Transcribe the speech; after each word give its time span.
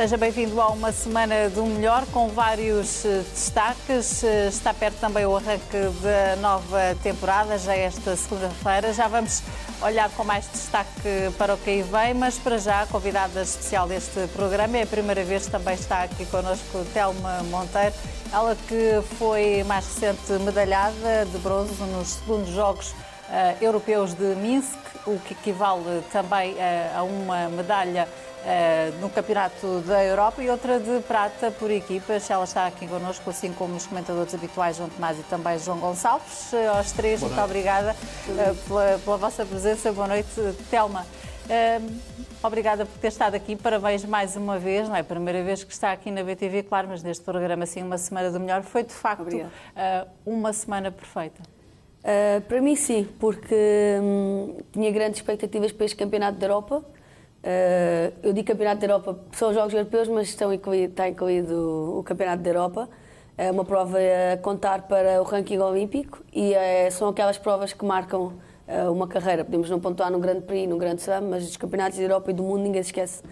Seja 0.00 0.16
bem-vindo 0.16 0.58
a 0.58 0.68
uma 0.68 0.92
semana 0.92 1.50
do 1.50 1.62
melhor 1.66 2.06
com 2.06 2.28
vários 2.28 3.04
eh, 3.04 3.22
destaques. 3.34 4.24
Eh, 4.24 4.48
está 4.48 4.72
perto 4.72 4.98
também 4.98 5.26
o 5.26 5.36
arranque 5.36 5.76
da 6.00 6.36
nova 6.36 6.96
temporada, 7.02 7.58
já 7.58 7.76
esta 7.76 8.16
segunda-feira. 8.16 8.94
Já 8.94 9.08
vamos 9.08 9.42
olhar 9.82 10.08
com 10.12 10.24
mais 10.24 10.48
destaque 10.50 11.30
para 11.36 11.52
o 11.52 11.58
que 11.58 11.68
aí 11.68 11.82
vem, 11.82 12.14
mas 12.14 12.38
para 12.38 12.56
já 12.56 12.80
a 12.80 12.86
convidada 12.86 13.42
especial 13.42 13.86
deste 13.86 14.26
programa 14.28 14.78
é 14.78 14.84
a 14.84 14.86
primeira 14.86 15.22
vez 15.22 15.44
que 15.44 15.50
também 15.50 15.74
está 15.74 16.04
aqui 16.04 16.24
connosco 16.24 16.82
Telma 16.94 17.42
Monteiro. 17.50 17.94
Ela 18.32 18.56
que 18.68 19.02
foi 19.18 19.62
mais 19.64 19.84
recente 19.86 20.32
medalhada 20.42 21.26
de 21.30 21.36
bronze 21.40 21.74
nos 21.74 22.08
segundos 22.08 22.48
Jogos 22.48 22.92
uh, 22.92 23.62
Europeus 23.62 24.14
de 24.14 24.34
Minsk, 24.36 24.78
o 25.06 25.18
que 25.18 25.34
equivale 25.34 26.02
também 26.10 26.56
a 26.96 27.02
uma 27.02 27.50
medalha 27.50 28.08
no 29.00 29.10
Campeonato 29.10 29.80
da 29.86 30.02
Europa 30.04 30.42
e 30.42 30.50
outra 30.50 30.80
de 30.80 31.00
prata 31.00 31.50
por 31.50 31.70
equipas. 31.70 32.28
Ela 32.30 32.44
está 32.44 32.66
aqui 32.66 32.86
connosco, 32.86 33.28
assim 33.30 33.52
como 33.52 33.76
os 33.76 33.86
comentadores 33.86 34.34
habituais 34.34 34.76
João 34.76 34.88
Tomás 34.88 35.18
e 35.18 35.22
também 35.24 35.58
João 35.58 35.78
Gonçalves. 35.78 36.52
Uh, 36.52 36.76
aos 36.76 36.92
três, 36.92 37.20
muito 37.20 37.40
obrigada 37.40 37.94
uh, 38.28 38.54
pela, 38.66 38.98
pela, 38.98 39.16
vossa 39.16 39.44
presença. 39.44 39.92
Boa 39.92 40.08
noite, 40.08 40.28
Telma. 40.70 41.06
Obrigada 42.42 42.86
por 42.86 42.98
ter 42.98 43.08
estado 43.08 43.34
aqui, 43.34 43.54
parabéns 43.56 44.04
mais 44.04 44.36
uma 44.36 44.58
vez, 44.58 44.88
não 44.88 44.96
é 44.96 45.00
a 45.00 45.04
primeira 45.04 45.42
vez 45.42 45.62
que 45.62 45.72
está 45.72 45.92
aqui 45.92 46.10
na 46.10 46.22
BTV, 46.22 46.62
claro, 46.62 46.88
mas 46.88 47.02
neste 47.02 47.22
programa, 47.24 47.64
assim, 47.64 47.82
uma 47.82 47.98
semana 47.98 48.30
do 48.30 48.40
melhor, 48.40 48.62
foi 48.62 48.84
de 48.84 48.94
facto 48.94 49.26
uma 50.24 50.52
semana 50.52 50.90
perfeita. 50.90 51.42
Uh, 52.00 52.40
para 52.42 52.62
mim, 52.62 52.76
sim, 52.76 53.06
porque 53.18 53.54
hum, 54.02 54.56
tinha 54.72 54.90
grandes 54.90 55.20
expectativas 55.20 55.70
para 55.70 55.84
este 55.84 55.96
Campeonato 55.96 56.38
da 56.38 56.46
Europa. 56.46 56.82
Uh, 57.42 58.12
eu 58.22 58.32
digo 58.34 58.46
Campeonato 58.46 58.80
da 58.80 58.86
Europa, 58.86 59.18
são 59.32 59.48
os 59.48 59.54
Jogos 59.54 59.72
Europeus, 59.72 60.08
mas 60.08 60.28
estão 60.28 60.52
incluído, 60.52 60.90
está 60.90 61.08
incluído 61.08 61.98
o 61.98 62.02
Campeonato 62.02 62.42
da 62.42 62.50
Europa. 62.50 62.88
É 63.36 63.50
uma 63.50 63.64
prova 63.64 63.98
a 63.98 64.36
contar 64.36 64.82
para 64.82 65.20
o 65.22 65.24
ranking 65.24 65.58
olímpico 65.58 66.22
e 66.32 66.52
é, 66.52 66.90
são 66.90 67.08
aquelas 67.08 67.38
provas 67.38 67.72
que 67.72 67.82
marcam 67.84 68.34
uh, 68.68 68.92
uma 68.92 69.08
carreira. 69.08 69.42
Podemos 69.44 69.70
não 69.70 69.80
pontuar 69.80 70.10
no 70.10 70.18
Grande 70.18 70.42
Prix, 70.42 70.68
no 70.68 70.76
Grande 70.76 71.00
Slam, 71.00 71.22
mas 71.22 71.48
os 71.48 71.56
campeonatos 71.56 71.96
da 71.96 72.04
Europa 72.04 72.30
e 72.30 72.34
do 72.34 72.42
mundo 72.42 72.62
ninguém 72.62 72.82
se 72.82 72.90
esquece. 72.90 73.22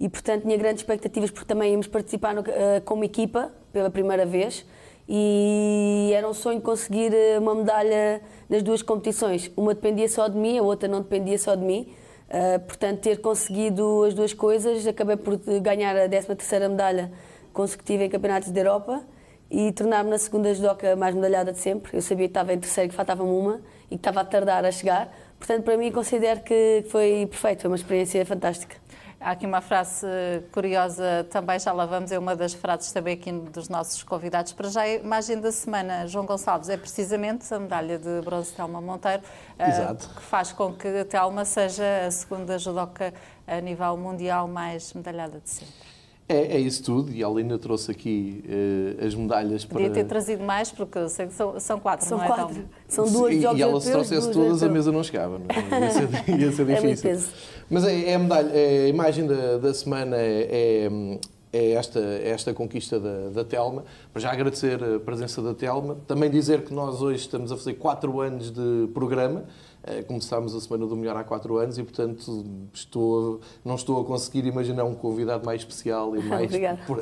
E 0.00 0.08
portanto 0.08 0.42
tinha 0.42 0.56
grandes 0.56 0.82
expectativas 0.82 1.30
porque 1.30 1.46
também 1.46 1.70
íamos 1.70 1.86
participar 1.86 2.34
no, 2.34 2.40
uh, 2.40 2.44
como 2.84 3.04
equipa 3.04 3.52
pela 3.72 3.88
primeira 3.88 4.26
vez 4.26 4.66
e 5.08 6.10
era 6.14 6.28
um 6.28 6.34
sonho 6.34 6.60
conseguir 6.60 7.12
uma 7.38 7.54
medalha 7.54 8.20
nas 8.48 8.62
duas 8.62 8.82
competições. 8.82 9.50
Uma 9.56 9.74
dependia 9.74 10.08
só 10.08 10.26
de 10.26 10.36
mim, 10.36 10.58
a 10.58 10.62
outra 10.62 10.88
não 10.88 11.00
dependia 11.02 11.38
só 11.38 11.54
de 11.54 11.62
mim. 11.62 11.92
Uh, 12.32 12.58
portanto, 12.60 13.00
ter 13.00 13.20
conseguido 13.20 14.04
as 14.04 14.14
duas 14.14 14.32
coisas, 14.32 14.86
acabei 14.86 15.16
por 15.16 15.36
ganhar 15.60 15.94
a 15.94 16.08
13ª 16.08 16.70
medalha 16.70 17.12
consecutiva 17.52 18.04
em 18.04 18.08
campeonatos 18.08 18.50
da 18.50 18.58
Europa 18.58 19.02
e 19.50 19.70
tornar-me 19.72 20.08
na 20.08 20.16
segunda 20.16 20.54
judoca 20.54 20.96
mais 20.96 21.14
medalhada 21.14 21.52
de 21.52 21.58
sempre. 21.58 21.94
Eu 21.94 22.00
sabia 22.00 22.26
que 22.26 22.30
estava 22.30 22.54
em 22.54 22.58
terceiro, 22.58 22.88
que 22.88 22.96
faltava-me 22.96 23.28
uma 23.28 23.60
e 23.90 23.90
que 23.90 23.96
estava 23.96 24.22
a 24.22 24.24
tardar 24.24 24.64
a 24.64 24.72
chegar. 24.72 25.14
Portanto, 25.38 25.62
para 25.62 25.76
mim, 25.76 25.92
considero 25.92 26.40
que 26.40 26.86
foi 26.88 27.26
perfeito, 27.30 27.60
foi 27.60 27.70
uma 27.70 27.76
experiência 27.76 28.24
fantástica. 28.24 28.81
Há 29.22 29.30
aqui 29.30 29.46
uma 29.46 29.60
frase 29.60 30.04
curiosa 30.50 31.24
também, 31.30 31.56
já 31.56 31.72
lá 31.72 31.86
vamos, 31.86 32.10
é 32.10 32.18
uma 32.18 32.34
das 32.34 32.54
frases 32.54 32.90
também 32.90 33.14
aqui 33.14 33.30
dos 33.30 33.68
nossos 33.68 34.02
convidados. 34.02 34.52
Para 34.52 34.68
já, 34.68 34.80
a 34.80 34.88
imagem 34.88 35.40
da 35.40 35.52
semana, 35.52 36.08
João 36.08 36.26
Gonçalves, 36.26 36.68
é 36.68 36.76
precisamente 36.76 37.52
a 37.54 37.58
medalha 37.60 38.00
de 38.00 38.20
bronze 38.22 38.52
Telma 38.52 38.80
Monteiro, 38.80 39.22
uh, 39.22 40.14
que 40.16 40.22
faz 40.22 40.50
com 40.52 40.74
que 40.74 40.88
a 40.88 41.04
Telma 41.04 41.44
seja 41.44 42.06
a 42.06 42.10
segunda 42.10 42.58
judoca 42.58 43.14
a 43.46 43.60
nível 43.60 43.96
mundial 43.96 44.48
mais 44.48 44.92
medalhada 44.92 45.38
de 45.38 45.50
sempre. 45.50 45.91
É, 46.28 46.56
é, 46.56 46.58
isso 46.58 46.82
tudo, 46.82 47.12
e 47.12 47.22
a 47.22 47.26
Alina 47.26 47.58
trouxe 47.58 47.90
aqui 47.90 48.44
uh, 48.46 49.04
as 49.04 49.14
medalhas 49.14 49.64
para... 49.64 49.74
Podia 49.74 49.90
ter 49.90 50.04
trazido 50.04 50.42
mais, 50.42 50.70
porque 50.70 50.96
eu 50.96 51.08
sei 51.08 51.26
que 51.26 51.34
são, 51.34 51.58
são 51.58 51.80
quatro, 51.80 52.06
são 52.06 52.16
não 52.16 52.24
é? 52.24 52.28
Quatro. 52.28 52.56
Então... 52.56 52.66
São 52.88 53.04
duas 53.04 53.34
jogos 53.42 53.58
E 53.58 53.62
ela 53.62 53.80
se 53.80 53.90
trouxesse 53.90 54.30
todas, 54.30 54.62
a 54.62 54.68
mesa 54.68 54.92
não 54.92 55.02
chegava, 55.02 55.38
não 55.38 55.46
é? 55.48 55.80
ia, 55.84 55.90
ser, 55.90 56.40
ia 56.40 56.52
ser 56.52 56.66
difícil. 56.66 57.10
É 57.10 57.18
Mas 57.68 57.84
é, 57.84 58.10
é, 58.10 58.14
a 58.14 58.18
medalha, 58.18 58.50
é 58.54 58.84
a 58.84 58.88
imagem 58.88 59.26
da, 59.26 59.58
da 59.58 59.74
semana 59.74 60.16
é, 60.16 60.88
é, 60.88 61.18
é 61.52 61.72
esta, 61.72 61.98
é 61.98 62.30
esta 62.30 62.54
conquista 62.54 62.98
da, 62.98 63.28
da 63.28 63.44
Telma. 63.44 63.84
Para 64.12 64.22
já 64.22 64.32
agradecer 64.32 64.82
a 64.82 65.00
presença 65.00 65.42
da 65.42 65.52
Telma. 65.52 65.98
Também 66.06 66.30
dizer 66.30 66.62
que 66.62 66.72
nós 66.72 67.02
hoje 67.02 67.18
estamos 67.18 67.52
a 67.52 67.56
fazer 67.56 67.74
quatro 67.74 68.20
anos 68.20 68.50
de 68.50 68.88
programa. 68.94 69.44
Eh, 69.84 70.02
começámos 70.02 70.54
a 70.54 70.60
Semana 70.60 70.86
do 70.86 70.96
Melhor 70.96 71.16
há 71.16 71.24
quatro 71.24 71.56
anos 71.56 71.76
e, 71.76 71.82
portanto, 71.82 72.44
estou, 72.72 73.40
não 73.64 73.74
estou 73.74 74.00
a 74.00 74.04
conseguir 74.04 74.46
imaginar 74.46 74.84
um 74.84 74.94
convidado 74.94 75.44
mais 75.44 75.62
especial 75.62 76.16
e 76.16 76.22
mais 76.24 76.50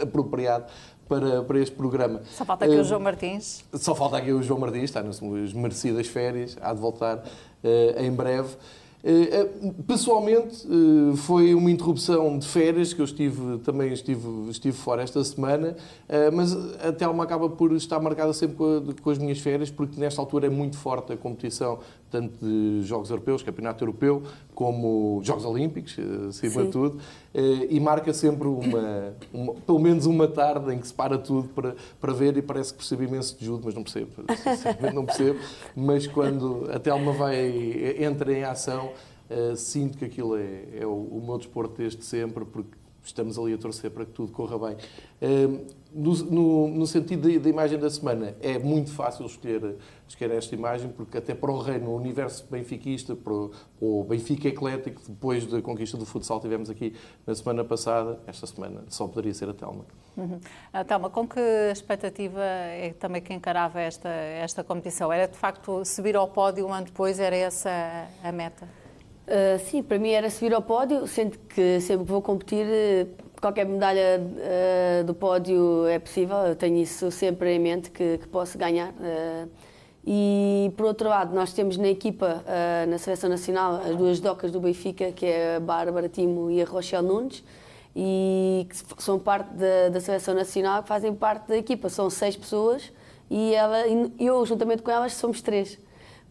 apropriado 0.01 0.65
para, 1.07 1.43
para 1.43 1.59
este 1.59 1.77
programa. 1.77 2.23
Só 2.31 2.45
falta 2.45 2.65
aqui 2.65 2.77
uh, 2.77 2.81
o 2.81 2.85
João 2.85 3.01
Martins. 3.01 3.65
Só 3.75 3.95
falta 3.95 4.17
aqui 4.17 4.33
o 4.33 4.43
João 4.43 4.61
Martins, 4.61 4.85
está 4.85 5.03
nas 5.03 5.21
merecidas 5.21 6.07
férias, 6.07 6.57
há 6.61 6.73
de 6.73 6.81
voltar 6.81 7.19
uh, 7.19 8.01
em 8.03 8.11
breve. 8.11 8.57
Eh, 9.03 9.31
eh, 9.33 9.73
pessoalmente, 9.87 10.67
eh, 10.67 11.17
foi 11.17 11.55
uma 11.55 11.71
interrupção 11.71 12.39
de 12.39 12.47
férias, 12.47 12.93
que 12.93 13.01
eu 13.01 13.05
estive, 13.05 13.59
também 13.61 13.93
estive, 13.93 14.29
estive 14.51 14.77
fora 14.77 15.03
esta 15.03 15.23
semana, 15.25 15.75
mas 16.33 16.55
a 16.85 16.93
Telma 16.93 17.25
acaba 17.25 17.49
por 17.49 17.73
estar 17.73 17.99
marcada 17.99 18.33
sempre 18.33 18.57
com, 19.01 19.11
as 19.11 19.19
minhas 19.19 19.39
férias, 19.39 19.71
porque 19.71 19.99
nesta 19.99 20.21
altura 20.21 20.47
é 20.47 20.51
muito 20.51 20.77
forte 20.77 21.13
a 21.13 21.17
competição, 21.17 21.79
tanto 22.11 22.45
de 22.45 22.83
Jogos 22.83 23.11
Europeus, 23.11 23.43
Campeonato 23.43 23.83
Europeu, 23.83 24.23
como 24.55 25.21
Jogos 25.23 25.45
Olímpicos, 25.45 25.97
acima 26.29 26.65
de 26.65 26.71
tudo, 26.71 27.01
e 27.35 27.79
marca 27.79 28.13
sempre 28.13 28.49
uma, 28.49 29.15
uma, 29.33 29.55
pelo 29.55 29.79
menos 29.79 30.07
uma 30.07 30.27
tarde 30.27 30.75
em 30.75 30.79
que 30.79 30.87
se 30.87 30.95
para 30.95 31.17
tudo 31.17 31.49
para, 31.49 31.77
para 32.01 32.13
ver 32.13 32.37
e 32.37 32.43
parece 32.43 32.73
que 32.73 32.79
percebe 32.79 33.05
imenso 33.05 33.39
de 33.39 33.45
judo, 33.45 33.63
mas 33.65 33.75
não 33.75 33.83
percebo, 33.83 34.11
não 34.93 35.07
percebo, 35.07 35.39
mas 35.75 36.07
quando 36.07 36.69
a 36.71 36.79
Telma 36.79 37.13
vai, 37.13 37.97
entra 37.99 38.33
em 38.33 38.45
ação, 38.45 38.91
sinto 39.57 39.97
que 39.97 40.05
aquilo 40.05 40.37
é, 40.37 40.65
é 40.81 40.87
o, 40.87 40.91
o, 40.91 41.23
meu 41.25 41.39
desporto 41.39 41.75
desde 41.77 42.05
sempre, 42.05 42.45
porque 42.45 42.77
estamos 43.03 43.39
ali 43.39 43.55
a 43.55 43.59
torcer 43.59 43.91
para 43.91 44.05
que 44.05 44.13
tudo 44.13 44.33
corra 44.33 44.59
bem. 44.59 44.77
No, 45.93 46.15
no, 46.15 46.69
no, 46.69 46.87
sentido 46.87 47.41
da, 47.41 47.49
imagem 47.49 47.79
da 47.79 47.91
semana, 47.91 48.37
é 48.41 48.59
muito 48.59 48.93
fácil 48.93 49.27
escolher, 49.27 49.77
escolher 50.07 50.37
esta 50.37 50.55
imagem, 50.55 50.89
porque 50.89 51.19
até 51.19 51.35
para 51.35 51.51
o 51.51 51.59
reino, 51.59 51.91
o 51.91 51.97
universo 51.97 52.47
benfiquista, 52.49 53.17
para 53.17 53.33
o, 53.33 53.51
o 53.81 54.05
Benfica 54.05 54.49
eclético, 54.49 55.03
depois 55.09 55.47
da 55.47 55.61
conquista 55.61 55.97
do 55.97 56.07
futsal 56.07 56.41
tivemos 56.41 56.71
aqui 56.71 56.95
na 57.27 57.35
semana 57.35 57.65
passada, 57.65 58.21
esta 58.27 58.47
semana 58.47 58.85
só 58.89 59.09
poderia 59.09 59.35
ser 59.35 59.49
a 59.49 59.55
Telma. 59.55 59.85
Uhum. 60.17 60.37
Uh, 60.73 60.85
Telma, 60.87 61.11
com 61.11 61.27
que 61.27 61.41
expectativa 61.73 62.41
é 62.41 62.95
também 62.99 63.21
que 63.21 63.35
encarava 63.35 63.81
esta, 63.81 64.09
esta 64.09 64.63
competição? 64.63 65.13
Era 65.13 65.27
de 65.27 65.37
facto 65.37 65.85
subir 65.85 66.15
ao 66.15 66.29
pódio 66.29 66.67
um 66.67 66.73
ano 66.73 66.87
depois, 66.87 67.19
era 67.19 67.35
essa 67.35 67.71
a 68.23 68.31
meta? 68.31 68.69
Uh, 69.27 69.59
sim, 69.61 69.83
para 69.83 69.97
mim 69.99 70.11
era 70.11 70.29
subir 70.29 70.53
ao 70.53 70.61
pódio, 70.61 71.07
sendo 71.07 71.39
que 71.39 71.81
sempre 71.81 72.05
que 72.05 72.11
vou 72.11 72.21
competir, 72.21 72.67
qualquer 73.41 73.67
medalha 73.67 74.21
uh, 74.21 75.05
do 75.05 75.15
pódio 75.15 75.87
é 75.87 75.99
possível, 75.99 76.37
eu 76.39 76.57
tenho 76.57 76.77
isso 76.77 77.11
sempre 77.11 77.55
em 77.55 77.59
mente 77.59 77.91
que, 77.91 78.19
que 78.19 78.29
posso 78.29 78.59
ganhar. 78.59 78.91
Uh, 78.91 79.49
e 80.05 80.73
por 80.77 80.87
outro 80.87 81.09
lado, 81.09 81.35
nós 81.35 81.53
temos 81.53 81.77
na 81.77 81.89
equipa, 81.89 82.43
na 82.89 82.97
seleção 82.97 83.29
nacional, 83.29 83.83
as 83.85 83.95
duas 83.95 84.19
docas 84.19 84.51
do 84.51 84.59
Benfica, 84.59 85.13
que 85.13 85.27
é 85.27 85.57
a 85.57 85.61
Bárbara 85.61 86.09
Timo 86.09 86.51
e 86.51 86.63
a 86.63 86.65
Rochelle 86.65 87.07
Nunes, 87.07 87.45
e 87.95 88.67
que 88.69 89.03
são 89.03 89.19
parte 89.19 89.51
da, 89.51 89.91
da 89.91 90.01
seleção 90.01 90.35
nacional, 90.35 90.83
que 90.83 90.89
fazem 90.89 91.15
parte 91.15 91.49
da 91.49 91.57
equipa. 91.57 91.91
São 91.91 92.09
seis 92.09 92.35
pessoas 92.35 92.91
e 93.29 93.55
ela, 93.55 93.85
eu, 94.19 94.45
juntamente 94.47 94.83
com 94.83 94.91
elas, 94.91 95.13
somos 95.13 95.43
três. 95.43 95.79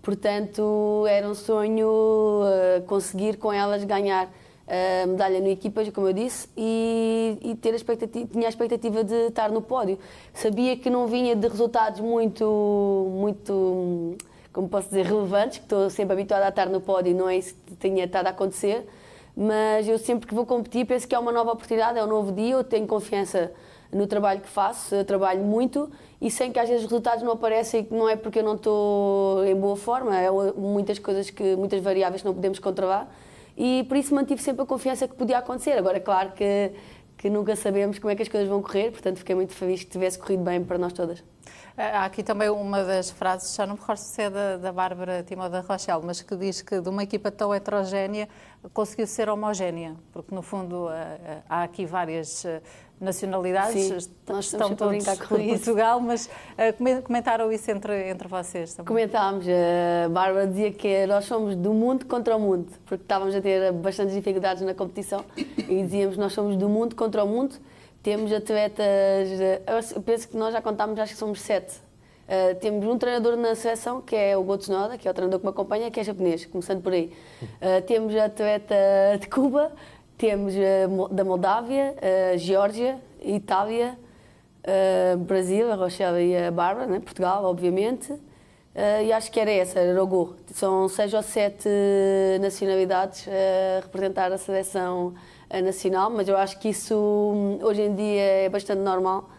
Portanto, 0.02 1.06
era 1.08 1.28
um 1.28 1.36
sonho 1.36 1.88
uh, 1.88 2.82
conseguir 2.88 3.38
com 3.38 3.52
elas 3.52 3.84
ganhar 3.84 4.30
a 4.70 4.74
eh, 4.74 5.06
medalha 5.08 5.40
no 5.40 5.48
equipas, 5.48 5.90
como 5.90 6.08
eu 6.08 6.14
disse, 6.14 6.48
e, 6.56 7.38
e, 7.42 7.56
ter 7.56 7.74
a 7.74 8.08
tinha 8.08 8.46
a 8.46 8.50
expectativa 8.50 9.04
de 9.04 9.28
estar 9.28 9.50
no 9.50 9.62
pódio. 9.62 9.98
Sabia 10.34 10.78
que 10.78 10.90
não 10.90 11.08
vinha 11.08 11.36
de 11.36 11.48
resultados 11.48 12.00
muito, 12.00 13.08
muito, 13.12 14.16
como 14.54 14.70
posso 14.70 14.90
dizer, 14.90 15.06
relevantes, 15.08 15.58
que 15.58 15.66
estou 15.66 15.90
sempre 15.90 16.14
habituada 16.14 16.46
a 16.46 16.50
estar 16.50 16.70
no 16.70 16.80
pódio 16.80 17.12
e 17.12 17.14
não 17.16 17.28
é 17.28 17.38
isso 17.38 17.56
que 17.66 17.76
tinha 17.76 18.06
estado 18.06 18.28
a 18.28 18.30
acontecer, 18.30 18.88
mas 19.36 19.88
eu 19.88 19.98
sempre 19.98 20.28
que 20.28 20.36
vou 20.36 20.46
competir 20.46 20.86
penso 20.86 21.08
que 21.08 21.16
é 21.16 21.20
uma 21.20 21.32
nova 21.32 21.52
oportunidade, 21.52 21.98
é 21.98 22.04
um 22.04 22.08
novo 22.08 22.32
dia, 22.32 22.54
eu 22.54 22.64
tenho 22.64 22.86
confiança 22.86 23.52
no 23.92 24.06
trabalho 24.06 24.40
que 24.40 24.50
faço, 24.50 24.94
eu 24.94 25.04
trabalho 25.04 25.42
muito 25.42 25.90
e 26.22 26.30
sem 26.30 26.52
que 26.52 26.60
às 26.60 26.70
vezes 26.70 26.84
os 26.84 26.92
resultados 26.92 27.24
não 27.24 27.32
aparecem, 27.32 27.88
não 27.90 28.08
é 28.08 28.16
porque 28.16 28.40
eu 28.40 28.44
não 28.44 28.54
estou 28.54 29.44
em 29.46 29.56
boa 29.56 29.76
forma, 29.76 30.16
é 30.16 30.30
muitas 30.56 31.00
coisas 31.00 31.32
que, 31.32 31.56
muitas 31.56 31.82
variáveis 31.82 32.22
que 32.22 32.28
não 32.28 32.36
podemos 32.36 32.60
controlar 32.60 33.10
e 33.60 33.84
por 33.84 33.98
isso 33.98 34.16
mantive 34.16 34.42
sempre 34.42 34.64
a 34.64 34.66
confiança 34.66 35.08
que 35.08 35.14
podia 35.14 35.38
acontecer. 35.38 35.74
Agora, 35.74 36.00
claro 36.00 36.32
que 36.32 36.72
que 37.20 37.30
nunca 37.30 37.54
sabemos 37.54 38.00
como 38.00 38.10
é 38.10 38.16
que 38.16 38.22
as 38.22 38.30
coisas 38.30 38.48
vão 38.48 38.62
correr, 38.62 38.92
portanto 38.92 39.18
fiquei 39.18 39.36
muito 39.36 39.54
feliz 39.54 39.84
que 39.84 39.90
tivesse 39.90 40.18
corrido 40.18 40.42
bem 40.42 40.64
para 40.64 40.78
nós 40.78 40.94
todas. 40.94 41.22
Há 41.76 42.06
aqui 42.06 42.24
também 42.24 42.50
uma 42.50 42.82
das 42.82 43.12
frases, 43.12 43.56
já 43.56 43.68
não 43.68 43.74
me 43.74 43.80
recordo 43.82 44.00
se 44.00 44.22
é 44.22 44.30
da, 44.30 44.56
da 44.56 44.72
Bárbara 44.72 45.22
Timó 45.22 45.50
da 45.50 45.60
Rochelle, 45.60 46.02
mas 46.06 46.22
que 46.22 46.34
diz 46.38 46.62
que 46.62 46.80
de 46.80 46.88
uma 46.88 47.04
equipa 47.04 47.30
tão 47.30 47.54
heterogénea 47.54 48.30
conseguiu 48.74 49.06
ser 49.06 49.28
homogénea, 49.28 49.98
porque 50.14 50.34
no 50.34 50.42
fundo 50.42 50.88
há 51.50 51.64
aqui 51.64 51.86
várias 51.86 52.46
nacionalidades, 53.00 54.04
Sim, 54.04 54.12
nós 54.28 54.46
estão 54.46 54.76
todos 54.76 55.06
por. 55.06 55.40
Portugal, 55.40 56.00
mas 56.00 56.26
uh, 56.28 57.02
comentaram 57.04 57.52
isso 57.52 57.70
entre, 57.72 58.10
entre 58.10 58.28
vocês 58.28 58.74
também? 58.74 58.88
Comentámos, 58.88 59.46
a 59.48 60.10
Bárbara 60.10 60.48
dizia 60.48 60.72
que 60.72 61.06
nós 61.08 61.26
somos 61.26 61.56
do 61.56 61.74
mundo 61.74 62.06
contra 62.06 62.36
o 62.36 62.40
mundo, 62.40 62.68
porque 62.86 63.04
estávamos 63.04 63.34
a 63.36 63.42
ter 63.42 63.72
bastantes 63.72 64.14
dificuldades 64.14 64.64
na 64.64 64.74
competição 64.74 65.24
e 65.38 65.84
dizíamos 65.84 66.18
nós 66.18 66.34
somos 66.34 66.58
do 66.58 66.68
mundo 66.68 66.96
contra 66.96 67.24
o 67.24 67.28
mundo, 67.28 67.56
temos 68.04 68.32
atletas, 68.32 69.30
eu 69.94 70.02
penso 70.02 70.28
que 70.28 70.38
nós 70.38 70.54
já 70.54 70.62
contámos, 70.62 71.00
acho 71.00 71.14
que 71.14 71.20
somos 71.20 71.42
sete. 71.42 71.90
Temos 72.62 72.86
um 72.86 72.96
treinador 72.96 73.36
na 73.36 73.56
seleção, 73.56 74.02
que 74.02 74.16
é 74.16 74.38
o 74.38 74.44
Gotsunoda, 74.44 75.00
que 75.00 75.08
é 75.08 75.12
o 75.12 75.14
treinador 75.16 75.40
que 75.40 75.46
me 75.46 75.50
acompanha, 75.50 75.90
que 75.90 76.00
é 76.00 76.04
japonês, 76.04 76.46
começando 76.46 76.82
por 76.82 76.94
aí. 76.94 77.12
Temos 77.88 78.16
atleta 78.16 78.76
de 79.20 79.28
Cuba, 79.28 79.72
temos 80.20 80.54
uh, 80.54 81.08
da 81.14 81.24
Moldávia, 81.24 81.96
uh, 81.96 82.38
Geórgia, 82.38 83.00
Itália, 83.24 83.98
uh, 84.68 85.18
Brasil, 85.18 85.72
a 85.72 85.76
Rochelle 85.76 86.22
e 86.22 86.38
a 86.38 86.52
Bárbara, 86.52 86.86
né? 86.88 87.00
Portugal, 87.00 87.46
obviamente. 87.46 88.14
e 89.06 89.12
acho 89.14 89.32
que 89.32 89.40
era 89.40 89.52
essa, 89.52 89.80
era 89.80 90.04
o 90.04 90.06
Go. 90.06 90.36
São 90.54 90.90
seis 90.90 91.14
ou 91.14 91.24
sete 91.24 91.70
nacionalidades 92.40 93.28
a 93.28 93.82
representar 93.82 94.32
a 94.32 94.38
seleção 94.38 95.14
nacional, 95.64 96.10
mas 96.10 96.28
eu 96.28 96.38
acho 96.38 96.60
que 96.60 96.70
isso 96.70 96.96
hum, 96.96 97.60
hoje 97.62 97.82
em 97.82 97.96
dia 97.96 98.22
é 98.46 98.50
bastante 98.50 98.82
normal. 98.82 99.30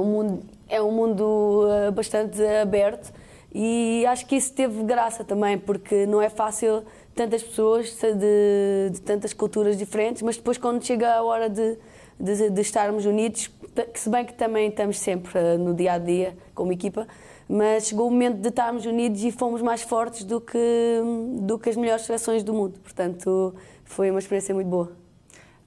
Um 0.00 0.04
mundo, 0.04 0.42
é 0.68 0.80
um 0.80 0.92
mundo 0.92 1.66
bastante 1.94 2.42
aberto 2.62 3.12
e 3.52 4.06
acho 4.06 4.26
que 4.26 4.36
isso 4.36 4.52
teve 4.52 4.82
graça 4.84 5.24
também, 5.24 5.58
porque 5.58 6.06
não 6.06 6.22
é 6.22 6.28
fácil 6.28 6.84
tantas 7.14 7.42
pessoas 7.42 7.96
de, 7.96 8.90
de, 8.90 9.00
tantas 9.00 9.32
culturas 9.32 9.76
diferentes, 9.76 10.22
mas 10.22 10.36
depois 10.36 10.58
quando 10.58 10.84
chega 10.84 11.14
a 11.14 11.22
hora 11.22 11.48
de, 11.48 11.76
de, 12.18 12.50
de, 12.50 12.60
estarmos 12.60 13.04
unidos, 13.04 13.50
que 13.92 14.00
se 14.00 14.08
bem 14.08 14.24
que 14.24 14.34
também 14.34 14.68
estamos 14.68 14.98
sempre 14.98 15.38
eh, 15.38 15.56
no 15.56 15.74
dia 15.74 15.94
a 15.94 15.98
dia 15.98 16.36
como 16.54 16.72
equipa, 16.72 17.06
mas 17.48 17.88
chegou 17.88 18.06
o 18.06 18.10
momento 18.10 18.38
de 18.38 18.48
estarmos 18.48 18.86
unidos 18.86 19.22
e 19.24 19.32
fomos 19.32 19.60
mais 19.60 19.82
fortes 19.82 20.24
do 20.24 20.40
que, 20.40 20.58
do 21.40 21.58
que 21.58 21.68
as 21.68 21.76
melhores 21.76 22.04
seleções 22.04 22.42
do 22.42 22.54
mundo. 22.54 22.78
Portanto, 22.80 23.54
foi 23.84 24.10
uma 24.10 24.20
experiência 24.20 24.54
muito 24.54 24.68
boa. 24.68 24.99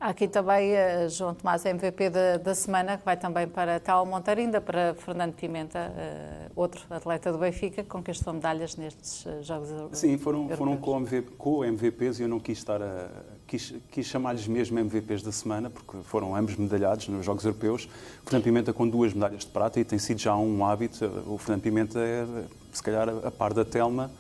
Há 0.04 0.10
aqui 0.10 0.28
também 0.28 0.74
uh, 0.74 1.10
João 1.10 1.34
Tomás, 1.34 1.64
MVP 1.64 2.10
da, 2.10 2.36
da, 2.36 2.54
semana, 2.54 2.98
que 2.98 3.06
vai 3.06 3.16
também 3.16 3.48
para 3.48 3.80
Tal 3.80 4.06
Monteiro, 4.06 4.42
ainda 4.42 4.60
para 4.60 4.94
Fernando 4.96 5.34
Pimenta, 5.34 5.80
uh, 5.80 6.52
outro 6.58 6.82
atleta 6.90 7.32
do 7.32 7.38
Benfica, 7.38 7.82
que 7.82 7.88
conquistou 7.88 8.34
medalhas 8.34 8.76
nestes 8.76 9.26
uh, 9.26 9.42
Jogos 9.42 9.70
Sim, 9.98 10.18
foram, 10.18 10.50
foram 10.50 10.76
co-MVPs 10.76 12.20
e 12.20 12.24
eu 12.24 12.28
não 12.28 12.38
quis 12.38 12.58
estar 12.58 12.82
a. 12.82 13.08
Quis, 13.48 13.76
quis 13.92 14.06
chamar-lhes 14.06 14.46
mesmo 14.46 14.78
MVPs 14.78 15.24
da 15.24 15.32
semana, 15.32 15.70
porque 15.70 15.96
foram 16.04 16.36
ambos 16.36 16.58
medalhados 16.58 17.08
nos 17.08 17.26
Jogos 17.26 17.46
Europeus. 17.46 17.88
Fernando 18.26 18.44
Pimenta 18.44 18.74
com 18.74 18.86
duas 18.86 19.14
medalhas 19.14 19.46
de 19.46 19.52
prata 19.52 19.80
e 19.80 19.86
tem 19.86 20.00
sido 20.00 20.20
já 20.20 20.36
um 20.36 20.66
hábito. 20.66 21.06
O 21.28 21.38
Fernando 21.38 21.62
Pimenta 21.62 22.00
é, 22.00 22.26
se 22.74 22.84
calhar, 22.84 23.08
a 23.08 23.32
par 23.32 23.54
da 23.54 23.64
Telma 23.64 24.12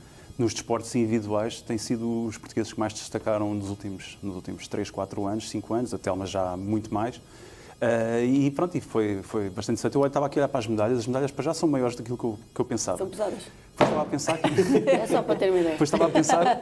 nos 0.43 0.53
desportos 0.53 0.93
individuais 0.95 1.61
têm 1.61 1.77
sido 1.77 2.25
os 2.25 2.37
portugueses 2.37 2.73
que 2.73 2.79
mais 2.79 2.93
destacaram 2.93 3.53
nos 3.53 3.69
últimos, 3.69 4.17
nos 4.21 4.35
últimos 4.35 4.67
3, 4.67 4.91
4 4.91 5.25
anos, 5.25 5.49
5 5.49 5.73
anos, 5.73 5.93
a 5.93 5.97
Telma 5.97 6.25
já 6.25 6.57
muito 6.57 6.93
mais. 6.93 7.15
Uh, 7.15 8.23
e 8.25 8.51
pronto, 8.51 8.77
e 8.77 8.81
foi, 8.81 9.21
foi 9.23 9.49
bastante 9.49 9.79
interessante. 9.79 9.95
Eu 9.95 10.05
estava 10.05 10.25
aqui 10.27 10.39
a 10.39 10.41
olhar 10.41 10.47
para 10.47 10.59
as 10.59 10.67
medalhas, 10.67 10.99
as 10.99 11.07
medalhas 11.07 11.31
para 11.31 11.43
já 11.43 11.53
são 11.53 11.67
maiores 11.67 11.95
do 11.95 12.03
que 12.03 12.11
eu, 12.11 12.39
que 12.53 12.61
eu 12.61 12.65
pensava. 12.65 12.97
São 12.97 13.09
pesadas. 13.09 13.43
Depois 13.73 13.89
estava 13.89 14.01
a 14.01 14.05
pensar 14.05 14.37
que... 14.37 14.89
É 14.89 15.07
só 15.07 15.21
para 15.23 15.35
ter 15.35 15.49
uma 15.49 15.59
ideia. 15.59 15.71
Depois 15.71 15.87
estava 15.89 16.05
a 16.05 16.09
pensar... 16.09 16.61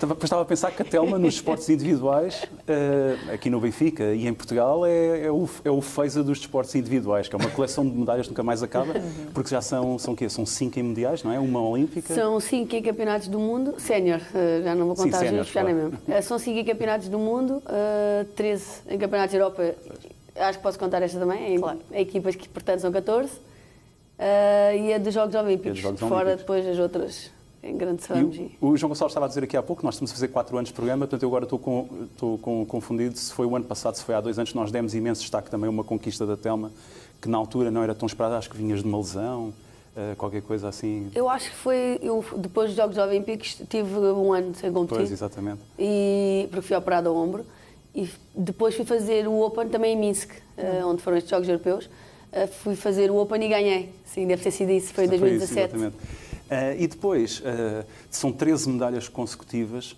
depois 0.00 0.24
estava 0.24 0.42
a 0.42 0.44
pensar 0.44 0.70
que 0.70 0.82
a 0.82 0.84
Telma 0.84 1.18
nos 1.18 1.34
esportes 1.34 1.68
individuais, 1.68 2.44
uh, 2.44 3.32
aqui 3.32 3.50
no 3.50 3.60
Benfica 3.60 4.14
e 4.14 4.26
em 4.26 4.34
Portugal, 4.34 4.86
é, 4.86 5.26
é, 5.26 5.30
o, 5.30 5.48
é 5.64 5.70
o 5.70 5.80
feisa 5.80 6.22
dos 6.22 6.38
desportes 6.38 6.74
individuais, 6.74 7.28
que 7.28 7.34
é 7.34 7.38
uma 7.38 7.50
coleção 7.50 7.88
de 7.88 7.96
medalhas 7.96 8.26
que 8.26 8.30
nunca 8.30 8.42
mais 8.42 8.62
acaba, 8.62 8.94
porque 9.34 9.50
já 9.50 9.60
são, 9.60 9.98
são, 9.98 10.14
quê? 10.14 10.28
são 10.28 10.46
cinco 10.46 10.78
em 10.78 10.82
mundiais, 10.82 11.24
não 11.24 11.32
é? 11.32 11.38
Uma 11.38 11.60
olímpica. 11.66 12.14
São 12.14 12.38
cinco 12.38 12.76
em 12.76 12.82
campeonatos 12.82 13.28
do 13.28 13.40
mundo, 13.40 13.74
sénior, 13.78 14.20
uh, 14.20 14.62
já 14.62 14.74
não 14.74 14.86
vou 14.86 14.96
contar 14.96 15.18
Sim, 15.18 15.40
os 15.40 15.48
já 15.48 15.64
nem 15.64 15.74
mesmo. 15.74 15.98
são 16.22 16.38
cinco 16.38 16.60
em 16.60 16.64
campeonatos 16.64 17.08
do 17.08 17.18
mundo, 17.18 17.62
uh, 17.66 18.24
13 18.36 18.64
em 18.88 18.98
campeonatos 18.98 19.32
da 19.32 19.38
Europa. 19.38 19.74
Acho 20.36 20.58
que 20.58 20.62
posso 20.62 20.78
contar 20.78 21.02
esta 21.02 21.18
também, 21.18 21.54
em, 21.54 21.60
claro. 21.60 21.80
equipas 21.92 22.36
que, 22.36 22.48
portanto, 22.48 22.80
são 22.80 22.92
14. 22.92 23.47
Uh, 24.18 24.76
e 24.76 24.94
a 24.94 24.98
dos 24.98 25.14
Jogos 25.14 25.34
Olímpicos, 25.34 25.78
Jogos 25.78 26.00
fora 26.00 26.30
Olímpicos. 26.30 26.40
depois 26.40 26.66
as 26.66 26.78
outras 26.78 27.30
em 27.62 27.76
grandes. 27.76 28.08
O, 28.60 28.68
o, 28.68 28.76
João 28.76 28.88
Gonçalves 28.88 29.12
estava 29.12 29.26
a 29.26 29.28
dizer 29.28 29.44
aqui 29.44 29.56
há 29.56 29.62
pouco, 29.62 29.84
nós 29.84 29.94
estamos 29.94 30.10
a 30.10 30.14
fazer 30.14 30.28
4 30.28 30.56
anos 30.56 30.68
de 30.68 30.74
programa, 30.74 31.06
portanto 31.06 31.22
eu 31.22 31.28
agora 31.28 31.44
estou, 31.44 31.58
com, 31.58 31.88
estou 32.04 32.38
com, 32.38 32.64
confundido 32.66 33.16
se 33.16 33.32
foi 33.32 33.46
o 33.46 33.54
ano 33.54 33.64
passado, 33.64 33.94
se 33.94 34.04
foi 34.04 34.14
há 34.14 34.20
dois 34.20 34.38
anos, 34.38 34.54
nós 34.54 34.70
demos 34.70 34.94
imenso 34.94 35.20
destaque 35.20 35.50
também 35.50 35.66
a 35.66 35.70
uma 35.70 35.84
conquista 35.84 36.26
da 36.26 36.36
Telma, 36.36 36.70
que 37.20 37.28
na 37.28 37.38
altura 37.38 37.70
não 37.70 37.82
era 37.82 37.94
tão 37.94 38.06
esperada, 38.06 38.36
acho 38.38 38.50
que 38.50 38.56
vinhas 38.56 38.82
de 38.82 38.88
uma 38.88 38.98
lesão, 38.98 39.52
uh, 39.96 40.16
qualquer 40.16 40.42
coisa 40.42 40.68
assim. 40.68 41.10
Eu 41.14 41.28
acho 41.28 41.50
que 41.50 41.56
foi, 41.56 41.98
eu, 42.00 42.24
depois 42.36 42.70
dos 42.70 42.76
Jogos 42.76 42.96
Olímpicos, 42.96 43.60
tive 43.68 43.92
um 43.98 44.32
ano 44.32 44.54
sem 44.54 44.72
competir. 44.72 44.98
Pois, 44.98 45.12
exatamente. 45.12 45.60
E, 45.78 46.46
porque 46.50 46.66
fui 46.66 46.76
operado 46.76 47.08
ao 47.08 47.16
ombro. 47.16 47.44
E 47.94 48.08
depois 48.34 48.76
fui 48.76 48.84
fazer 48.84 49.26
o 49.26 49.40
Open 49.40 49.68
também 49.68 49.94
em 49.94 49.96
Minsk, 49.96 50.30
uh, 50.30 50.86
onde 50.86 51.02
foram 51.02 51.16
estes 51.16 51.30
Jogos 51.30 51.48
Europeus. 51.48 51.88
Uh, 52.32 52.46
fui 52.46 52.76
fazer 52.76 53.10
o 53.10 53.16
Open 53.16 53.42
e 53.42 53.48
ganhei. 53.48 53.92
Sim, 54.04 54.26
deve 54.26 54.42
ter 54.42 54.50
sido 54.50 54.70
isso, 54.70 54.92
foi 54.92 55.04
em 55.04 55.08
2017. 55.08 55.54
Foi 55.54 55.62
isso, 55.62 55.86
exatamente. 55.86 55.96
Uh, 55.96 56.82
e 56.82 56.86
depois, 56.86 57.40
uh, 57.40 57.84
são 58.10 58.32
13 58.32 58.68
medalhas 58.70 59.08
consecutivas. 59.08 59.96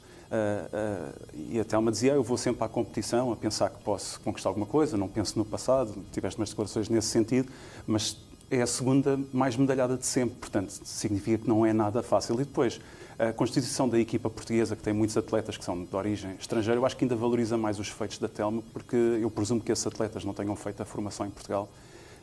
e 1.34 1.58
a 1.58 1.64
Telma 1.64 1.90
dizia: 1.90 2.12
Eu 2.12 2.22
vou 2.22 2.36
sempre 2.36 2.64
à 2.64 2.68
competição 2.68 3.32
a 3.32 3.36
pensar 3.36 3.70
que 3.70 3.82
posso 3.82 4.20
conquistar 4.20 4.50
alguma 4.50 4.66
coisa, 4.66 4.96
não 4.96 5.08
penso 5.08 5.36
no 5.38 5.44
passado. 5.44 5.92
Tiveste 6.12 6.38
umas 6.38 6.50
declarações 6.50 6.88
nesse 6.88 7.08
sentido, 7.08 7.48
mas 7.86 8.16
é 8.48 8.62
a 8.62 8.66
segunda 8.66 9.18
mais 9.32 9.56
medalhada 9.56 9.96
de 9.96 10.06
sempre, 10.06 10.36
portanto, 10.36 10.70
significa 10.84 11.38
que 11.38 11.48
não 11.48 11.66
é 11.66 11.72
nada 11.72 12.02
fácil. 12.02 12.34
E 12.34 12.44
depois, 12.44 12.80
a 13.18 13.32
constituição 13.32 13.88
da 13.88 13.98
equipa 13.98 14.30
portuguesa, 14.30 14.74
que 14.74 14.82
tem 14.82 14.92
muitos 14.92 15.16
atletas 15.16 15.56
que 15.56 15.64
são 15.64 15.84
de 15.84 15.94
origem 15.94 16.36
estrangeira, 16.38 16.78
eu 16.78 16.86
acho 16.86 16.96
que 16.96 17.04
ainda 17.04 17.16
valoriza 17.16 17.56
mais 17.56 17.78
os 17.78 17.88
feitos 17.88 18.18
da 18.18 18.28
Telma, 18.28 18.62
porque 18.72 18.96
eu 18.96 19.30
presumo 19.30 19.60
que 19.60 19.70
esses 19.70 19.86
atletas 19.86 20.24
não 20.24 20.32
tenham 20.32 20.54
feito 20.56 20.80
a 20.80 20.84
formação 20.84 21.26
em 21.26 21.30
Portugal 21.30 21.68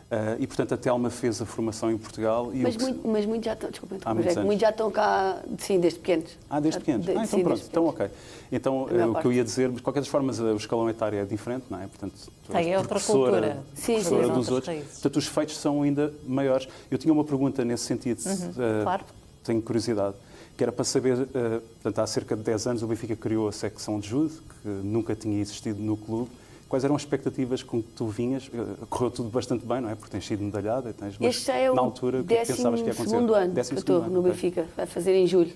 Uh, 0.10 0.40
e, 0.40 0.48
portanto, 0.48 0.74
a 0.74 0.78
Telma 0.78 1.10
fez 1.10 1.42
a 1.42 1.46
formação 1.46 1.92
em 1.92 1.98
Portugal. 1.98 2.50
E 2.54 2.60
mas, 2.60 2.78
muito, 2.78 3.06
mas 3.06 3.26
muito 3.26 3.44
já 3.44 3.52
estão, 3.52 3.70
desculpa, 3.70 3.98
é 4.06 4.42
muitos 4.42 4.62
já 4.62 4.70
estão 4.70 4.90
cá, 4.90 5.44
sim, 5.58 5.82
desde 5.82 6.00
pequenos. 6.00 6.32
Ah, 6.50 6.62
desde 6.62 6.80
pequenos? 6.80 7.06
De, 7.06 7.12
ah, 7.12 7.14
então 7.16 7.26
sim, 7.26 7.44
pronto, 7.44 7.64
então 7.70 7.86
ok. 7.88 8.10
Então, 8.50 8.84
uh, 8.84 9.12
o 9.12 9.16
que 9.20 9.28
eu 9.28 9.34
ia 9.34 9.44
dizer, 9.44 9.70
de 9.70 9.82
qualquer 9.82 10.00
das 10.00 10.08
formas, 10.08 10.40
o 10.40 10.56
escalão 10.56 10.90
etário 10.90 11.20
é 11.20 11.26
diferente, 11.26 11.66
não 11.70 11.82
é? 11.82 11.88
Portanto, 11.88 12.14
tu 12.46 12.54
Tem 12.54 12.74
é 12.74 12.78
outra 12.78 13.02
cultura. 13.02 13.62
Sim, 13.76 13.96
professora 13.96 14.28
sim, 14.28 14.34
dos 14.34 14.50
outros. 14.50 14.78
Portanto, 14.78 15.16
os 15.18 15.28
feitos 15.28 15.58
são 15.58 15.82
ainda 15.82 16.14
maiores. 16.26 16.70
Eu 16.90 16.98
tinha 16.98 17.14
uma 17.14 17.26
pergunta 17.26 17.66
nesse 17.66 17.84
sentido, 17.84 18.22
uhum, 18.26 18.50
uh, 18.52 18.84
claro. 18.84 19.04
tenho 19.44 19.62
curiosidade, 19.62 20.16
que 20.56 20.64
era 20.64 20.72
para 20.72 20.86
saber, 20.86 21.18
portanto, 21.18 22.00
há 22.00 22.08
cerca 22.08 22.36
de 22.36 22.44
10 22.44 22.68
anos 22.68 22.82
o 22.82 22.88
Benfica 22.88 23.16
criou 23.16 23.50
a 23.50 23.52
secção 23.52 24.00
de 24.00 24.08
judo, 24.08 24.34
que 24.64 24.70
nunca 24.70 25.14
tinha 25.16 25.42
existido 25.42 25.82
no 25.82 25.98
clube. 25.98 26.32
Quais 26.70 26.84
eram 26.84 26.96
as 26.96 27.02
expectativas 27.04 27.64
com 27.64 27.82
que 27.82 27.90
tu 27.90 28.08
vinhas? 28.08 28.50
Eh, 28.54 28.86
correu 28.90 29.10
tudo 29.10 29.30
bastante 29.30 29.66
bem, 29.66 29.80
não 29.80 29.90
é? 29.90 29.96
Porque 29.96 30.12
tens 30.12 30.26
sido 30.26 30.44
medalhada. 30.44 30.94
Tens, 30.94 31.18
mas 31.18 31.36
este 31.36 31.52
é 31.52 31.72
o 31.72 31.76
na 31.76 31.82
altura, 31.82 32.22
que 32.24 32.36
pensavas 32.36 32.82
que 32.82 32.88
ia 32.88 32.92
acontecer? 32.92 33.10
segundo 33.10 33.34
ano 33.34 33.54
décimo 33.54 33.82
que 33.82 33.92
eu 33.92 33.98
estou 34.00 34.12
no 34.12 34.22
Benfica, 34.22 34.66
a 34.78 34.86
fazer 34.86 35.16
em 35.16 35.26
julho. 35.26 35.54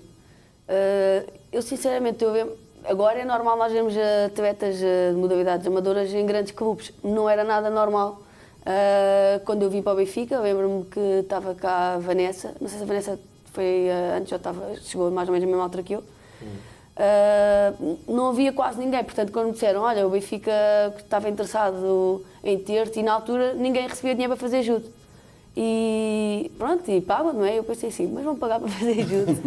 Uh, 0.70 1.30
eu, 1.51 1.62
sinceramente, 1.62 2.24
eu, 2.24 2.58
agora 2.86 3.20
é 3.20 3.25
normal 3.25 3.58
nós 3.58 3.74
vermos 3.74 3.94
atletas 4.25 4.77
de 4.77 5.18
modalidades 5.18 5.68
amadoras 5.68 6.13
em 6.13 6.25
grandes 6.25 6.53
clubes. 6.53 6.94
Não 7.03 7.30
era 7.30 7.44
nada 7.44 7.70
normal. 7.70 8.22
Uh, 8.62 9.44
quando 9.44 9.63
eu 9.63 9.70
vim 9.70 9.82
para 9.82 9.94
o 9.94 9.96
Benfica, 9.98 10.39
lembro-me 10.39 10.86
que 10.86 11.00
estava 11.00 11.53
cá 11.56 11.96
a 11.96 11.98
Vanessa. 11.98 12.56
Não 12.62 12.70
sei 12.70 12.77
se 12.77 12.84
a 12.84 12.88
Vanessa 12.88 13.20
foi 13.51 13.89
uh, 13.89 14.18
antes 14.18 14.32
ou 14.32 14.38
estava, 14.38 14.75
chegou 14.77 15.12
mais 15.12 15.27
ou 15.27 15.34
menos 15.34 15.46
a 15.46 15.51
mesma 15.51 15.63
altura 15.63 15.84
que 15.84 15.94
eu. 15.94 16.03
Hum. 16.41 16.71
Uh, 16.98 17.98
não 18.08 18.30
havia 18.30 18.52
quase 18.52 18.80
ninguém. 18.80 19.04
Portanto, 19.04 19.32
quando 19.32 19.48
me 19.48 19.52
disseram, 19.54 19.82
olha, 19.82 20.06
o 20.06 20.10
Benfica 20.10 20.52
estava 20.98 21.30
interessado 21.30 22.24
em 22.44 22.58
ter-te, 22.58 23.00
e 23.00 23.04
na 23.04 23.14
altura 23.14 23.54
ninguém 23.54 23.88
recebia 23.88 24.14
dinheiro 24.14 24.36
para 24.36 24.42
fazer 24.42 24.62
judo. 24.64 24.86
E 25.56 26.52
pronto, 26.58 26.90
e 26.90 27.02
pagam, 27.02 27.34
não 27.34 27.46
é? 27.46 27.58
Eu 27.58 27.64
pensei 27.64 27.90
assim, 27.90 28.08
mas 28.08 28.24
vão 28.24 28.36
pagar 28.36 28.60
para 28.62 28.70
fazer 28.70 29.04
judo. 29.04 29.38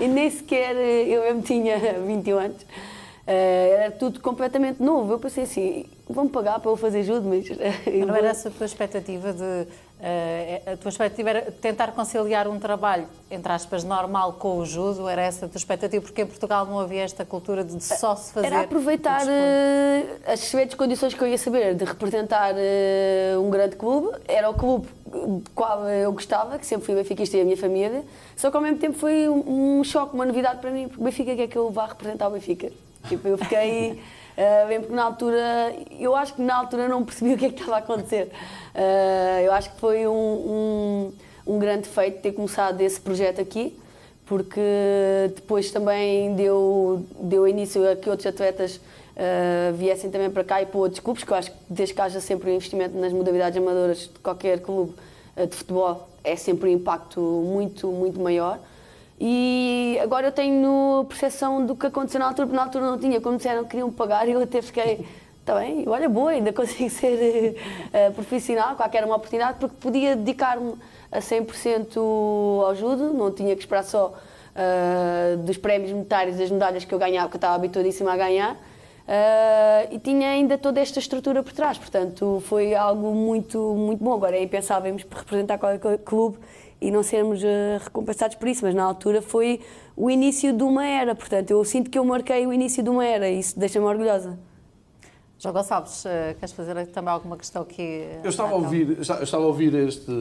e 0.00 0.08
nem 0.08 0.30
sequer 0.30 0.76
eu 0.76 1.22
mesmo 1.22 1.42
tinha 1.42 1.78
21 2.06 2.38
anos. 2.38 2.62
Uh, 2.62 3.26
era 3.26 3.90
tudo 3.90 4.20
completamente 4.20 4.82
novo. 4.82 5.12
Eu 5.12 5.18
pensei 5.18 5.44
assim, 5.44 5.86
vão 6.08 6.28
pagar 6.28 6.60
para 6.60 6.70
eu 6.70 6.76
fazer 6.76 7.02
judo, 7.04 7.28
mas... 7.28 7.46
Não 8.06 8.14
era 8.14 8.28
essa 8.28 8.48
a 8.48 8.52
tua 8.52 8.66
expectativa 8.66 9.32
de 9.32 9.66
Uh, 10.02 10.72
a 10.72 10.76
tua 10.76 10.88
expectativa 10.88 11.30
era 11.30 11.52
tentar 11.52 11.92
conciliar 11.92 12.48
um 12.48 12.58
trabalho, 12.58 13.06
entre 13.30 13.52
aspas, 13.52 13.84
normal 13.84 14.32
com 14.32 14.58
o 14.58 14.66
judo? 14.66 15.08
Era 15.08 15.22
essa 15.22 15.46
a 15.46 15.48
tua 15.48 15.58
expectativa? 15.58 16.02
Porque 16.02 16.22
em 16.22 16.26
Portugal 16.26 16.66
não 16.66 16.80
havia 16.80 17.02
esta 17.02 17.24
cultura 17.24 17.62
de 17.62 17.80
só 17.80 18.16
se 18.16 18.32
fazer. 18.32 18.48
Era 18.48 18.62
aproveitar 18.62 19.22
uh, 19.22 20.20
as 20.26 20.42
excelentes 20.42 20.74
condições 20.74 21.14
que 21.14 21.22
eu 21.22 21.28
ia 21.28 21.38
saber 21.38 21.76
de 21.76 21.84
representar 21.84 22.52
uh, 22.52 23.40
um 23.40 23.48
grande 23.48 23.76
clube. 23.76 24.08
Era 24.26 24.50
o 24.50 24.54
clube 24.54 24.88
do 25.06 25.44
qual 25.54 25.88
eu 25.88 26.12
gostava, 26.12 26.58
que 26.58 26.66
sempre 26.66 26.84
fui 26.84 26.96
benfiquista 26.96 27.36
e 27.36 27.42
a 27.42 27.44
minha 27.44 27.56
família. 27.56 28.02
Só 28.34 28.50
que 28.50 28.56
ao 28.56 28.62
mesmo 28.62 28.78
tempo 28.78 28.98
foi 28.98 29.28
um, 29.28 29.78
um 29.78 29.84
choque, 29.84 30.16
uma 30.16 30.26
novidade 30.26 30.60
para 30.60 30.72
mim, 30.72 30.88
porque 30.88 31.00
o 31.00 31.04
Benfica 31.04 31.36
quer 31.36 31.46
que 31.46 31.56
eu 31.56 31.70
vá 31.70 31.86
representar 31.86 32.26
o 32.26 32.32
Benfica. 32.32 32.72
Tipo, 33.08 33.28
eu 33.28 33.38
fiquei. 33.38 34.02
Uh, 34.32 34.66
bem 34.66 34.80
porque 34.80 34.94
na 34.94 35.04
altura, 35.04 35.74
eu 35.98 36.16
acho 36.16 36.34
que 36.34 36.42
na 36.42 36.56
altura 36.56 36.88
não 36.88 37.04
percebi 37.04 37.34
o 37.34 37.38
que 37.38 37.46
é 37.46 37.48
que 37.50 37.60
estava 37.60 37.76
a 37.76 37.78
acontecer. 37.78 38.30
Uh, 38.74 39.40
eu 39.44 39.52
acho 39.52 39.72
que 39.72 39.80
foi 39.80 40.06
um, 40.06 40.12
um, 40.12 41.12
um, 41.46 41.58
grande 41.58 41.88
feito 41.88 42.20
ter 42.20 42.32
começado 42.32 42.80
esse 42.80 43.00
projeto 43.00 43.40
aqui, 43.40 43.78
porque 44.24 44.60
depois 45.34 45.70
também 45.70 46.34
deu, 46.34 47.04
deu 47.20 47.46
início 47.46 47.88
a 47.90 47.94
que 47.94 48.08
outros 48.08 48.26
atletas 48.26 48.76
uh, 48.76 49.74
viessem 49.74 50.10
também 50.10 50.30
para 50.30 50.44
cá 50.44 50.62
e 50.62 50.66
para 50.66 50.78
outros 50.78 51.00
clubes, 51.00 51.24
que 51.24 51.30
eu 51.30 51.36
acho 51.36 51.50
que 51.50 51.56
desde 51.68 51.94
que 51.94 52.00
haja 52.00 52.20
sempre 52.20 52.50
um 52.50 52.54
investimento 52.54 52.96
nas 52.96 53.12
modalidades 53.12 53.58
amadoras 53.58 53.98
de 53.98 54.18
qualquer 54.22 54.60
clube 54.60 54.94
de 55.34 55.56
futebol, 55.56 56.08
é 56.22 56.36
sempre 56.36 56.68
um 56.68 56.72
impacto 56.74 57.20
muito, 57.20 57.88
muito 57.88 58.20
maior. 58.20 58.58
E 59.24 60.00
agora 60.02 60.26
eu 60.26 60.32
tenho 60.32 61.06
percepção 61.08 61.64
do 61.64 61.76
que 61.76 61.86
aconteceu 61.86 62.18
na 62.18 62.26
altura, 62.26 62.44
porque 62.48 62.56
na 62.56 62.64
altura 62.64 62.86
não 62.86 62.98
tinha. 62.98 63.20
Como 63.20 63.36
disseram 63.36 63.62
que 63.62 63.70
queriam 63.70 63.88
pagar, 63.88 64.26
e 64.28 64.32
eu 64.34 64.42
até 64.42 64.60
fiquei. 64.60 65.06
Está 65.38 65.60
bem, 65.60 65.84
olha, 65.88 66.08
boa, 66.08 66.30
ainda 66.30 66.52
consigo 66.52 66.90
ser 66.90 67.56
uh, 67.56 68.12
profissional, 68.14 68.74
qualquer 68.74 69.04
uma 69.04 69.14
oportunidade, 69.14 69.58
porque 69.60 69.76
podia 69.80 70.16
dedicar-me 70.16 70.74
a 71.10 71.20
100% 71.20 71.96
ao 71.96 72.74
judo, 72.74 73.12
não 73.12 73.30
tinha 73.32 73.54
que 73.54 73.62
esperar 73.62 73.84
só 73.84 74.08
uh, 74.12 75.36
dos 75.38 75.56
prémios 75.56 75.92
monetários, 75.92 76.36
das 76.36 76.50
medalhas 76.50 76.84
que 76.84 76.92
eu 76.92 76.98
ganhava, 76.98 77.28
que 77.28 77.34
eu 77.34 77.38
estava 77.38 77.56
habituadíssima 77.56 78.12
a 78.12 78.16
ganhar, 78.16 78.54
uh, 78.54 79.88
e 79.90 79.98
tinha 79.98 80.30
ainda 80.30 80.56
toda 80.56 80.80
esta 80.80 81.00
estrutura 81.00 81.42
por 81.42 81.52
trás, 81.52 81.76
portanto 81.76 82.40
foi 82.46 82.74
algo 82.74 83.12
muito, 83.12 83.58
muito 83.74 84.02
bom. 84.02 84.14
Agora 84.14 84.36
é 84.36 84.42
impensável 84.44 84.96
representar 84.96 85.58
qualquer 85.58 85.98
clube 85.98 86.38
e 86.82 86.90
não 86.90 87.02
sermos 87.02 87.42
uh, 87.42 87.46
recompensados 87.82 88.36
por 88.36 88.48
isso, 88.48 88.64
mas 88.64 88.74
na 88.74 88.82
altura 88.82 89.22
foi 89.22 89.60
o 89.96 90.10
início 90.10 90.52
de 90.52 90.62
uma 90.62 90.84
era, 90.84 91.14
portanto 91.14 91.50
eu 91.50 91.64
sinto 91.64 91.88
que 91.88 91.98
eu 91.98 92.04
marquei 92.04 92.46
o 92.46 92.52
início 92.52 92.82
de 92.82 92.90
uma 92.90 93.06
era 93.06 93.30
e 93.30 93.38
isso 93.38 93.58
deixa-me 93.58 93.86
orgulhosa. 93.86 94.38
João 95.42 95.54
Gonçalves, 95.54 96.04
uh, 96.04 96.08
queres 96.38 96.52
fazer 96.52 96.86
também 96.86 97.12
alguma 97.12 97.36
questão 97.36 97.62
aqui? 97.62 98.06
Eu 98.22 98.30
estava 98.30 98.52
a 98.52 98.54
ouvir, 98.54 99.00
estava 99.00 99.42
a 99.42 99.46
ouvir 99.46 99.74
este, 99.74 100.12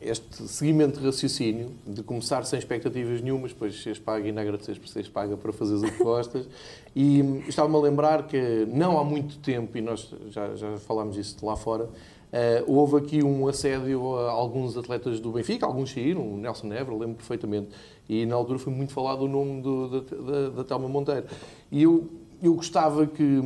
este 0.00 0.48
seguimento 0.48 0.98
de 0.98 1.06
raciocínio, 1.06 1.70
de 1.86 2.02
começar 2.02 2.44
sem 2.44 2.58
expectativas 2.58 3.20
nenhumas, 3.20 3.52
depois 3.52 3.80
seres 3.80 4.00
paga 4.00 4.26
e 4.26 4.32
não 4.32 4.42
agradeces 4.42 4.76
por 4.76 4.88
seres 4.88 5.08
paga 5.08 5.36
para 5.36 5.52
fazeres 5.52 5.84
o 5.84 5.92
que 5.92 6.02
gostas, 6.02 6.48
e 6.96 7.44
estava-me 7.46 7.76
a 7.76 7.78
lembrar 7.78 8.26
que 8.26 8.66
não 8.72 8.98
há 8.98 9.04
muito 9.04 9.38
tempo, 9.38 9.78
e 9.78 9.80
nós 9.80 10.12
já, 10.30 10.56
já 10.56 10.76
falámos 10.78 11.16
isso 11.16 11.38
de 11.38 11.44
lá 11.44 11.56
fora, 11.56 11.88
Uh, 12.30 12.72
houve 12.72 12.96
aqui 12.96 13.24
um 13.24 13.48
assédio 13.48 14.16
a 14.16 14.30
alguns 14.30 14.76
atletas 14.76 15.18
do 15.18 15.32
Benfica, 15.32 15.66
alguns 15.66 15.90
saíram, 15.90 16.22
o 16.22 16.36
Nelson 16.36 16.68
Neves, 16.68 16.96
lembro 16.96 17.16
perfeitamente, 17.16 17.70
e 18.08 18.24
na 18.24 18.36
altura 18.36 18.58
foi 18.58 18.72
muito 18.72 18.92
falado 18.92 19.22
o 19.22 19.28
nome 19.28 19.60
do, 19.60 19.88
da, 19.88 20.16
da, 20.16 20.48
da 20.50 20.64
Telma 20.64 20.88
Monteiro. 20.88 21.26
E 21.72 21.82
eu, 21.82 22.08
eu 22.40 22.54
gostava 22.54 23.04
que, 23.04 23.40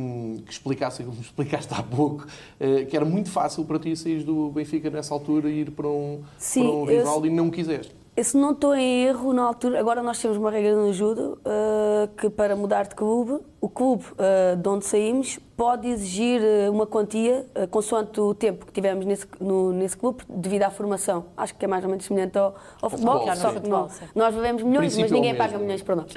que 0.45 0.51
explicasse, 0.51 1.01
como 1.03 1.19
explicaste 1.19 1.73
há 1.73 1.81
pouco, 1.81 2.25
uh, 2.25 2.85
que 2.85 2.95
era 2.95 3.05
muito 3.05 3.31
fácil 3.31 3.65
para 3.65 3.79
ti 3.79 3.95
sair 3.95 4.23
do 4.23 4.51
Benfica 4.51 4.89
nessa 4.91 5.15
altura 5.15 5.49
e 5.49 5.61
ir 5.61 5.71
para 5.71 5.87
um, 5.87 6.21
Sim, 6.37 6.61
para 6.61 6.71
um 6.71 6.85
rival 6.85 7.19
eu... 7.21 7.25
e 7.25 7.29
não 7.31 7.49
quiseste. 7.49 8.04
Se 8.23 8.37
não 8.37 8.51
estou 8.51 8.73
em 8.73 9.03
erro, 9.03 9.33
na 9.33 9.43
altura, 9.43 9.77
agora 9.77 10.01
nós 10.01 10.21
temos 10.21 10.37
uma 10.37 10.49
regra 10.49 10.73
no 10.73 10.93
judo 10.93 11.37
uh, 11.41 12.07
que 12.15 12.29
para 12.29 12.55
mudar 12.55 12.83
de 12.83 12.95
clube, 12.95 13.43
o 13.59 13.67
clube 13.67 14.05
uh, 14.13 14.55
de 14.55 14.69
onde 14.69 14.85
saímos 14.85 15.37
pode 15.57 15.89
exigir 15.89 16.41
uma 16.71 16.87
quantia 16.87 17.45
uh, 17.53 17.67
consoante 17.67 18.17
o 18.21 18.33
tempo 18.33 18.65
que 18.65 18.71
tivemos 18.71 19.05
nesse, 19.05 19.27
no, 19.37 19.73
nesse 19.73 19.97
clube 19.97 20.23
devido 20.29 20.63
à 20.63 20.69
formação. 20.69 21.25
Acho 21.35 21.55
que 21.55 21.65
é 21.65 21.67
mais 21.67 21.83
ou 21.83 21.89
menos 21.89 22.05
semelhante 22.05 22.37
ao, 22.37 22.55
ao 22.81 22.89
futebol, 22.89 23.19
futebol, 23.19 23.89
só 23.89 24.05
não, 24.15 24.23
nós 24.23 24.33
vivemos 24.33 24.63
milhões, 24.63 24.97
mas 24.97 25.11
ninguém 25.11 25.35
paga 25.35 25.57
milhões 25.57 25.81
para 25.81 25.97
nós. 25.97 26.13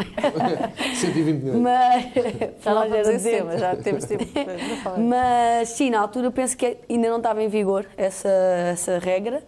120 0.94 1.42
milhões. 1.42 1.60
Mas, 1.60 2.04
já 2.62 2.74
não 2.74 2.88
vamos 2.88 3.08
esse 3.08 3.28
tema, 3.28 3.58
já 3.58 3.74
temos 3.74 4.04
tempo 4.04 4.24
para 4.24 4.76
falar. 4.84 4.98
Mas 5.02 5.70
sim, 5.70 5.90
na 5.90 6.00
altura 6.00 6.30
penso 6.30 6.56
que 6.56 6.78
ainda 6.88 7.10
não 7.10 7.16
estava 7.16 7.42
em 7.42 7.48
vigor 7.48 7.86
essa, 7.96 8.28
essa 8.28 9.00
regra. 9.00 9.42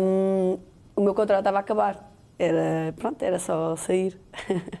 Um, 0.00 0.58
o 0.96 1.00
meu 1.00 1.14
contrato 1.14 1.40
estava 1.40 1.58
a 1.58 1.60
acabar. 1.60 2.12
Era, 2.38 2.92
pronto, 2.96 3.22
era 3.22 3.38
só 3.38 3.76
sair. 3.76 4.18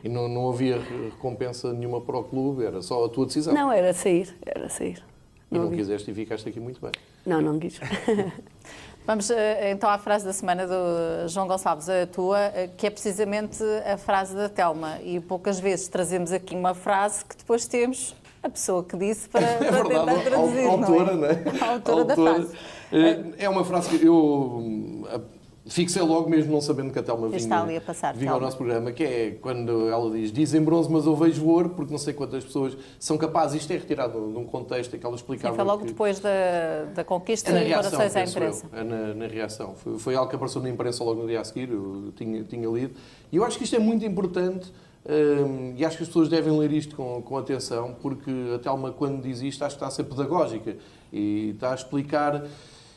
E 0.02 0.08
não, 0.08 0.28
não 0.28 0.48
havia 0.48 0.80
recompensa 0.80 1.72
nenhuma 1.72 2.00
para 2.00 2.18
o 2.18 2.24
clube? 2.24 2.64
Era 2.64 2.82
só 2.82 3.04
a 3.04 3.08
tua 3.08 3.26
decisão? 3.26 3.54
Não, 3.54 3.70
era 3.70 3.92
sair, 3.92 4.34
era 4.44 4.68
sair. 4.68 5.02
E 5.50 5.56
não, 5.56 5.64
não 5.64 5.70
quiseste 5.70 6.10
e 6.10 6.14
ficaste 6.14 6.48
aqui 6.48 6.58
muito 6.58 6.80
bem? 6.80 6.90
Não, 7.24 7.40
não 7.40 7.58
quis. 7.58 7.78
Vamos 9.04 9.30
eh, 9.30 9.72
então 9.72 9.90
à 9.90 9.98
frase 9.98 10.24
da 10.24 10.32
semana 10.32 10.66
do 10.66 11.28
João 11.28 11.46
Gonçalves, 11.46 11.88
a 11.88 12.06
tua, 12.06 12.38
eh, 12.38 12.70
que 12.76 12.86
é 12.86 12.90
precisamente 12.90 13.62
a 13.84 13.98
frase 13.98 14.34
da 14.34 14.48
Telma. 14.48 14.98
E 15.02 15.20
poucas 15.20 15.58
vezes 15.58 15.88
trazemos 15.88 16.32
aqui 16.32 16.54
uma 16.54 16.72
frase 16.72 17.24
que 17.24 17.36
depois 17.36 17.66
temos 17.66 18.14
a 18.42 18.48
pessoa 18.48 18.82
que 18.82 18.96
disse 18.96 19.28
para, 19.28 19.42
é 19.46 19.58
para 19.58 19.70
verdade, 19.70 20.06
tentar 20.06 20.22
traduzir. 20.22 20.66
A 20.66 20.70
autora, 20.70 21.16
não 21.16 21.26
é? 21.26 21.44
Não 21.44 21.52
é? 21.52 21.60
A 21.60 21.70
autora, 21.72 22.04
da 22.04 22.14
frase. 22.14 22.56
É 23.38 23.48
uma 23.48 23.64
frase 23.64 23.88
que 23.88 24.06
eu 24.06 25.04
Fixei 25.64 26.02
logo 26.02 26.28
mesmo 26.28 26.50
não 26.50 26.60
sabendo 26.60 26.92
que 26.92 26.98
a 26.98 27.02
Telma 27.02 27.28
vinha, 27.28 27.60
ali 27.60 27.76
a 27.76 27.80
passar, 27.80 28.14
vinha 28.14 28.32
ao 28.32 28.40
nosso 28.40 28.56
programa, 28.56 28.90
que 28.90 29.04
é 29.04 29.30
quando 29.40 29.88
ela 29.88 30.10
diz 30.10 30.32
dizem 30.32 30.60
bronze, 30.60 30.90
mas 30.90 31.06
eu 31.06 31.14
vejo 31.14 31.46
ouro, 31.46 31.70
porque 31.70 31.92
não 31.92 31.98
sei 31.98 32.12
quantas 32.12 32.42
pessoas 32.42 32.76
são 32.98 33.16
capazes. 33.16 33.60
Isto 33.60 33.72
é 33.72 33.76
retirado 33.76 34.32
de 34.32 34.38
um 34.38 34.44
contexto 34.44 34.96
em 34.96 34.98
que 34.98 35.06
ela 35.06 35.14
explicava. 35.14 35.54
Sim, 35.54 35.56
foi 35.56 35.64
logo 35.64 35.82
que... 35.82 35.92
depois 35.92 36.18
da, 36.18 36.86
da 36.94 37.04
conquista 37.04 37.52
é 37.52 37.64
de 37.64 37.74
corações 37.74 38.16
à 38.16 38.24
imprensa. 38.24 38.66
Eu, 38.72 38.78
é 38.78 38.84
na, 38.84 39.14
na, 39.14 39.26
reação. 39.28 39.74
Foi, 39.76 39.98
foi, 40.00 40.14
algo 40.16 40.28
que 40.28 40.34
apareceu 40.34 40.60
na 40.60 40.68
imprensa 40.68 41.04
logo 41.04 41.22
no 41.22 41.28
dia 41.28 41.40
a 41.40 41.44
seguir, 41.44 41.70
eu 41.70 42.12
tinha, 42.16 42.42
tinha 42.42 42.68
lido. 42.68 42.94
E 43.30 43.36
eu 43.36 43.44
acho 43.44 43.56
que 43.56 43.62
isto 43.62 43.76
é 43.76 43.78
muito 43.78 44.04
importante. 44.04 44.72
Hum, 45.04 45.74
e 45.76 45.84
acho 45.84 45.96
que 45.96 46.02
as 46.02 46.08
pessoas 46.08 46.28
devem 46.28 46.56
ler 46.58 46.72
isto 46.72 46.94
com, 46.94 47.20
com 47.22 47.36
atenção, 47.36 47.94
porque 48.00 48.30
a 48.54 48.58
Telma, 48.58 48.92
quando 48.92 49.20
diz 49.22 49.40
isto, 49.42 49.64
acho 49.64 49.76
que 49.76 49.84
está 49.84 49.88
a 49.88 49.90
ser 49.90 50.04
pedagógica 50.04 50.76
e 51.12 51.50
está 51.50 51.72
a 51.72 51.74
explicar 51.74 52.44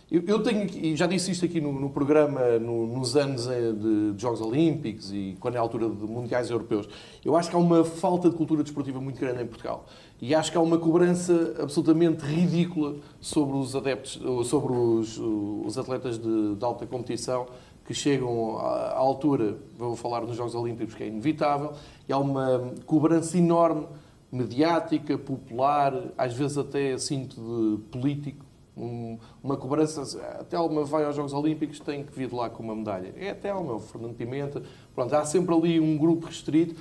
eu, 0.10 0.22
eu 0.28 0.44
tenho, 0.44 0.68
e 0.70 0.96
já 0.96 1.08
disse 1.08 1.32
isto 1.32 1.46
aqui 1.46 1.60
no, 1.60 1.72
no 1.72 1.90
programa, 1.90 2.60
no, 2.60 2.86
nos 2.86 3.16
anos 3.16 3.48
eh, 3.48 3.72
de, 3.72 4.14
de, 4.14 4.22
Jogos 4.22 4.40
Olímpicos 4.40 5.12
e 5.12 5.36
quando 5.40 5.56
é 5.56 5.58
a 5.58 5.62
altura 5.62 5.90
de 5.90 6.04
Mundiais 6.04 6.52
Europeus, 6.52 6.88
eu 7.24 7.36
acho 7.36 7.50
que 7.50 7.56
há 7.56 7.60
uma 7.60 7.84
falta 7.84 8.30
de 8.30 8.36
cultura 8.36 8.62
desportiva 8.62 9.02
muito 9.02 9.20
grande 9.20 9.42
em 9.42 9.48
Portugal. 9.48 9.86
E 10.22 10.36
acho 10.36 10.52
que 10.52 10.58
há 10.58 10.62
uma 10.62 10.78
cobrança 10.78 11.56
absolutamente 11.60 12.24
ridícula 12.24 12.98
sobre 13.20 13.58
os 13.58 13.76
adeptos, 13.76 14.22
sobre 14.48 14.74
os, 14.74 15.18
os 15.18 15.78
atletas 15.78 16.20
de, 16.20 16.56
de 16.56 16.64
alta 16.64 16.86
competição 16.86 17.48
que 17.86 17.94
chegam 17.94 18.58
à, 18.58 18.92
à 18.92 18.98
altura, 18.98 19.58
vou 19.76 19.96
falar 19.96 20.22
nos 20.22 20.38
Jogos 20.38 20.54
Olímpicos, 20.54 20.94
que 20.94 21.04
é 21.04 21.08
inevitável, 21.08 21.74
e 22.08 22.14
há 22.14 22.18
uma 22.18 22.74
cobrança 22.86 23.38
enorme 23.38 23.88
mediática, 24.32 25.18
popular, 25.18 26.12
às 26.18 26.34
vezes 26.34 26.58
até 26.58 26.98
sinto 26.98 27.36
de 27.36 27.84
político, 27.90 28.45
um, 28.78 29.18
uma 29.44 29.58
cobrança. 29.58 30.02
A 30.40 30.44
Telma 30.44 30.84
vai 30.84 31.04
aos 31.06 31.16
Jogos 31.16 31.34
Olímpicos, 31.34 31.80
tem 31.80 32.04
que 32.04 32.18
vir 32.18 32.32
lá 32.32 32.50
com 32.50 32.64
uma 32.64 32.76
medalha. 32.76 33.14
É 33.18 33.32
a 33.32 33.36
Telma, 33.36 33.74
o 33.74 33.80
Fernando 33.80 34.16
Pimenta. 34.16 34.62
Pronto, 34.94 35.14
há 35.14 35.26
sempre 35.26 35.54
ali 35.54 35.80
um 35.80 35.98
grupo 35.98 36.28
restrito 36.28 36.76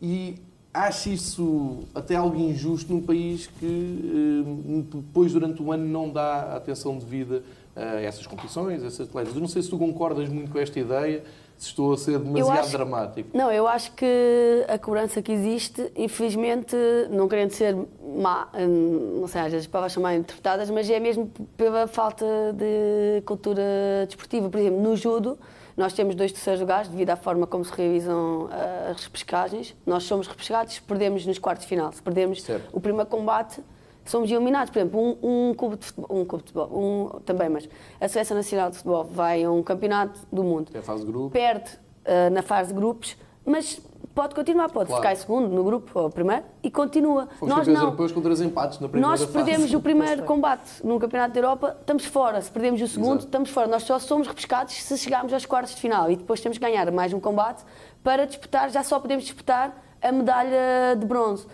e 0.00 0.36
acho 0.72 1.10
isso 1.10 1.80
até 1.94 2.14
algo 2.14 2.38
injusto 2.38 2.92
num 2.92 3.02
país 3.02 3.46
que 3.46 3.64
eh, 3.66 4.96
depois, 4.96 5.32
durante 5.32 5.62
o 5.62 5.72
ano, 5.72 5.84
não 5.84 6.08
dá 6.08 6.56
atenção 6.56 6.96
devida 6.96 7.42
a 7.74 8.00
essas 8.00 8.26
competições, 8.26 8.82
a 8.82 8.86
esses 8.86 9.00
atletas. 9.00 9.34
Eu 9.34 9.40
não 9.40 9.48
sei 9.48 9.62
se 9.62 9.70
tu 9.70 9.78
concordas 9.78 10.28
muito 10.28 10.50
com 10.50 10.58
esta 10.58 10.78
ideia 10.78 11.22
se 11.60 11.68
estou 11.68 11.92
a 11.92 11.98
ser 11.98 12.18
demasiado 12.18 12.58
acho, 12.58 12.72
dramático. 12.72 13.28
Não, 13.36 13.52
eu 13.52 13.68
acho 13.68 13.92
que 13.92 14.64
a 14.66 14.78
cobrança 14.78 15.20
que 15.20 15.30
existe, 15.30 15.92
infelizmente, 15.94 16.74
não 17.10 17.28
querendo 17.28 17.50
ser 17.50 17.76
má, 18.16 18.48
hum, 18.54 19.18
não 19.20 19.28
sei, 19.28 19.42
às 19.42 19.52
vezes 19.52 19.66
palavras 19.66 19.92
são 19.92 20.02
mal 20.02 20.14
interpretadas, 20.14 20.70
mas 20.70 20.88
é 20.88 20.98
mesmo 20.98 21.30
pela 21.58 21.86
falta 21.86 22.24
de 22.54 23.20
cultura 23.26 23.62
desportiva. 24.06 24.48
Por 24.48 24.58
exemplo, 24.58 24.80
no 24.80 24.96
judo, 24.96 25.38
nós 25.76 25.92
temos 25.92 26.14
dois 26.14 26.32
terceiros 26.32 26.62
lugares 26.62 26.88
devido 26.88 27.10
à 27.10 27.16
forma 27.16 27.46
como 27.46 27.62
se 27.62 27.72
realizam 27.74 28.44
uh, 28.44 28.90
as 28.90 29.04
repescagens. 29.04 29.76
Nós 29.84 30.04
somos 30.04 30.26
repescados, 30.26 30.78
perdemos 30.78 31.26
nos 31.26 31.38
quartos 31.38 31.64
de 31.64 31.68
final. 31.68 31.92
Se 31.92 32.00
perdemos 32.00 32.42
certo. 32.42 32.70
o 32.72 32.80
primeiro 32.80 33.08
combate, 33.08 33.60
somos 34.04 34.30
eliminados. 34.30 34.70
Por 34.70 34.78
exemplo, 34.78 35.00
um, 35.22 35.50
um 35.50 35.54
clube 35.54 35.76
de 35.76 35.86
futebol, 35.86 36.18
um 36.18 36.24
clube 36.24 36.44
de 36.44 36.52
futebol 36.52 36.78
um, 36.78 37.20
também, 37.20 37.48
mas 37.48 37.68
a 38.00 38.08
Seleção 38.08 38.36
Nacional 38.36 38.70
de 38.70 38.76
Futebol 38.76 39.04
vai 39.04 39.44
a 39.44 39.50
um 39.50 39.62
campeonato 39.62 40.20
do 40.32 40.42
mundo. 40.42 40.70
É 40.74 40.78
a 40.78 40.82
fase 40.82 41.04
de 41.04 41.10
grupos. 41.10 41.32
Perde 41.32 41.70
uh, 41.70 42.30
na 42.32 42.42
fase 42.42 42.68
de 42.68 42.74
grupos, 42.74 43.16
mas 43.44 43.80
pode 44.14 44.34
continuar, 44.34 44.68
pode 44.70 44.88
Claro. 44.88 45.02
ficar 45.02 45.12
em 45.12 45.16
segundo 45.16 45.48
no 45.48 45.62
grupo, 45.62 45.98
ou 45.98 46.10
primeiro, 46.10 46.42
e 46.62 46.70
continua. 46.70 47.28
Fomos 47.38 47.54
nós 47.54 47.66
não. 47.66 47.82
europeus 47.84 48.12
com 48.12 48.20
três 48.20 48.40
empates 48.40 48.78
na 48.80 48.88
primeira 48.88 49.08
Nós 49.08 49.20
fase. 49.20 49.32
perdemos 49.32 49.72
o 49.72 49.80
primeiro 49.80 50.24
combate 50.24 50.84
no 50.84 50.98
Campeonato 50.98 51.32
da 51.32 51.38
Europa, 51.40 51.76
estamos 51.80 52.04
fora. 52.04 52.40
Se 52.42 52.50
perdemos 52.50 52.82
o 52.82 52.88
segundo, 52.88 53.10
Exato. 53.12 53.24
estamos 53.26 53.50
fora. 53.50 53.66
Nós 53.68 53.84
só 53.84 53.98
somos 53.98 54.26
repescados 54.26 54.74
se 54.74 54.98
chegarmos 54.98 55.32
aos 55.32 55.46
quartos 55.46 55.74
de 55.74 55.80
final 55.80 56.10
e 56.10 56.16
depois 56.16 56.40
temos 56.40 56.58
que 56.58 56.64
ganhar 56.64 56.90
mais 56.90 57.12
um 57.12 57.20
combate 57.20 57.62
para 58.02 58.26
disputar, 58.26 58.68
já 58.70 58.82
só 58.82 58.98
podemos 58.98 59.24
disputar 59.24 59.80
a 60.02 60.12
medalha 60.12 60.96
de 60.98 61.06
bronze. 61.06 61.46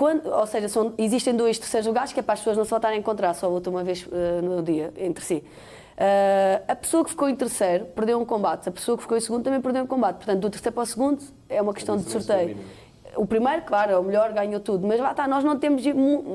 Quando, 0.00 0.30
ou 0.30 0.46
seja, 0.46 0.66
são- 0.66 0.94
existem 0.96 1.36
dois 1.36 1.58
terceiros 1.58 1.86
lugares 1.86 2.10
que 2.10 2.20
é 2.20 2.22
para 2.22 2.32
as 2.32 2.40
pessoas 2.40 2.56
não 2.56 2.64
se 2.64 2.70
voltarem 2.70 2.96
a 2.96 3.00
encontrar, 3.00 3.34
só 3.34 3.50
voltam 3.50 3.70
uma 3.70 3.84
vez 3.84 4.08
eh, 4.10 4.40
no 4.40 4.62
dia 4.62 4.90
entre 4.96 5.22
si. 5.22 5.44
Eh, 5.94 6.62
a 6.66 6.74
pessoa 6.74 7.04
que 7.04 7.10
ficou 7.10 7.28
em 7.28 7.36
terceiro 7.36 7.84
perdeu 7.84 8.18
um 8.18 8.24
combate, 8.24 8.66
a 8.66 8.72
pessoa 8.72 8.96
que 8.96 9.02
ficou 9.02 9.18
em 9.18 9.20
segundo 9.20 9.44
também 9.44 9.60
perdeu 9.60 9.84
um 9.84 9.86
combate. 9.86 10.16
Portanto, 10.16 10.40
do 10.40 10.48
terceiro 10.48 10.72
para 10.74 10.84
o 10.84 10.86
segundo 10.86 11.22
é 11.50 11.60
uma 11.60 11.74
questão 11.74 11.98
de 11.98 12.06
é 12.06 12.10
sorteio. 12.10 12.56
O 13.14 13.26
primeiro, 13.26 13.60
claro, 13.60 13.92
é 13.92 13.98
o 13.98 14.02
melhor, 14.02 14.32
ganhou 14.32 14.58
tudo, 14.58 14.86
mas 14.86 14.98
lá 14.98 15.10
está, 15.10 15.28
nós 15.28 15.44
não 15.44 15.58
temos 15.58 15.82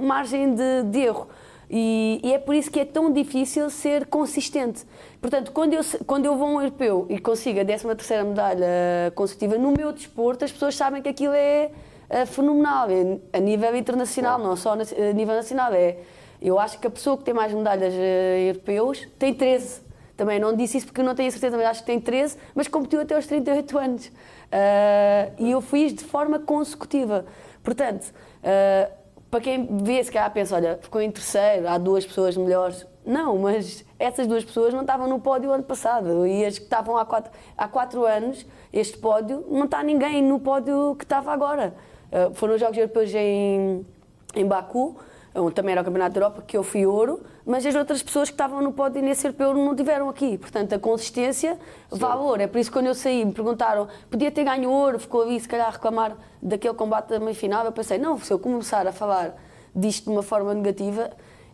margem 0.04 0.54
de, 0.54 0.84
de 0.84 1.00
erro. 1.00 1.28
E, 1.68 2.22
e 2.24 2.34
é 2.34 2.38
por 2.38 2.54
isso 2.54 2.70
que 2.70 2.82
é 2.82 2.86
tão 2.86 3.12
difícil 3.12 3.72
ser 3.72 4.06
consistente. 4.06 4.86
Portanto, 5.20 5.52
quando 5.52 5.74
eu, 5.74 5.82
quando 6.06 6.28
eu 6.28 6.38
vou 6.38 6.50
a 6.50 6.52
um 6.52 6.62
europeu 6.62 7.08
e 7.10 7.18
consigo 7.18 7.60
a 7.60 7.66
13 7.66 7.88
terceira 7.96 8.24
medalha 8.24 9.12
consecutiva 9.16 9.58
no 9.58 9.72
meu 9.72 9.92
desporto, 9.92 10.46
as 10.46 10.52
pessoas 10.52 10.76
sabem 10.76 11.02
que 11.02 11.10
aquilo 11.10 11.34
é, 11.34 11.72
eh, 12.10 12.26
fenomenal, 12.26 12.88
é 12.90 13.38
a 13.38 13.40
nível 13.40 13.76
internacional, 13.76 14.40
não 14.40 14.56
só 14.56 14.74
a 14.74 15.14
nível 15.14 15.36
nacional. 15.36 15.74
É, 15.74 15.98
eu 16.42 16.60
acho 16.60 16.80
que 16.80 16.88
a 16.88 16.90
pessoa 16.90 17.18
que 17.18 17.24
tem 17.24 17.34
mais 17.34 17.54
medalhas 17.54 17.94
eh, 17.94 18.50
europeus 18.50 19.08
tem 19.18 19.34
13. 19.34 19.82
Também 20.16 20.40
não 20.40 20.56
disse 20.56 20.78
isso 20.78 20.88
porque 20.88 21.04
não 21.04 21.14
tenho 21.14 21.32
certeza, 21.32 21.58
mas 21.58 21.66
acho 21.66 21.80
que 21.82 21.88
tem 21.88 22.00
13, 22.00 22.38
mas 22.54 22.68
competiu 22.68 23.02
até 23.02 23.16
aos 23.16 23.28
38 23.28 23.78
anos. 23.78 24.12
Ah, 24.52 25.30
e 25.38 25.52
eu 25.52 25.62
fiz 25.62 25.94
de 25.94 26.04
forma 26.06 26.40
consecutiva. 26.40 27.26
Portanto, 27.62 28.14
ah, 28.44 28.90
para 29.30 29.42
quem 29.42 29.68
vê, 29.84 30.02
se 30.04 30.12
calhar 30.12 30.32
pensa, 30.32 30.56
olha, 30.56 30.80
ficou 30.82 31.02
em 31.02 31.12
terceiro, 31.12 31.68
há 31.68 31.78
duas 31.78 32.06
pessoas 32.06 32.38
melhores. 32.38 32.88
Não, 33.06 33.38
mas 33.38 33.86
essas 34.00 34.26
duas 34.26 34.44
pessoas 34.44 34.74
não 34.74 34.82
estavam 34.82 35.08
no 35.08 35.20
pódio 35.20 35.52
ano 35.52 35.64
passado. 35.64 36.26
E 36.26 36.46
as 36.46 36.58
que 36.58 36.64
estavam 36.64 36.98
há 36.98 37.06
quatro, 37.06 37.32
há 37.58 37.68
quatro 37.68 38.06
anos, 38.06 38.46
este 38.72 38.98
pódio, 38.98 39.46
não 39.50 39.66
está 39.66 39.84
ninguém 39.84 40.24
no 40.24 40.40
pódio 40.40 40.96
que 40.98 41.04
estava 41.04 41.34
agora. 41.34 41.76
Ah, 42.16 42.32
foram 42.34 42.54
os 42.54 42.62
Jogos 42.62 42.78
Europeus 42.78 43.14
em, 43.14 43.86
em 44.34 44.46
Baku, 44.46 44.96
onde 45.36 45.54
também 45.54 45.74
era 45.74 45.82
o 45.82 45.84
Campeonato 45.84 46.14
da 46.14 46.22
Europa, 46.22 46.44
que 46.48 46.56
eu 46.56 46.64
fui 46.64 46.86
ouro, 46.86 47.22
mas 47.46 47.66
as 47.66 47.76
outras 47.76 48.02
pessoas 48.02 48.30
que 48.30 48.34
estavam 48.34 48.62
no 48.62 48.72
pódio 48.72 49.02
nesse 49.02 49.28
europeu 49.28 49.54
não 49.54 49.76
tiveram 49.76 50.08
aqui. 50.08 50.38
Portanto, 50.38 50.74
a 50.74 50.80
consistência 50.80 51.60
vale 51.92 52.22
ouro. 52.22 52.42
É 52.42 52.48
por 52.48 52.58
isso 52.58 52.70
que 52.70 52.74
quando 52.74 52.86
eu 52.86 52.96
saí, 52.96 53.26
me 53.26 53.34
perguntaram, 53.34 53.90
podia 54.10 54.32
ter 54.32 54.46
ganho 54.46 54.70
ouro, 54.70 54.98
ficou 54.98 55.24
ali 55.24 55.38
se 55.38 55.48
calhar 55.48 55.68
a 55.68 55.72
reclamar 55.72 56.16
daquele 56.42 56.74
combate 56.74 57.10
da 57.10 57.20
meia-final. 57.20 57.66
Eu 57.66 57.74
pensei, 57.74 57.98
não, 57.98 58.18
se 58.18 58.32
eu 58.32 58.40
começar 58.40 58.88
a 58.88 58.94
falar 58.94 59.36
disto 59.76 60.06
de 60.06 60.10
uma 60.10 60.24
forma 60.24 60.54
negativa, 60.54 61.12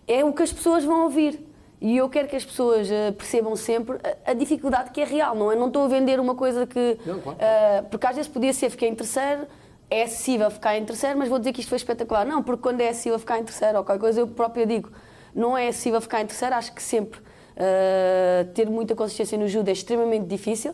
é 0.08 0.24
o 0.24 0.32
que 0.32 0.44
as 0.44 0.53
pessoas 0.53 0.84
vão 0.84 1.06
ouvir. 1.06 1.48
E 1.82 1.98
eu 1.98 2.08
quero 2.08 2.27
que 2.27 2.36
as 2.36 2.46
pessoas 2.46 2.91
eh, 2.91 3.12
percebam 3.12 3.56
sempre 3.56 3.98
a, 4.24 4.34
dificuldade 4.34 4.91
que 4.91 5.01
é 5.01 5.03
real, 5.03 5.34
não 5.34 5.51
é? 5.51 5.56
Não 5.56 5.65
estou 5.65 5.86
a 5.86 5.88
vender 5.88 6.20
uma 6.20 6.36
coisa 6.36 6.68
que. 6.68 7.00
Não, 7.03 7.20
claro. 7.20 7.39
eh, 7.41 7.84
porque 7.89 8.06
às 8.06 8.15
vezes 8.15 8.32
podia 8.32 8.53
ser, 8.53 8.70
fiquei 8.70 8.88
em 8.88 8.94
terceiro, 8.94 9.48
é 9.91 10.03
acessível 10.03 10.50
ficar 10.50 10.77
em 10.77 10.86
terceiro, 10.86 11.19
mas 11.19 11.27
vou 11.27 11.38
dizer 11.38 11.51
que 11.51 11.60
isto 11.60 11.67
foi 11.67 11.75
espetacular. 11.75 12.25
Não, 12.25 12.41
porque 12.41 12.63
quando 12.63 12.79
é 12.79 12.88
acessível 12.88 13.19
ficar 13.19 13.39
em 13.39 13.43
terceiro 13.43 13.77
ou 13.77 13.83
qualquer 13.83 14.00
coisa, 14.00 14.21
eu 14.21 14.27
própria 14.27 14.65
digo, 14.65 14.89
não 15.36 15.57
é 15.57 15.67
acessível 15.67 16.00
ficar 16.00 16.21
em 16.21 16.25
terceiro, 16.25 16.55
acho 16.55 16.74
que 16.74 16.81
sempre 16.81 17.19
eh, 17.57 18.48
ter 18.55 18.69
muita 18.69 18.95
consistência 18.95 19.38
no 19.38 19.50
judo 19.50 19.67
é 19.67 19.74
extremamente 19.74 20.25
difícil. 20.25 20.74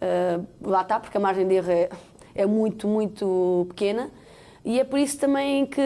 Eh, 0.00 0.40
lá 0.60 0.82
está, 0.82 0.98
porque 0.98 1.16
a 1.16 1.20
margem 1.20 1.46
de 1.46 1.54
erro 1.54 1.70
é, 1.70 1.88
é 2.34 2.44
muito, 2.44 2.88
muito 2.88 3.66
pequena. 3.68 4.10
E 4.64 4.80
é 4.80 4.84
por 4.84 4.98
isso 4.98 5.16
também 5.16 5.64
que 5.64 5.80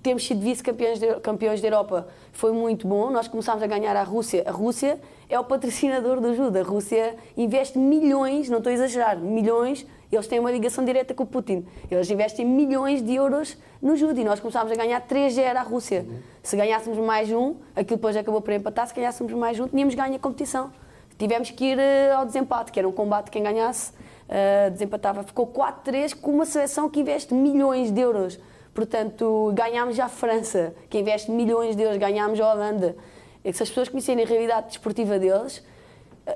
temos 0.00 0.24
sido 0.24 0.40
vice-campeões 0.40 1.00
de, 1.00 1.12
campeões 1.16 1.60
da 1.60 1.66
Europa. 1.66 2.06
Foi 2.30 2.52
muito 2.52 2.86
bom. 2.86 3.10
Nós 3.10 3.26
começámos 3.26 3.64
a 3.64 3.66
ganhar 3.66 3.96
a 3.96 4.04
Rússia. 4.04 4.44
A 4.46 4.52
Rússia 4.52 5.00
é 5.28 5.36
o 5.40 5.42
patrocinador 5.42 6.20
do 6.20 6.36
judo. 6.36 6.56
A 6.56 6.62
Rússia 6.62 7.16
investe 7.36 7.76
milhões, 7.76 8.48
não 8.48 8.58
estou 8.58 8.70
a 8.70 8.74
exagerar, 8.74 9.18
milhões. 9.18 9.84
Eles 10.10 10.26
têm 10.26 10.40
uma 10.40 10.50
ligação 10.50 10.84
direta 10.84 11.12
com 11.12 11.22
o 11.22 11.26
Putin. 11.26 11.66
Eles 11.90 12.10
investem 12.10 12.44
milhões 12.44 13.02
de 13.02 13.14
euros 13.14 13.56
no 13.80 13.96
judo 13.96 14.18
e 14.18 14.24
nós 14.24 14.40
começámos 14.40 14.72
a 14.72 14.74
ganhar 14.74 15.06
3-0 15.06 15.56
à 15.56 15.62
Rússia. 15.62 16.06
Se 16.42 16.56
ganhássemos 16.56 16.98
mais 16.98 17.30
um, 17.30 17.56
aquilo 17.76 17.96
depois 17.96 18.16
acabou 18.16 18.40
por 18.40 18.52
empatar, 18.52 18.86
se 18.86 18.94
ganhássemos 18.94 19.32
mais 19.34 19.60
um, 19.60 19.68
tínhamos 19.68 19.94
ganho 19.94 20.14
a 20.14 20.18
competição. 20.18 20.72
Tivemos 21.18 21.50
que 21.50 21.64
ir 21.64 21.78
eh, 21.78 22.12
ao 22.12 22.24
desempate, 22.24 22.70
que 22.70 22.78
era 22.78 22.88
um 22.88 22.92
combate 22.92 23.30
quem 23.30 23.42
ganhasse 23.42 23.92
eh, 24.28 24.70
desempatava. 24.70 25.24
Ficou 25.24 25.48
4-3 25.48 26.14
com 26.14 26.30
uma 26.30 26.46
seleção 26.46 26.88
que 26.88 27.00
investe 27.00 27.34
milhões 27.34 27.90
de 27.90 28.00
euros. 28.00 28.38
Portanto, 28.72 29.50
ganhámos 29.52 29.98
a 29.98 30.08
França, 30.08 30.72
que 30.88 30.98
investe 30.98 31.30
milhões 31.30 31.74
de 31.74 31.82
euros, 31.82 31.98
ganhámos 31.98 32.40
a 32.40 32.52
Holanda. 32.52 32.96
É 33.42 33.50
que 33.50 33.56
se 33.56 33.62
as 33.64 33.68
pessoas 33.68 33.88
conhecerem 33.88 34.24
a 34.24 34.28
realidade 34.28 34.68
desportiva 34.68 35.18
deles, 35.18 35.64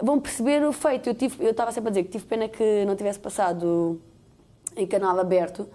vão 0.01 0.21
perceber 0.21 0.65
o 0.65 0.73
feito. 0.73 1.09
Eu, 1.09 1.15
tive, 1.15 1.45
eu 1.45 1.51
estava 1.51 1.73
sempre 1.73 1.89
a 1.89 1.91
dizer 1.91 2.05
que 2.05 2.11
tive 2.11 2.25
pena 2.25 2.49
que 2.49 2.85
não 2.85 2.97
tivesse 2.97 3.19
passado 3.19 4.01
em 4.77 4.87
canal 4.87 5.19
aberto, 5.19 5.69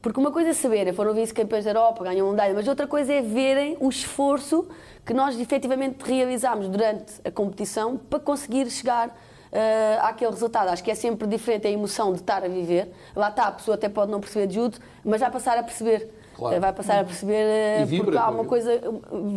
porque 0.00 0.20
uma 0.20 0.30
coisa 0.30 0.50
é 0.50 0.52
saberem, 0.52 0.92
foram 0.92 1.12
vice-campeões 1.14 1.64
da 1.64 1.70
Europa, 1.70 2.04
ganham 2.04 2.30
medalha, 2.30 2.54
mas 2.54 2.68
outra 2.68 2.86
coisa 2.86 3.12
é 3.12 3.22
verem 3.22 3.76
o 3.80 3.88
esforço 3.88 4.68
que 5.04 5.12
nós 5.12 5.38
efetivamente 5.38 6.02
realizámos 6.04 6.68
durante 6.68 7.14
a 7.24 7.30
competição 7.30 7.96
para 7.96 8.20
conseguir 8.20 8.70
chegar 8.70 9.16
eh, 9.50 9.98
àquele 10.02 10.30
resultado. 10.30 10.68
Acho 10.68 10.84
que 10.84 10.90
é 10.90 10.94
sempre 10.94 11.26
diferente 11.26 11.66
a 11.66 11.70
emoção 11.70 12.12
de 12.12 12.20
estar 12.20 12.44
a 12.44 12.48
viver. 12.48 12.92
Lá 13.14 13.30
está, 13.30 13.46
a 13.46 13.52
pessoa 13.52 13.74
até 13.74 13.88
pode 13.88 14.10
não 14.12 14.20
perceber 14.20 14.46
de 14.46 14.54
judo, 14.54 14.78
mas 15.04 15.20
vai 15.20 15.30
passar 15.30 15.58
a 15.58 15.62
perceber. 15.62 16.10
Claro. 16.36 16.60
Vai 16.60 16.72
passar 16.72 17.00
a 17.00 17.04
perceber 17.04 17.32
eh, 17.32 17.84
vibra 17.86 18.04
porque 18.04 18.18
há 18.18 18.28
uma 18.28 18.44
coisa 18.44 18.78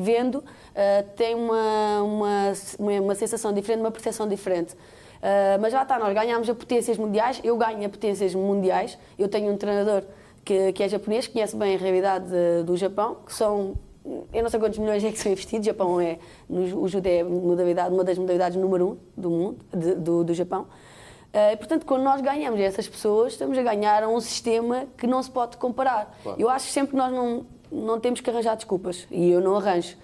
vendo, 0.02 0.44
eh, 0.76 1.02
tem 1.16 1.34
uma, 1.34 2.02
uma, 2.04 2.54
uma, 3.00 3.16
sensação 3.16 3.54
diferente, 3.54 3.80
uma 3.80 3.92
percepção 3.92 4.28
diferente. 4.28 4.76
Eh, 5.22 5.58
mas 5.62 5.72
já 5.72 5.82
está, 5.84 5.98
nós 5.98 6.14
ganhámos 6.14 6.50
a 6.50 6.54
potências 6.54 6.98
mundiais, 6.98 7.40
eu 7.42 7.56
ganho 7.58 7.86
a 7.86 7.90
potências 7.90 8.36
mundiais, 8.36 8.98
eu 9.18 9.30
tenho 9.30 9.50
um 9.50 9.56
treinador 9.56 10.04
que, 10.44 10.74
que 10.74 10.84
é 10.84 10.90
japonês, 10.90 11.26
que 11.26 11.34
conhece 11.34 11.56
bem 11.56 11.76
a 11.76 11.78
realidade 11.78 12.26
do 12.66 12.76
Japão, 12.76 13.16
que 13.26 13.34
são, 13.34 13.76
eu 14.34 14.44
não 14.44 14.50
sei 14.50 14.60
quantos 14.60 14.78
milhões 14.78 15.02
é 15.02 15.10
que 15.10 15.20
são 15.20 15.32
investidos, 15.32 15.66
o 15.66 15.70
Japão 15.72 16.02
é, 16.02 16.20
no, 16.50 16.82
o 16.82 16.88
judo 16.90 17.08
é 17.08 17.24
modalidade, 17.24 17.94
uma 17.94 18.04
das 18.04 18.18
modalidades 18.18 18.58
número 18.58 18.88
um 18.90 18.98
do 19.22 19.30
mundo, 19.30 19.58
de- 19.74 19.96
do, 19.96 20.24
do 20.26 20.34
Japão. 20.34 20.68
Eh, 21.32 21.56
portanto, 21.56 21.86
quando 21.86 22.04
nós 22.04 22.22
ganhamos 22.22 22.60
essas 22.60 22.88
pessoas, 22.88 23.34
estamos 23.34 23.58
a 23.58 23.64
ganhar 23.64 24.08
um 24.08 24.20
sistema 24.20 24.86
que 24.98 25.06
não 25.06 25.22
se 25.22 25.30
pode 25.30 25.58
comparar. 25.58 26.18
Claro. 26.24 26.42
Eu 26.42 26.50
acho 26.50 26.68
sempre 26.72 26.92
que 26.92 26.96
nós 26.96 27.12
não, 27.12 27.46
não 27.72 28.00
temos 28.00 28.20
que 28.20 28.30
arranjar 28.30 28.56
desculpas, 28.56 29.08
e 29.12 29.30
eu 29.30 29.42
não 29.42 29.56
arranjo. 29.56 29.96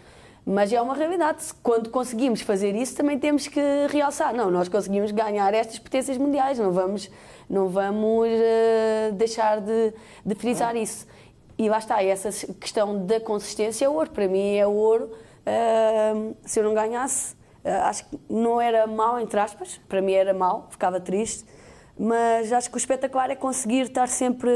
Mas 0.45 0.71
é 0.71 0.79
uma 0.79 0.93
realidade. 0.93 1.43
Quando 1.63 1.89
conseguimos 1.89 2.41
fazer 2.41 2.75
isso, 2.75 2.95
também 2.95 3.17
temos 3.17 3.47
que 3.47 3.59
realçar. 3.89 4.31
Não, 4.35 4.51
nós 4.51 4.69
conseguimos 4.69 5.11
ganhar 5.11 5.51
estas 5.55 5.79
potências 5.79 6.17
mundiais, 6.19 6.59
não 6.59 6.71
vamos, 6.71 7.09
não 7.49 7.67
vamos 7.67 8.27
eh, 8.29 9.11
deixar 9.13 9.59
de, 9.59 9.93
de 10.23 10.35
frisar 10.35 10.75
isso. 10.75 11.07
E 11.57 11.67
lá 11.69 11.79
está, 11.79 12.03
essa 12.03 12.29
questão 12.53 13.05
da 13.05 13.19
consistência 13.19 13.85
é 13.85 13.89
ouro. 13.89 14.11
Para 14.11 14.27
mim 14.27 14.55
é 14.55 14.67
ouro. 14.67 15.09
Ah, 15.45 16.13
se 16.43 16.59
eu 16.59 16.63
não 16.63 16.73
ganhasse, 16.73 17.33
ah, 17.33 17.34
acho 17.71 18.05
que 18.09 18.19
não 18.29 18.59
era 18.61 18.85
mau, 18.87 19.19
entre 19.19 19.39
aspas. 19.39 19.79
Para 19.89 20.01
mim 20.01 20.13
era 20.13 20.33
mau, 20.33 20.67
ficava 20.69 20.99
triste. 20.99 21.45
Mas 21.97 22.51
acho 22.51 22.69
que 22.69 22.75
o 22.75 22.79
espetacular 22.79 23.29
é 23.31 23.35
conseguir 23.35 23.81
estar 23.83 24.07
sempre, 24.07 24.51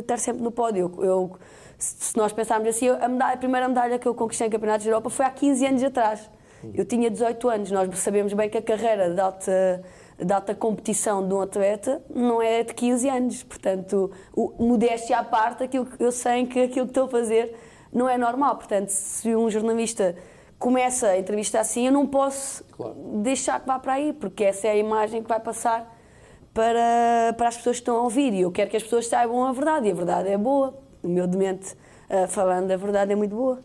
estar 0.00 0.18
sempre 0.18 0.42
no 0.42 0.50
pódio. 0.50 0.92
Eu, 0.98 1.04
eu- 1.04 1.38
se 1.78 2.16
nós 2.16 2.32
pensarmos 2.32 2.68
assim, 2.68 2.88
a, 2.88 3.08
medalha- 3.08 3.34
a 3.34 3.36
primeira 3.36 3.66
medalha 3.68 3.98
que 3.98 4.06
eu 4.06 4.14
conquistei 4.14 4.46
em 4.46 4.50
Campeonatos 4.50 4.84
da 4.84 4.90
Europa 4.92 5.10
foi 5.10 5.24
há 5.26 5.30
15 5.30 5.66
anos 5.66 5.82
atrás. 5.82 6.30
Eu 6.74 6.84
tinha 6.84 7.10
18 7.10 7.48
anos. 7.48 7.70
Nós 7.72 7.98
sabemos 7.98 8.32
bem 8.34 8.48
que 8.48 8.56
a 8.58 8.62
carreira 8.62 9.10
de 9.10 9.20
alta, 9.20 9.82
de 10.16 10.32
alta 10.32 10.54
competição 10.54 11.26
de 11.26 11.34
um 11.34 11.40
atleta 11.40 12.00
não 12.14 12.40
é 12.40 12.62
de 12.62 12.72
15 12.72 13.08
anos. 13.08 13.42
Portanto, 13.42 14.12
o, 14.32 14.52
modéstia 14.62 15.18
à 15.18 15.24
parte, 15.24 15.64
aquilo 15.64 15.86
que 15.86 16.04
eu 16.04 16.12
sei 16.12 16.46
que 16.46 16.60
aquilo 16.60 16.86
que 16.86 16.90
estou 16.90 17.06
a 17.06 17.08
fazer 17.08 17.56
não 17.92 18.08
é 18.08 18.16
normal. 18.16 18.54
Portanto, 18.56 18.90
se 18.90 19.34
um 19.34 19.50
jornalista 19.50 20.14
começa 20.62 21.08
a 21.08 21.18
entrevista 21.18 21.58
assim, 21.60 21.86
eu 21.86 21.92
não 21.92 22.06
posso 22.06 22.62
Claro. 22.76 22.94
deixar 23.22 23.58
que 23.60 23.66
vá 23.66 23.78
para 23.78 23.94
aí, 23.94 24.12
porque 24.12 24.44
essa 24.44 24.68
é 24.68 24.70
a 24.70 24.76
imagem 24.76 25.20
que 25.22 25.28
vai 25.28 25.40
passar 25.40 25.98
para, 26.54 27.34
para 27.36 27.48
as 27.48 27.56
pessoas 27.56 27.76
que 27.76 27.82
estão 27.82 27.96
a 27.96 28.02
ouvir. 28.02 28.32
E 28.32 28.42
eu 28.42 28.52
quero 28.52 28.70
que 28.70 28.76
as 28.76 28.82
pessoas 28.84 29.06
saibam 29.08 29.44
a 29.44 29.52
verdade, 29.52 29.88
e 29.88 29.90
a 29.90 29.94
verdade 29.94 30.28
é 30.28 30.38
boa. 30.38 30.78
Humildemente 31.02 31.76
eh, 32.08 32.28
falando, 32.28 32.70
a 32.70 32.76
verdade 32.76 33.12
é 33.12 33.16
muito 33.16 33.34
boa. 33.34 33.62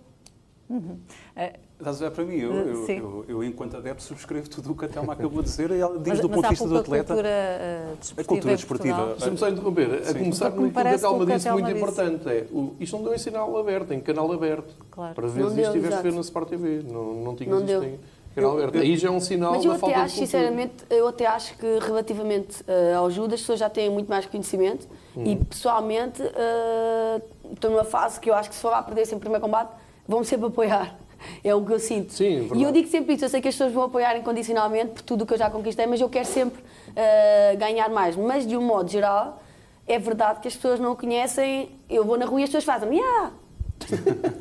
Estás 1.79 2.01
a 2.01 2.09
ver 2.09 2.15
para 2.15 2.23
mim? 2.25 2.37
Eu, 2.39 2.51
Uh, 2.51 2.55
eu, 2.55 2.87
eu, 2.89 3.25
eu, 3.29 3.43
enquanto 3.43 3.77
adepto, 3.77 4.01
subscrevo 4.01 4.49
tudo 4.49 4.71
o 4.71 4.75
que 4.75 4.85
a 4.85 4.87
Thelma 4.87 5.13
acabou 5.13 5.43
de 5.43 5.49
dizer. 5.49 5.69
E 5.69 5.79
ela 5.79 5.97
diz 5.99 6.07
Mas, 6.07 6.19
do 6.21 6.27
mas 6.29 6.35
ponto 6.35 6.43
de 6.43 6.49
vista 6.49 6.67
do 6.67 6.77
atleta. 6.77 7.13
cultura 7.13 7.29
uh, 7.29 7.95
desportiva 7.97 8.21
A 8.21 8.25
cultura 8.25 8.55
desportiva. 8.55 9.05
Deixa-me 9.09 9.37
só 9.37 9.49
interromper. 9.49 10.01
A 10.09 10.13
começar 10.15 10.51
com 10.51 10.57
que 10.57 10.63
a 10.79 11.11
o 11.11 11.25
que 11.25 11.31
a 11.31 11.35
disse, 11.35 11.49
muito 11.51 11.65
disse. 11.67 11.77
importante. 11.77 12.29
É, 12.29 12.47
o, 12.51 12.75
isto 12.79 12.97
não 12.97 13.03
deu 13.03 13.13
em 13.13 13.17
sinal 13.19 13.57
aberto, 13.59 13.91
em 13.93 13.99
canal 13.99 14.31
aberto. 14.31 14.73
Claro. 14.89 15.13
Para 15.13 15.27
vezes 15.27 15.53
deu, 15.53 15.63
isto 15.63 15.73
tiveste 15.73 15.99
a 15.99 16.01
ver 16.01 16.13
na 16.13 16.21
Sport 16.21 16.49
TV. 16.49 16.81
Não, 16.91 17.13
não 17.13 17.35
tinhas 17.35 17.51
Não 17.59 17.65
isto 17.67 17.83
em, 17.83 17.99
pequeno 18.29 18.47
Alberto. 18.49 18.77
Aí 18.79 18.97
já 18.97 19.07
é 19.09 19.11
um 19.11 19.19
sinal 19.19 19.51
Mas 19.53 19.61
da 19.61 19.67
eu 19.69 19.71
até 19.73 19.79
falta 19.81 19.95
acho, 19.97 20.15
de 20.15 20.19
cultura. 20.21 20.25
sinceramente, 20.25 20.73
eu 20.89 21.07
até 21.07 21.25
acho 21.27 21.57
que 21.59 21.79
relativamente 21.79 22.63
eh, 22.67 22.93
ao 22.95 23.11
Judas, 23.11 23.35
as 23.35 23.39
pessoas 23.41 23.59
já 23.59 23.69
têm 23.69 23.87
muito 23.91 24.07
mais 24.09 24.25
conhecimento 24.25 24.87
e 25.15 25.19
Uhum. 25.35 25.43
pessoalmente 25.45 26.23
eh, 26.23 27.21
estou 27.53 27.69
numa 27.69 27.83
fase 27.83 28.19
que 28.19 28.29
eu 28.31 28.33
acho 28.33 28.49
que 28.49 28.55
se 28.55 28.61
for 28.61 28.69
lá 28.71 28.81
perder 28.81 29.05
sempre 29.05 29.17
o 29.17 29.19
primeiro 29.21 29.43
combate, 29.43 29.69
vão-me 30.07 30.25
sempre 30.25 30.47
apoiar. 30.47 30.97
É 31.43 31.53
o 31.53 31.63
que 31.65 31.73
eu 31.73 31.79
sinto. 31.79 32.13
Sim, 32.13 32.25
é 32.25 32.39
verdade. 32.39 32.59
e 32.59 32.63
eu 32.63 32.71
digo 32.71 32.87
sempre 32.87 33.13
isso, 33.15 33.25
eu 33.25 33.29
sei 33.29 33.41
que 33.41 33.47
as 33.47 33.55
pessoas 33.55 33.73
vão 33.73 33.83
apoiar 33.83 34.17
incondicionalmente 34.17 34.91
por 34.91 35.01
tudo 35.01 35.23
o 35.23 35.25
que 35.25 35.33
eu 35.33 35.37
já 35.37 35.49
conquistei, 35.49 35.85
mas 35.85 35.99
eu 36.01 36.09
quero 36.09 36.25
sempre 36.25 36.63
eh, 36.95 37.55
ganhar 37.57 37.89
mais. 37.89 38.15
Mas 38.15 38.45
de 38.45 38.55
um 38.57 38.61
modo 38.61 38.89
geral, 38.89 39.41
é 39.87 39.97
verdade 39.97 40.39
que 40.39 40.47
as 40.47 40.55
pessoas 40.55 40.79
não 40.79 40.91
o 40.91 40.95
conhecem. 40.95 41.69
Eu 41.89 42.03
vou 42.05 42.17
na 42.17 42.25
rua 42.25 42.41
e 42.41 42.43
as 42.43 42.49
pessoas 42.49 42.63
fazem-me, 42.63 42.99
ah! 42.99 43.31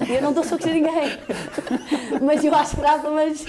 Eu 0.09 0.23
não 0.23 0.33
dou 0.33 0.43
socos 0.43 0.67
a 0.67 0.71
ninguém. 0.71 0.93
Mas 2.23 2.43
eu 2.45 2.55
acho 2.55 2.77
graça, 2.77 3.11
mas 3.11 3.45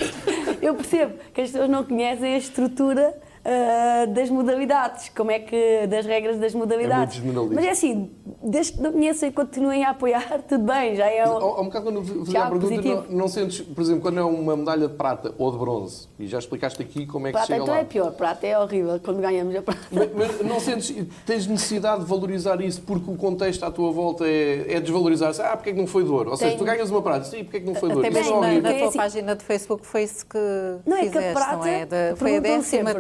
eu 0.62 0.76
percebo 0.76 1.14
que 1.34 1.42
as 1.42 1.50
pessoas 1.50 1.70
não 1.70 1.84
conhecem 1.84 2.36
a 2.36 2.38
estrutura 2.38 3.18
ah, 3.50 4.06
das 4.08 4.30
modalidades, 4.30 5.10
como 5.16 5.32
é 5.32 5.40
que. 5.40 5.88
das 5.88 6.06
regras 6.06 6.38
das 6.38 6.54
modalidades. 6.54 7.18
É 7.20 7.32
mas 7.56 7.66
é 7.66 7.70
assim, 7.70 8.12
desde 8.44 8.74
que 8.74 8.82
não 8.82 8.92
conheçam 8.92 9.30
e 9.30 9.32
continuem 9.32 9.86
a 9.86 9.92
apoiar, 9.92 10.42
tudo 10.50 10.66
bem, 10.66 10.96
já 10.96 11.08
é. 11.08 11.26
Um- 11.28 11.38
Há 11.38 11.62
um 11.62 11.66
bocado 11.66 11.86
quando 11.86 12.04
fazia 12.04 12.44
a 12.44 12.50
pergunta, 12.50 12.68
positivo. 12.76 13.06
não, 13.10 13.18
não 13.20 13.28
sentes, 13.30 13.62
por 13.62 13.82
exemplo, 13.82 14.02
quando 14.02 14.20
é 14.20 14.24
uma 14.24 14.58
medalha 14.58 14.88
de 14.90 14.94
prata 14.96 15.34
ou 15.38 15.50
de 15.52 15.58
bronze, 15.58 16.08
e 16.20 16.28
já 16.28 16.38
explicaste 16.40 16.82
aqui 16.82 17.06
como 17.06 17.28
é 17.28 17.30
que 17.32 17.38
Prata 17.38 17.48
chega 17.48 17.62
então 17.64 17.74
lá. 17.74 17.80
é 17.80 17.84
pior, 17.86 18.12
prata 18.12 18.46
é 18.46 18.60
horrível 18.60 19.00
quando 19.04 19.22
ganhamos 19.22 19.56
a 19.56 19.62
prata. 19.62 19.80
Mas, 19.92 20.10
mas 20.14 20.42
não 20.42 20.60
sentes, 20.60 20.94
tens 21.26 21.48
necessidade 21.48 22.02
de 22.04 22.10
valorizar 22.10 22.60
isso 22.60 22.82
porque 22.82 23.10
o 23.10 23.16
contexto 23.16 23.64
à 23.64 23.72
tua 23.72 23.92
volta 23.92 24.26
é, 24.28 24.74
é 24.74 24.80
desvalorizar-se? 24.82 25.42
Ah, 25.42 25.56
porque 25.56 25.70
é 25.70 25.74
que 25.74 25.80
não 25.80 25.88
foi 25.88 26.04
de 26.04 26.10
ouro? 26.12 26.32
Ou 26.32 26.38
seja, 26.38 26.52
Tem- 26.52 26.60
tu 26.60 26.66
ganhas 26.66 26.90
uma 26.92 27.02
prata, 27.02 27.24
sim, 27.26 27.44
porque 27.44 27.58
é 27.58 27.60
que 27.62 27.66
não 27.66 27.76
foi 27.76 27.90
de 27.90 27.96
ouro? 27.96 28.08
Na, 28.12 28.20
na 28.52 28.62
Porque 28.62 28.68
é 28.68 28.78
tua 28.80 28.88
assim- 28.90 28.98
página 28.98 29.36
de 29.36 29.44
Facebook 29.46 29.86
foi 29.86 30.04
isso 30.04 30.26
que 30.26 30.38
Não, 30.86 30.98
é 30.98 31.02
que 31.02 31.08
a 31.08 31.12
fizeste, 31.12 31.34
prata. 31.34 31.56
não 31.58 31.66
é? 31.68 31.86
Da- 31.86 32.16
foi 32.18 32.36
a 32.38 32.42
13 32.42 32.64
sempre, 32.68 32.94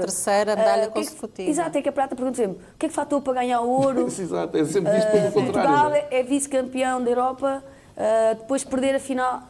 terceira 0.45 0.53
ah, 0.53 0.55
medalha 0.55 0.87
o 0.89 0.91
que 0.91 0.99
é 0.99 1.03
consecutiva. 1.03 1.49
Exato, 1.49 1.77
é 1.77 1.81
que 1.81 1.89
a 1.89 1.91
prata 1.91 2.15
pergunta 2.15 2.37
sempre: 2.37 2.57
o 2.63 2.77
que 2.77 2.85
é 2.85 2.89
que 2.89 2.95
faltou 2.95 3.21
para 3.21 3.33
ganhar 3.33 3.61
o 3.61 3.69
ouro? 3.69 4.07
Exato, 4.07 4.57
é 4.57 4.65
sempre 4.65 4.91
visto 4.93 5.11
pelo 5.11 5.27
Uh, 5.27 5.31
Portugal 5.31 5.65
contrário. 5.85 5.95
é? 5.95 6.07
é, 6.15 6.19
é 6.19 6.23
vice-campeão 6.23 7.03
da 7.03 7.09
Europa, 7.09 7.63
uh, 7.95 8.35
depois 8.35 8.61
de 8.63 8.67
perder 8.67 8.95
a 8.95 8.99
final. 8.99 9.43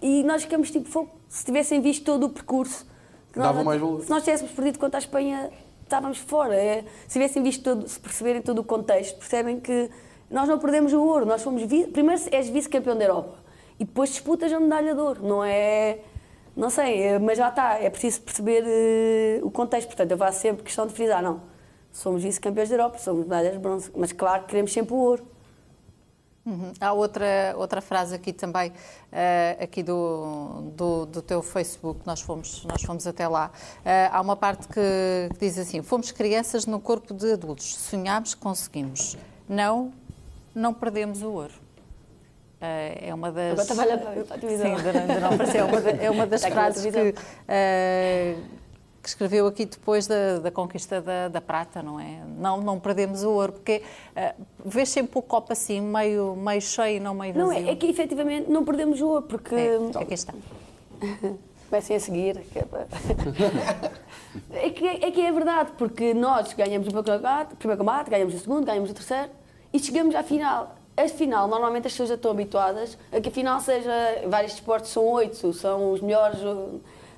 E 0.00 0.22
nós 0.22 0.42
ficamos 0.42 0.70
tipo, 0.70 0.88
fogo, 0.88 1.10
se 1.28 1.44
tivessem 1.44 1.80
visto 1.80 2.04
todo 2.04 2.24
o 2.26 2.30
percurso. 2.30 2.86
Dava 3.34 3.54
nós- 3.58 3.64
mais 3.66 3.80
valor. 3.80 4.02
Se 4.02 4.10
nós 4.10 4.22
tivéssemos 4.24 4.52
perdido 4.52 4.78
contra 4.78 4.98
a 4.98 5.00
Espanha, 5.00 5.50
estávamos 5.82 6.18
fora. 6.18 6.54
É, 6.54 6.84
se 7.06 7.12
tivessem 7.14 7.42
visto 7.42 7.62
todo, 7.62 7.88
se 7.88 7.98
perceberem 8.00 8.40
todo 8.42 8.60
o 8.60 8.64
contexto, 8.64 9.16
percebem 9.18 9.60
que 9.60 9.90
nós 10.30 10.48
não 10.48 10.58
perdemos 10.58 10.92
o 10.92 11.02
ouro. 11.02 11.26
Nós 11.26 11.42
fomos 11.42 11.62
vi- 11.62 11.86
primeiro 11.86 12.20
és 12.32 12.48
vice-campeão 12.48 12.96
da 12.96 13.04
Europa 13.04 13.34
e 13.78 13.84
depois 13.84 14.10
disputas 14.10 14.52
a 14.52 14.58
medalha 14.60 14.94
de 14.94 15.00
ouro. 15.00 15.20
Não 15.26 15.44
é. 15.44 15.98
Não 16.58 16.70
sei, 16.70 17.00
é- 17.04 17.18
mas 17.20 17.38
já 17.38 17.48
está. 17.50 17.74
É 17.78 17.88
preciso 17.88 18.20
perceber 18.22 18.64
uh, 18.64 19.46
o 19.46 19.50
contexto. 19.50 19.86
Portanto, 19.86 20.10
eu 20.10 20.18
faço 20.18 20.40
sempre 20.40 20.64
questão 20.64 20.88
de 20.88 20.92
frisar: 20.92 21.22
não, 21.22 21.40
somos 21.92 22.20
vice-campeões 22.20 22.68
da 22.68 22.74
Europa, 22.74 22.98
somos 22.98 23.22
medalhas 23.22 23.52
de 23.52 23.60
bronze, 23.60 23.88
mas 23.96 24.10
claro 24.10 24.42
que 24.42 24.48
queremos 24.48 24.72
sempre 24.72 24.92
o 24.92 24.96
ouro. 24.96 25.24
Uhum. 26.44 26.72
Há 26.80 26.92
outra, 26.92 27.54
outra 27.56 27.80
frase 27.80 28.14
aqui 28.14 28.32
também, 28.32 28.72
eh, 29.12 29.56
aqui 29.60 29.82
do, 29.82 30.72
do, 30.74 31.06
do 31.06 31.22
teu 31.22 31.42
Facebook, 31.42 32.00
nós 32.06 32.22
fomos, 32.22 32.64
nós 32.64 32.82
fomos 32.82 33.06
até 33.06 33.28
lá. 33.28 33.52
Eh, 33.84 34.08
há 34.10 34.20
uma 34.20 34.34
parte 34.34 34.66
que, 34.66 35.28
que 35.34 35.38
diz 35.38 35.58
assim: 35.58 35.80
Fomos 35.82 36.10
crianças 36.10 36.66
no 36.66 36.80
corpo 36.80 37.14
de 37.14 37.34
adultos, 37.34 37.76
sonhámos, 37.76 38.34
conseguimos. 38.34 39.16
Não, 39.48 39.92
não 40.52 40.74
perdemos 40.74 41.22
o 41.22 41.30
ouro. 41.30 41.67
É 42.60 43.14
uma 43.14 43.30
das. 43.30 43.70
Agora 43.70 43.98
para- 43.98 44.24
para 44.24 44.36
a 44.36 44.38
televisão. 44.38 44.76
Sim, 44.78 44.84
não-. 44.84 45.60
É 45.60 45.64
uma, 45.64 45.80
da- 45.80 45.90
é 46.04 46.10
uma 46.10 46.26
das 46.26 46.42
frases 46.44 46.92
que, 46.92 47.14
eh, 47.46 48.34
que 49.00 49.08
escreveu 49.08 49.46
aqui 49.46 49.64
depois 49.64 50.08
da, 50.08 50.40
da 50.40 50.50
conquista 50.50 51.00
da, 51.00 51.28
da 51.28 51.40
prata, 51.40 51.82
não 51.82 52.00
é? 52.00 52.18
Não, 52.36 52.60
não 52.60 52.80
perdemos 52.80 53.22
o 53.22 53.30
ouro, 53.30 53.52
porque 53.52 53.82
eh, 54.16 54.34
vês 54.64 54.88
sempre 54.88 55.16
o 55.18 55.22
copo 55.22 55.52
assim, 55.52 55.80
meio, 55.80 56.34
meio 56.34 56.60
cheio 56.60 56.96
e 56.96 57.00
não 57.00 57.14
meio 57.14 57.32
vazio. 57.32 57.46
Não, 57.46 57.52
é, 57.52 57.70
é 57.70 57.76
que 57.76 57.86
efetivamente 57.86 58.50
não 58.50 58.64
perdemos 58.64 59.00
o 59.00 59.08
ouro, 59.08 59.22
porque. 59.26 59.54
É, 59.54 59.78
aqui 60.00 60.14
está. 60.14 60.34
Comecem 61.70 61.96
a 61.96 62.00
seguir. 62.00 62.38
é 62.54 62.64
é, 64.66 64.70
que, 64.70 64.86
é 64.86 65.10
que 65.10 65.20
é 65.20 65.30
verdade, 65.30 65.72
porque 65.76 66.14
nós 66.14 66.54
ganhamos 66.54 66.88
o 66.88 66.90
primeiro 66.90 67.78
combate, 67.78 68.08
ganhamos 68.10 68.34
o 68.34 68.38
segundo, 68.38 68.64
ganhamos 68.64 68.90
o 68.90 68.94
terceiro 68.94 69.28
e 69.70 69.78
chegamos 69.78 70.14
à 70.14 70.22
final. 70.22 70.77
A 70.98 71.08
final, 71.08 71.46
normalmente 71.46 71.86
as 71.86 71.92
pessoas 71.92 72.08
já 72.08 72.16
estão 72.16 72.32
habituadas 72.32 72.98
a 73.12 73.20
que 73.20 73.28
a 73.28 73.30
final 73.30 73.60
seja. 73.60 73.88
Vários 74.26 74.54
esportes 74.54 74.90
são 74.90 75.06
oito, 75.06 75.52
são 75.52 75.92
os 75.92 76.00
melhores. 76.00 76.40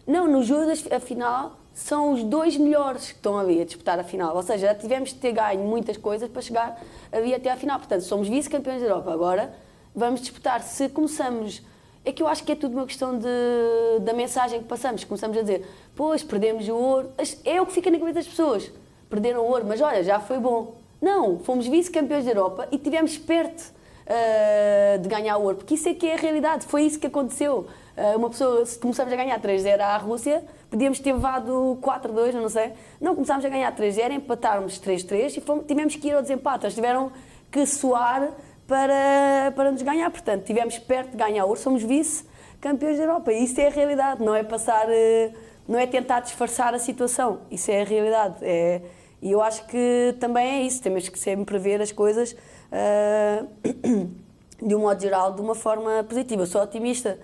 Não, 0.06 0.28
no 0.28 0.42
Judas, 0.42 0.84
a 0.92 1.00
final 1.00 1.52
são 1.72 2.12
os 2.12 2.22
dois 2.22 2.58
melhores 2.58 3.06
que 3.06 3.14
estão 3.14 3.38
ali 3.38 3.58
a 3.58 3.64
disputar 3.64 3.98
a 3.98 4.04
final. 4.04 4.36
Ou 4.36 4.42
seja, 4.42 4.66
já 4.66 4.74
tivemos 4.74 5.08
de 5.08 5.14
ter 5.14 5.32
ganho 5.32 5.64
muitas 5.64 5.96
coisas 5.96 6.28
para 6.28 6.42
chegar 6.42 6.78
ali 7.10 7.34
até 7.34 7.50
à 7.50 7.56
final. 7.56 7.78
Portanto, 7.78 8.02
somos 8.02 8.28
vice-campeões 8.28 8.82
da 8.82 8.88
Europa. 8.88 9.14
Agora 9.14 9.54
vamos 9.94 10.20
disputar. 10.20 10.60
Se 10.62 10.90
começamos. 10.90 11.62
É 12.04 12.12
que 12.12 12.22
eu 12.22 12.28
acho 12.28 12.44
que 12.44 12.52
é 12.52 12.56
tudo 12.56 12.74
uma 12.74 12.86
questão 12.86 13.18
de, 13.18 14.00
da 14.02 14.12
mensagem 14.12 14.60
que 14.60 14.68
passamos. 14.68 15.04
Começamos 15.04 15.38
a 15.38 15.40
dizer, 15.40 15.66
pois, 15.96 16.22
perdemos 16.22 16.68
o 16.68 16.76
ouro. 16.76 17.10
É 17.46 17.62
o 17.62 17.64
que 17.64 17.72
fica 17.72 17.90
na 17.90 17.98
cabeça 17.98 18.16
das 18.16 18.28
pessoas. 18.28 18.70
Perderam 19.08 19.40
o 19.40 19.48
ouro, 19.48 19.64
mas 19.66 19.80
olha, 19.80 20.04
já 20.04 20.20
foi 20.20 20.38
bom. 20.38 20.79
Não, 21.00 21.38
fomos 21.38 21.66
vice-campeões 21.66 22.24
da 22.24 22.32
Europa 22.32 22.68
e 22.70 22.78
tivemos 22.78 23.16
perto 23.16 23.72
ah, 24.12 24.96
de 24.96 25.08
ganhar 25.08 25.38
o 25.38 25.44
ouro, 25.44 25.56
porque 25.58 25.74
isso 25.74 25.88
é 25.88 25.94
que 25.94 26.04
é 26.04 26.14
a 26.14 26.16
realidade. 26.16 26.66
Foi 26.66 26.82
isso 26.82 26.98
que 26.98 27.06
aconteceu. 27.06 27.68
Ah, 27.96 28.16
uma 28.16 28.28
pessoa, 28.28 28.66
se 28.66 28.76
começamos 28.76 29.12
a 29.12 29.16
ganhar 29.16 29.40
3-0 29.40 29.80
à 29.80 29.96
Rússia, 29.98 30.42
podíamos 30.68 30.98
ter 30.98 31.12
levado 31.12 31.78
4-2, 31.80 32.34
eu 32.34 32.42
não 32.42 32.48
sei. 32.48 32.72
Não, 33.00 33.14
começámos 33.14 33.44
a 33.44 33.48
ganhar 33.48 33.72
3-0, 33.74 34.10
empatarmos 34.12 34.80
3-3 34.80 35.36
e 35.36 35.40
fomos, 35.40 35.64
tivemos 35.64 35.94
que 35.94 36.08
ir 36.08 36.14
ao 36.14 36.22
desempate. 36.22 36.64
Eles 36.64 36.74
tiveram 36.74 37.12
que 37.52 37.64
suar 37.66 38.30
para, 38.66 39.52
para 39.54 39.70
nos 39.70 39.82
ganhar. 39.82 40.10
Portanto, 40.10 40.44
tivemos 40.44 40.76
perto 40.78 41.12
de 41.12 41.16
ganhar 41.16 41.44
ouro, 41.44 41.60
somos 41.60 41.84
vice-campeões 41.84 42.98
da 42.98 43.04
Europa. 43.04 43.32
E 43.32 43.44
isso 43.44 43.60
é 43.60 43.68
a 43.68 43.70
realidade, 43.70 44.24
não 44.24 44.34
é 44.34 44.42
passar, 44.42 44.86
eh, 44.88 45.32
não 45.68 45.78
é 45.78 45.86
tentar 45.86 46.18
disfarçar 46.18 46.74
a 46.74 46.80
situação. 46.80 47.42
Isso 47.48 47.70
é 47.70 47.82
a 47.82 47.84
realidade. 47.84 48.36
É, 48.42 48.82
e 49.22 49.30
eu 49.32 49.42
acho 49.42 49.66
que 49.66 50.14
também 50.18 50.46
é 50.46 50.62
isso, 50.62 50.82
temos 50.82 51.08
que 51.08 51.18
sempre 51.18 51.58
ver 51.58 51.80
as 51.82 51.92
coisas 51.92 52.34
ah, 52.72 53.44
de 54.62 54.74
um 54.74 54.80
modo 54.80 55.00
geral, 55.00 55.34
de 55.34 55.40
uma 55.40 55.54
forma 55.54 56.04
positiva. 56.04 56.42
Eu 56.42 56.46
sou 56.46 56.62
otimista. 56.62 57.18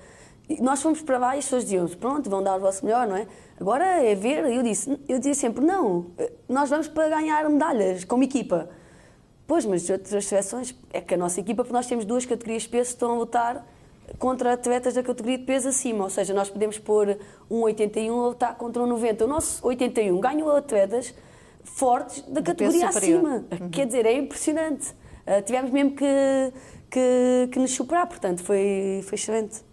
Nós 0.61 0.81
fomos 0.81 1.03
para 1.03 1.19
lá 1.19 1.35
e 1.35 1.41
as 1.41 1.45
pessoas 1.45 1.65
diziam 1.65 1.89
pronto, 1.89 2.31
vão 2.31 2.43
dar 2.43 2.57
o 2.57 2.61
vosso 2.61 2.85
melhor, 2.85 3.07
não 3.07 3.17
é? 3.17 3.27
Agora 3.59 3.85
é 3.85 4.15
ver, 4.15 4.45
eu 4.45 4.63
disse, 4.63 4.91
eu 5.09 5.19
dizia 5.19 5.35
sempre, 5.35 5.65
não, 5.65 6.07
nós 6.49 6.71
vamos 6.71 6.87
para 6.87 7.09
ganhar 7.09 7.49
medalhas 7.49 8.05
como 8.05 8.23
equipa. 8.23 8.69
Pois, 9.47 9.65
mas 9.65 9.85
as 9.85 9.91
outras 9.91 10.25
seleções, 10.27 10.75
é 10.93 11.01
que 11.01 11.15
a 11.15 11.17
nossa 11.17 11.41
equipa, 11.41 11.63
porque 11.63 11.73
nós 11.73 11.87
temos 11.87 12.05
duas 12.05 12.25
categorias 12.25 12.63
de 12.63 12.69
peso 12.69 12.91
estão 12.91 13.13
a 13.13 13.15
lutar 13.19 13.67
contra 14.19 14.53
atletas 14.53 14.95
da 14.95 15.03
categoria 15.03 15.39
de 15.39 15.45
peso 15.45 15.69
acima, 15.69 16.05
ou 16.05 16.11
seja, 16.11 16.33
nós 16.33 16.49
podemos 16.49 16.79
pôr 16.79 17.19
um 17.51 17.63
81 17.63 18.21
a 18.21 18.29
lutar 18.29 18.57
contra 18.57 18.83
um 18.83 18.87
90. 18.87 19.25
O 19.25 19.29
nosso 19.29 19.67
81 19.67 20.21
ganhou 20.21 20.55
atletas 20.55 21.13
fortes 21.67 22.23
da 22.23 22.43
categoria 22.43 22.89
acima. 22.89 23.45
Quer 23.71 23.87
dizer, 23.87 24.07
é 24.07 24.13
impressionante. 24.13 24.95
Ah, 25.27 25.43
tivemos 25.43 25.71
mesmo 25.71 25.91
que, 25.93 26.05
que, 26.89 27.49
que 27.51 27.59
nos 27.59 27.73
superar, 27.73 28.07
portanto, 28.07 28.43
foi, 28.43 29.01
foi 29.05 29.17
excelente. 29.17 29.67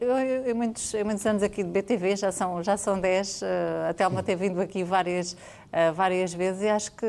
Eu, 0.00 0.16
eu, 0.16 0.50
em, 0.50 0.54
muitos, 0.54 0.94
muitos 1.04 1.26
anos 1.26 1.42
aqui 1.42 1.62
de 1.62 1.68
BTV, 1.68 2.16
já 2.16 2.32
são, 2.32 2.62
já 2.62 2.74
são 2.74 2.98
10, 2.98 3.42
eh, 3.42 3.86
a 3.90 3.92
Telma 3.92 4.22
tem 4.22 4.34
vindo 4.34 4.58
aqui 4.58 4.82
várias, 4.82 5.36
eh, 5.70 5.92
várias 5.92 6.32
vezes 6.32 6.62
e 6.62 6.68
acho 6.70 6.90
que 6.92 7.06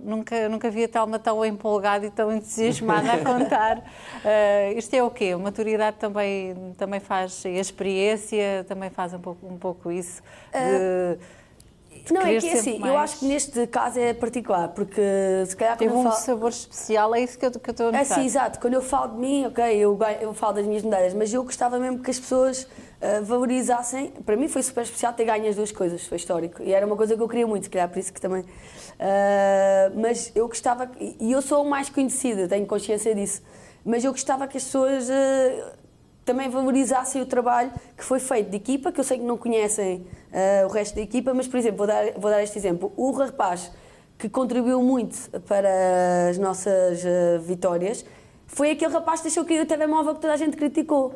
nunca, 0.00 0.48
nunca 0.48 0.70
vi 0.70 0.84
a 0.84 0.88
Telma 0.88 1.18
tão 1.18 1.44
empolgada 1.44 2.06
e 2.06 2.12
tão 2.12 2.32
entusiasmada 2.32 3.14
a 3.14 3.18
contar. 3.24 3.82
Eh, 4.24 4.74
isto 4.76 4.94
é 4.94 5.02
o 5.02 5.10
quê? 5.10 5.32
A 5.34 5.38
maturidade 5.38 5.96
também, 5.96 6.54
também 6.78 7.00
faz, 7.00 7.44
e 7.46 7.58
a 7.58 7.60
experiência 7.60 8.64
também 8.68 8.90
faz 8.90 9.12
um 9.12 9.18
pouco, 9.18 9.46
um 9.48 9.58
pouco 9.58 9.90
isso. 9.90 10.22
De, 10.52 11.18
de 11.18 11.24
Não, 12.12 12.20
é 12.22 12.38
que 12.38 12.48
é 12.48 12.52
assim, 12.52 12.74
eu 12.74 12.80
mais. 12.80 12.94
acho 12.96 13.18
que 13.20 13.24
neste 13.26 13.66
caso 13.66 13.98
é 13.98 14.12
particular, 14.12 14.68
porque 14.68 15.00
se 15.46 15.56
calhar 15.56 15.76
Teve 15.76 15.92
eu 15.92 15.98
um 15.98 16.02
falo... 16.02 16.14
sabor 16.16 16.50
especial, 16.50 17.14
é 17.14 17.20
isso 17.20 17.38
que 17.38 17.46
eu, 17.46 17.50
que 17.50 17.70
eu 17.70 17.72
estou 17.72 17.86
a 17.86 17.88
É 17.90 17.92
notar. 18.02 18.18
sim, 18.18 18.24
exato. 18.26 18.58
Quando 18.60 18.74
eu 18.74 18.82
falo 18.82 19.12
de 19.14 19.18
mim, 19.18 19.46
ok, 19.46 19.64
eu, 19.76 19.98
eu 20.20 20.34
falo 20.34 20.54
das 20.54 20.66
minhas 20.66 20.82
medalhas, 20.82 21.14
mas 21.14 21.32
eu 21.32 21.42
gostava 21.42 21.78
mesmo 21.78 22.00
que 22.00 22.10
as 22.10 22.18
pessoas 22.20 22.66
ah, 23.00 23.20
valorizassem. 23.22 24.10
Para 24.26 24.36
mim 24.36 24.48
foi 24.48 24.62
super 24.62 24.82
especial 24.82 25.12
ter 25.12 25.24
ganho 25.24 25.48
as 25.48 25.56
duas 25.56 25.72
coisas, 25.72 26.06
foi 26.06 26.16
histórico. 26.16 26.62
E 26.62 26.72
era 26.72 26.84
uma 26.86 26.96
coisa 26.96 27.16
que 27.16 27.22
eu 27.22 27.28
queria 27.28 27.46
muito, 27.46 27.64
se 27.64 27.70
calhar 27.70 27.88
por 27.88 27.98
isso 27.98 28.12
que 28.12 28.20
também. 28.20 28.44
ah, 29.00 29.90
mas 29.94 30.30
eu 30.34 30.46
gostava, 30.48 30.90
e 30.98 31.32
eu 31.32 31.40
sou 31.40 31.64
o 31.64 31.68
mais 31.70 31.88
conhecida, 31.88 32.48
tenho 32.48 32.66
consciência 32.66 33.14
disso, 33.14 33.42
mas 33.84 34.04
eu 34.04 34.12
gostava 34.12 34.46
que 34.46 34.56
as 34.56 34.64
pessoas. 34.64 35.08
ah, 35.10 35.83
também 36.24 36.48
valorizassem 36.48 37.20
o 37.20 37.26
trabalho 37.26 37.70
que 37.96 38.04
foi 38.04 38.18
feito 38.18 38.50
de 38.50 38.56
equipa, 38.56 38.90
que 38.90 38.98
eu 38.98 39.04
sei 39.04 39.18
que 39.18 39.24
não 39.24 39.36
conhecem 39.36 40.06
ah, 40.32 40.66
o 40.66 40.68
resto 40.68 40.94
da 40.94 41.02
equipa, 41.02 41.34
mas, 41.34 41.46
por 41.46 41.58
exemplo, 41.58 41.78
vou 41.78 41.86
dar, 41.86 42.04
vou 42.16 42.30
dar 42.30 42.42
este 42.42 42.58
exemplo. 42.58 42.92
O 42.96 43.12
rapaz 43.12 43.70
que 44.16 44.28
contribuiu 44.28 44.82
muito 44.82 45.16
para 45.42 46.28
as 46.30 46.38
nossas 46.38 47.04
ah, 47.04 47.38
vitórias 47.38 48.04
foi 48.46 48.70
aquele 48.70 48.92
rapaz 48.92 49.20
que 49.20 49.24
deixou 49.24 49.44
cair 49.44 49.60
o 49.60 49.66
telemóvel 49.66 50.14
que 50.14 50.20
toda 50.20 50.32
a 50.32 50.36
gente 50.36 50.56
criticou. 50.56 51.14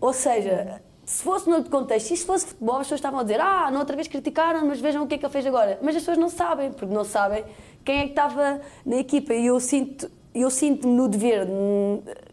Ou 0.00 0.12
seja, 0.12 0.80
se 1.04 1.24
fosse 1.24 1.50
noutro 1.50 1.70
contexto, 1.70 2.14
se 2.14 2.24
fosse 2.24 2.46
futebol, 2.46 2.76
as 2.76 2.82
pessoas 2.82 2.98
estavam 2.98 3.18
a 3.18 3.22
dizer 3.24 3.40
ah, 3.40 3.68
na 3.70 3.80
outra 3.80 3.96
vez 3.96 4.06
criticaram, 4.06 4.64
mas 4.64 4.80
vejam 4.80 5.02
o 5.02 5.06
que 5.08 5.16
é 5.16 5.18
que 5.18 5.24
ele 5.24 5.32
fez 5.32 5.44
agora. 5.44 5.78
Mas 5.82 5.96
as 5.96 6.02
pessoas 6.02 6.18
não 6.18 6.28
sabem, 6.28 6.70
porque 6.70 6.94
não 6.94 7.04
sabem 7.04 7.44
quem 7.84 7.98
é 7.98 8.02
que 8.04 8.10
estava 8.10 8.60
na 8.84 8.96
equipa. 8.96 9.34
E 9.34 9.46
eu 9.46 9.58
sinto 9.58 10.08
eu 10.36 10.50
sinto-me 10.50 10.92
no 10.94 11.08
dever, 11.08 11.48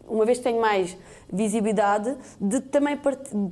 uma 0.06 0.26
vez 0.26 0.36
que 0.36 0.44
tenho 0.44 0.60
mais 0.60 0.94
visibilidade, 1.34 2.16
de 2.40 2.60
também 2.60 2.98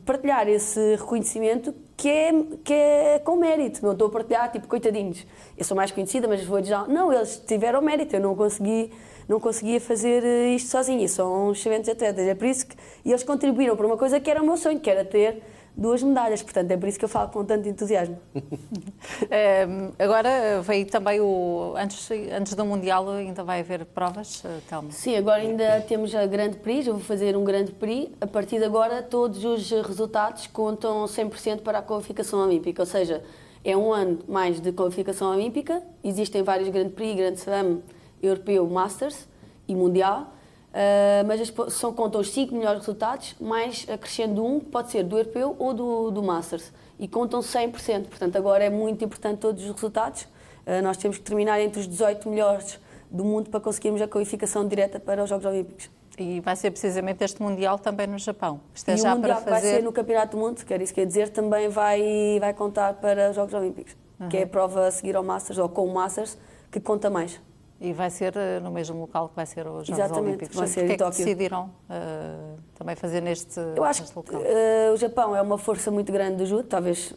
partilhar 0.04 0.48
esse 0.48 0.96
reconhecimento 0.96 1.74
que 1.96 2.08
é, 2.08 2.32
que 2.64 2.72
é 2.72 3.18
com 3.18 3.36
mérito. 3.36 3.84
Não 3.84 3.92
estou 3.92 4.08
a 4.08 4.10
partilhar, 4.10 4.50
tipo, 4.50 4.68
coitadinhos, 4.68 5.26
eu 5.58 5.64
sou 5.64 5.76
mais 5.76 5.90
conhecida, 5.90 6.28
mas 6.28 6.44
vou 6.44 6.60
dizer, 6.60 6.88
não, 6.88 7.12
eles 7.12 7.42
tiveram 7.46 7.82
mérito, 7.82 8.16
eu 8.16 8.20
não 8.20 8.34
consegui 8.34 8.90
não 9.28 9.38
conseguia 9.38 9.80
fazer 9.80 10.24
isto 10.54 10.68
sozinho, 10.68 11.00
e 11.00 11.08
são 11.08 11.52
excelentes 11.52 11.88
atletas. 11.88 12.26
É 12.26 12.34
por 12.34 12.46
isso 12.46 12.66
que 12.66 12.76
eles 13.04 13.22
contribuíram 13.22 13.76
para 13.76 13.86
uma 13.86 13.96
coisa 13.96 14.20
que 14.20 14.30
era 14.30 14.42
o 14.42 14.44
meu 14.44 14.56
sonho, 14.56 14.80
que 14.80 14.90
era 14.90 15.04
ter 15.04 15.42
duas 15.76 16.02
medalhas. 16.02 16.42
Portanto, 16.42 16.70
é 16.70 16.76
por 16.76 16.88
isso 16.88 16.98
que 16.98 17.04
eu 17.04 17.08
falo 17.08 17.30
com 17.30 17.44
tanto 17.44 17.68
entusiasmo. 17.68 18.18
agora 19.98 20.62
veio 20.62 20.86
também 20.86 21.20
o. 21.20 21.74
Antes, 21.76 22.08
antes 22.10 22.54
do 22.54 22.64
Mundial, 22.64 23.08
ainda 23.10 23.42
vai 23.42 23.60
haver 23.60 23.84
provas, 23.86 24.42
eh, 24.44 24.58
Telma? 24.68 24.90
Sim, 24.90 25.16
agora 25.16 25.42
ainda 25.42 25.80
temos 25.82 26.14
a 26.14 26.26
Grande 26.26 26.58
Prix. 26.58 26.86
Eu 26.86 26.94
vou 26.94 27.02
fazer 27.02 27.36
um 27.36 27.44
Grande 27.44 27.72
Prix. 27.72 28.12
A 28.20 28.26
partir 28.26 28.58
de 28.58 28.64
agora, 28.64 29.02
todos 29.02 29.44
os 29.44 29.70
resultados 29.70 30.46
contam 30.46 31.04
100% 31.04 31.60
para 31.60 31.78
a 31.78 31.82
qualificação 31.82 32.40
olímpica. 32.40 32.82
Ou 32.82 32.86
seja, 32.86 33.22
é 33.64 33.76
um 33.76 33.92
ano 33.92 34.20
mais 34.28 34.60
de 34.60 34.72
qualificação 34.72 35.30
olímpica. 35.30 35.82
Existem 36.02 36.42
vários 36.42 36.68
Grande 36.68 36.90
Prix, 36.90 37.16
Grande 37.16 37.38
Slam, 37.38 37.80
Europeu, 38.22 38.66
Masters 38.68 39.28
e 39.68 39.74
Mundial. 39.74 40.32
Uh, 40.72 41.26
mas 41.26 41.40
as, 41.40 41.74
são 41.74 41.92
contam 41.92 42.20
os 42.20 42.30
5 42.30 42.54
melhores 42.54 42.80
resultados, 42.80 43.34
mais 43.38 43.86
acrescendo 43.90 44.44
um, 44.44 44.58
que 44.58 44.66
pode 44.66 44.90
ser 44.90 45.04
do 45.04 45.18
europeu 45.18 45.54
ou 45.58 45.74
do, 45.74 46.10
do 46.10 46.22
Masters. 46.22 46.72
E 46.98 47.06
contam 47.06 47.40
100%. 47.40 48.06
Portanto, 48.08 48.36
agora 48.36 48.64
é 48.64 48.70
muito 48.70 49.04
importante 49.04 49.38
todos 49.38 49.62
os 49.62 49.70
resultados. 49.70 50.22
Uh, 50.66 50.82
nós 50.82 50.96
temos 50.96 51.18
que 51.18 51.24
terminar 51.24 51.60
entre 51.60 51.80
os 51.80 51.86
18 51.86 52.28
melhores 52.28 52.80
do 53.10 53.24
mundo 53.24 53.50
para 53.50 53.60
conseguirmos 53.60 54.00
a 54.00 54.08
qualificação 54.08 54.66
direta 54.66 54.98
para 54.98 55.22
os 55.22 55.28
Jogos 55.28 55.44
Olímpicos. 55.44 55.90
E 56.18 56.40
vai 56.40 56.56
ser 56.56 56.70
precisamente 56.70 57.22
este 57.22 57.42
Mundial 57.42 57.78
também 57.78 58.06
no 58.06 58.18
Japão. 58.18 58.60
É 58.86 58.94
e 58.94 58.96
já 58.96 59.14
o 59.14 59.18
Mundial 59.18 59.42
para 59.42 59.52
fazer... 59.52 59.66
vai 59.66 59.76
ser 59.76 59.82
no 59.82 59.92
Campeonato 59.92 60.36
do 60.36 60.42
Mundo, 60.42 60.64
quer 60.64 60.80
isso 60.80 60.94
quer 60.94 61.06
dizer, 61.06 61.28
também 61.30 61.68
vai, 61.68 62.38
vai 62.40 62.54
contar 62.54 62.94
para 62.94 63.30
os 63.30 63.36
Jogos 63.36 63.52
Olímpicos, 63.52 63.96
uhum. 64.20 64.28
que 64.28 64.38
é 64.38 64.42
a 64.44 64.46
prova 64.46 64.86
a 64.86 64.90
seguir 64.90 65.16
ao 65.16 65.22
Masters, 65.22 65.58
ou 65.58 65.68
com 65.68 65.86
o 65.86 65.92
Masters, 65.92 66.38
que 66.70 66.80
conta 66.80 67.10
mais. 67.10 67.40
E 67.82 67.92
vai 67.92 68.10
ser 68.10 68.36
eh, 68.36 68.60
no 68.60 68.70
mesmo 68.70 69.00
local 69.00 69.28
que 69.28 69.34
vai 69.34 69.44
ser 69.44 69.66
os 69.66 69.84
Jogos 69.84 69.88
Exatamente, 69.88 70.28
Olímpicos. 70.28 70.56
vai 70.56 70.68
ser 70.68 70.84
em 70.88 70.92
é 70.92 70.96
que 70.96 71.04
decidiram 71.04 71.64
uh, 71.90 72.56
também 72.76 72.94
fazer 72.94 73.20
neste, 73.20 73.58
Eu 73.74 73.82
acho 73.82 74.04
local? 74.14 74.22
que 74.22 74.46
uh, 74.46 74.92
o 74.94 74.96
Japão 74.96 75.34
é 75.34 75.42
uma 75.42 75.58
força 75.58 75.90
muito 75.90 76.12
grande 76.12 76.36
do 76.36 76.46
judo, 76.46 76.62
talvez, 76.62 77.12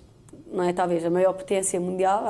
não 0.52 0.64
é 0.64 0.74
talvez, 0.74 1.06
a 1.06 1.10
maior 1.12 1.34
potência 1.34 1.80
mundial, 1.80 2.24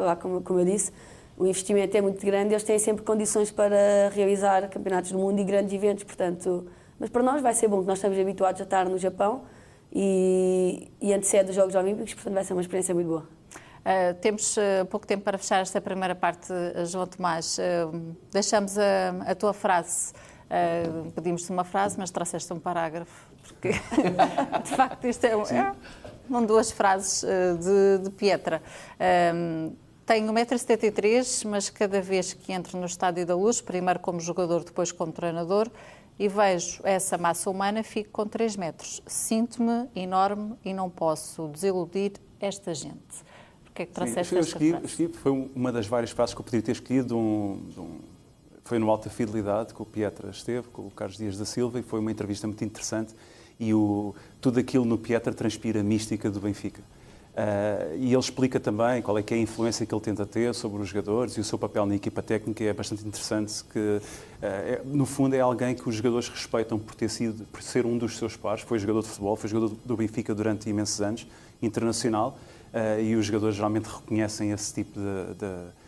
lá 0.00 0.16
como, 0.16 0.40
como 0.40 0.60
eu 0.60 0.64
disse, 0.64 0.90
o 1.36 1.46
investimento 1.46 1.94
é 1.94 2.00
muito 2.00 2.24
grande, 2.24 2.54
eles 2.54 2.62
têm 2.62 2.78
sempre 2.78 3.04
condições 3.04 3.50
para 3.50 4.08
realizar 4.14 4.70
campeonatos 4.70 5.12
do 5.12 5.18
mundo 5.18 5.38
e 5.38 5.44
grandes 5.44 5.74
eventos, 5.74 6.04
portanto, 6.04 6.66
mas 6.98 7.10
para 7.10 7.22
nós 7.22 7.42
vai 7.42 7.52
ser 7.52 7.68
bom, 7.68 7.82
que 7.82 7.86
nós 7.86 7.98
estamos 7.98 8.18
habituados 8.18 8.58
a 8.62 8.64
estar 8.64 8.88
no 8.88 8.96
Japão 8.96 9.42
e, 9.92 10.90
e 10.98 11.12
antecede 11.12 11.50
os 11.50 11.56
Jogos 11.56 11.74
Olímpicos, 11.74 12.14
portanto 12.14 12.34
vai 12.34 12.44
ser 12.44 12.54
uma 12.54 12.62
experiência 12.62 12.94
muito 12.94 13.08
boa. 13.08 13.41
Uh, 13.82 14.14
temos 14.20 14.56
uh, 14.56 14.86
pouco 14.88 15.04
tempo 15.04 15.24
para 15.24 15.36
fechar 15.36 15.60
esta 15.60 15.80
primeira 15.80 16.14
parte, 16.14 16.52
uh, 16.52 16.86
João 16.86 17.06
Tomás. 17.06 17.58
deixamos 18.30 18.78
a, 18.78 19.10
a, 19.26 19.34
tua 19.34 19.52
frase. 19.52 20.12
Pedimos-te 21.14 21.50
uma 21.50 21.64
frase, 21.64 21.98
mas 21.98 22.10
trouxeste 22.10 22.52
um 22.52 22.60
parágrafo, 22.60 23.26
porque 23.42 23.70
de 24.64 24.76
facto 24.76 25.06
isto 25.06 25.24
é, 25.24 25.30
é 25.30 25.72
um 26.30 26.44
duas 26.44 26.70
frases 26.70 27.24
de, 27.58 28.04
de 28.04 28.10
Pietra. 28.10 28.62
tenho 30.04 30.30
1,73m, 30.30 31.48
mas 31.48 31.70
cada 31.70 32.02
vez 32.02 32.34
que 32.34 32.52
entro 32.52 32.78
no 32.78 32.84
Estádio 32.84 33.24
da 33.24 33.34
Luz, 33.34 33.62
primeiro 33.62 33.98
como 33.98 34.20
jogador, 34.20 34.62
depois 34.62 34.92
como 34.92 35.10
treinador, 35.10 35.70
e 36.18 36.28
vejo 36.28 36.82
essa 36.84 37.16
massa 37.16 37.48
humana, 37.48 37.82
fico 37.82 38.10
com 38.10 38.26
3 38.28 38.56
metros. 38.56 39.02
Sinto-me 39.06 39.88
enorme 39.96 40.54
e 40.62 40.74
não 40.74 40.90
posso 40.90 41.48
desiludir 41.48 42.12
esta 42.38 42.74
gente. 42.74 43.31
Porquê 43.72 43.84
é 43.84 43.86
que 43.86 43.92
trouxeste 43.92 44.36
esta 44.36 44.38
escolhi, 44.38 44.84
escolhi, 44.84 45.08
Foi 45.14 45.50
uma 45.54 45.72
das 45.72 45.86
várias 45.86 46.10
frases 46.10 46.34
que 46.34 46.40
eu 46.40 46.44
poderia 46.44 46.62
ter 46.62 46.72
escolhido. 46.72 47.16
Um, 47.16 47.58
um, 47.78 47.98
foi 48.64 48.78
no 48.78 48.90
Alta 48.90 49.08
Fidelidade 49.08 49.72
que 49.72 49.80
o 49.80 49.86
Pietra 49.86 50.28
esteve, 50.30 50.68
com 50.68 50.82
o 50.82 50.90
Carlos 50.90 51.16
Dias 51.16 51.38
da 51.38 51.46
Silva, 51.46 51.80
e 51.80 51.82
foi 51.82 51.98
uma 51.98 52.12
entrevista 52.12 52.46
muito 52.46 52.62
interessante. 52.62 53.14
E 53.58 53.72
o, 53.72 54.14
tudo 54.42 54.60
aquilo 54.60 54.84
no 54.84 54.98
Pietra 54.98 55.32
transpira 55.32 55.80
a 55.80 55.82
mística 55.82 56.30
do 56.30 56.38
Benfica. 56.38 56.82
Uh, 57.32 57.96
e 57.96 58.12
ele 58.12 58.18
explica 58.18 58.60
também 58.60 59.00
qual 59.00 59.16
é 59.16 59.22
que 59.22 59.32
é 59.32 59.38
a 59.38 59.40
influência 59.40 59.86
que 59.86 59.94
ele 59.94 60.02
tenta 60.02 60.26
ter 60.26 60.54
sobre 60.54 60.82
os 60.82 60.88
jogadores 60.88 61.32
e 61.38 61.40
o 61.40 61.44
seu 61.44 61.58
papel 61.58 61.86
na 61.86 61.94
equipa 61.94 62.22
técnica 62.22 62.62
é 62.62 62.74
bastante 62.74 63.06
interessante, 63.06 63.64
que 63.72 63.78
uh, 63.78 64.02
é, 64.42 64.82
no 64.84 65.06
fundo 65.06 65.34
é 65.34 65.40
alguém 65.40 65.74
que 65.74 65.88
os 65.88 65.94
jogadores 65.94 66.28
respeitam 66.28 66.78
por 66.78 66.94
ter 66.94 67.08
sido, 67.08 67.46
por 67.46 67.62
ser 67.62 67.86
um 67.86 67.96
dos 67.96 68.18
seus 68.18 68.36
pares, 68.36 68.62
foi 68.64 68.78
jogador 68.78 69.00
de 69.00 69.08
futebol, 69.08 69.34
foi 69.34 69.48
jogador 69.48 69.74
do 69.82 69.96
Benfica 69.96 70.34
durante 70.34 70.68
imensos 70.68 71.00
anos, 71.00 71.26
internacional, 71.62 72.36
e 73.02 73.14
os 73.16 73.26
jogadores 73.26 73.56
geralmente 73.56 73.86
reconhecem 73.86 74.50
esse 74.50 74.72
tipo 74.72 74.98
de. 74.98 75.34
de, 75.34 75.82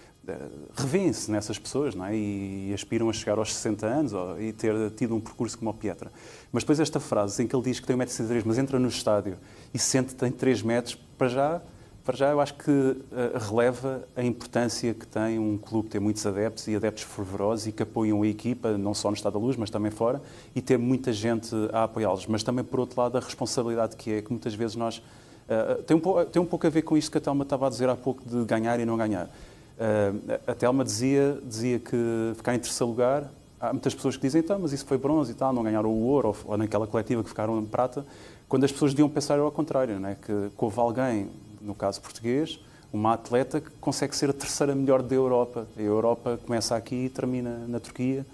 revêem-se 0.75 1.31
nessas 1.31 1.59
pessoas 1.59 1.95
não 1.95 2.07
é? 2.07 2.17
e, 2.17 2.71
e, 2.71 2.75
aspiram 2.75 3.11
a 3.11 3.13
chegar 3.13 3.37
aos 3.37 3.55
60 3.55 3.87
anos 3.87 4.13
ou, 4.15 4.41
e 4.41 4.55
ter 4.55 4.91
tido 4.93 5.15
um 5.15 5.21
percurso 5.21 5.59
como 5.59 5.71
o 5.71 5.75
Pietra. 5.75 6.11
Mas 6.51 6.63
depois 6.63 6.81
esta 6.81 6.99
frase 6.99 7.43
em 7.43 7.47
que 7.47 7.55
ele 7.55 7.63
diz 7.63 7.79
que 7.79 7.87
tem 7.87 7.95
1,63m, 7.97 8.43
mas 8.47 8.57
entra 8.57 8.79
no 8.79 8.89
estádio 8.89 9.37
e 9.73 9.79
sente 9.79 10.15
que 10.15 10.15
tem 10.15 10.31
3 10.31 10.63
metros, 10.63 10.95
para 11.19 11.29
já, 11.29 11.63
para 12.05 12.17
já 12.17 12.31
eu 12.31 12.41
acho 12.41 12.55
que 12.55 12.71
uh, 12.71 13.05
releva 13.39 14.07
a 14.15 14.23
importância 14.23 14.93
que 14.95 15.07
tem 15.07 15.39
um 15.39 15.59
clube 15.59 15.89
ter 15.89 16.01
muitos 16.01 16.25
adeptos 16.27 16.69
e 16.69 16.77
adeptos 16.77 17.05
fervorosos 17.05 17.67
e 17.67 17.73
que 17.73 17.83
apoiam 17.83 18.23
a 18.23 18.27
equipa, 18.27 18.77
não 18.77 18.95
só 18.95 19.09
no 19.09 19.17
Estado 19.17 19.35
da 19.35 19.39
Luz, 19.39 19.57
mas 19.57 19.71
também 19.71 19.91
fora, 19.91 20.23
e 20.55 20.61
ter 20.61 20.79
muita 20.79 21.13
gente 21.13 21.55
a 21.73 21.85
apoiá-los. 21.85 22.27
Mas 22.27 22.43
também, 22.43 22.65
por 22.65 22.81
outro 22.81 23.01
lado, 23.01 23.19
a 23.19 23.21
responsabilidade 23.21 23.97
que 23.97 24.13
é, 24.13 24.23
que 24.23 24.31
muitas 24.31 24.55
vezes 24.55 24.77
nós 24.77 25.03
Uh, 25.49 25.83
tem, 25.83 25.97
um 25.97 26.25
tem 26.25 26.41
um 26.41 26.47
pouco 26.47 26.67
a 26.67 26.71
ver 26.71 26.83
com 26.83 26.97
isto 26.97 27.11
que 27.11 27.19
a 27.19 27.21
Telma 27.21 27.43
estava 27.43 27.67
a 27.67 27.71
dizer 27.71 27.89
há 27.89 27.97
pouco 27.97 28.23
de 28.27 28.45
ganhar 28.45 28.81
e 28.81 28.85
não 28.85 28.97
ganhar. 28.97 29.27
Uh, 29.27 30.41
a 30.47 30.55
Telma 30.55 30.85
dizia, 30.85 31.39
dizia 31.45 31.79
que 31.79 32.33
ficar 32.37 32.55
em 32.55 32.59
terceiro 32.59 32.91
lugar, 32.91 33.31
há 33.61 33.73
muitas 33.73 33.95
pessoas 33.95 34.17
que 34.17 34.23
dizem, 34.23 34.41
então, 34.41 34.59
mas 34.59 34.73
isso 34.73 34.87
foi 34.87 34.97
bronze 34.97 35.33
e 35.33 35.35
tal, 35.35 35.53
não 35.53 35.63
ganharam 35.63 35.91
o 35.91 36.03
ouro, 36.05 36.29
ou, 36.29 36.53
ou 36.53 36.57
naquela 36.57 36.87
coletiva 36.87 37.23
que 37.23 37.29
ficaram 37.29 37.59
em 37.59 37.67
prata, 37.67 38.07
quando 38.49 38.65
as 38.65 38.73
pessoas 38.73 38.93
deviam 38.93 39.09
pensar 39.09 39.39
ao 39.39 39.51
contrário, 39.51 39.99
né? 39.99 40.17
que, 40.21 40.27
que 40.57 40.65
houve 40.65 40.79
alguém, 40.79 41.29
no 41.61 41.75
caso 41.75 42.01
português, 42.01 42.59
uma 42.93 43.15
atleta 43.15 43.61
que 43.61 43.71
consegue 43.81 44.15
ser 44.15 44.31
a 44.31 44.33
terceira 44.33 44.75
melhor 44.75 45.03
da 45.03 45.15
Europa. 45.15 45.67
A 45.77 45.83
Europa 45.83 46.39
começa 46.47 46.77
aqui 46.77 47.07
e 47.07 47.09
termina 47.09 47.65
na 47.67 47.81
Turquia. 47.81 48.25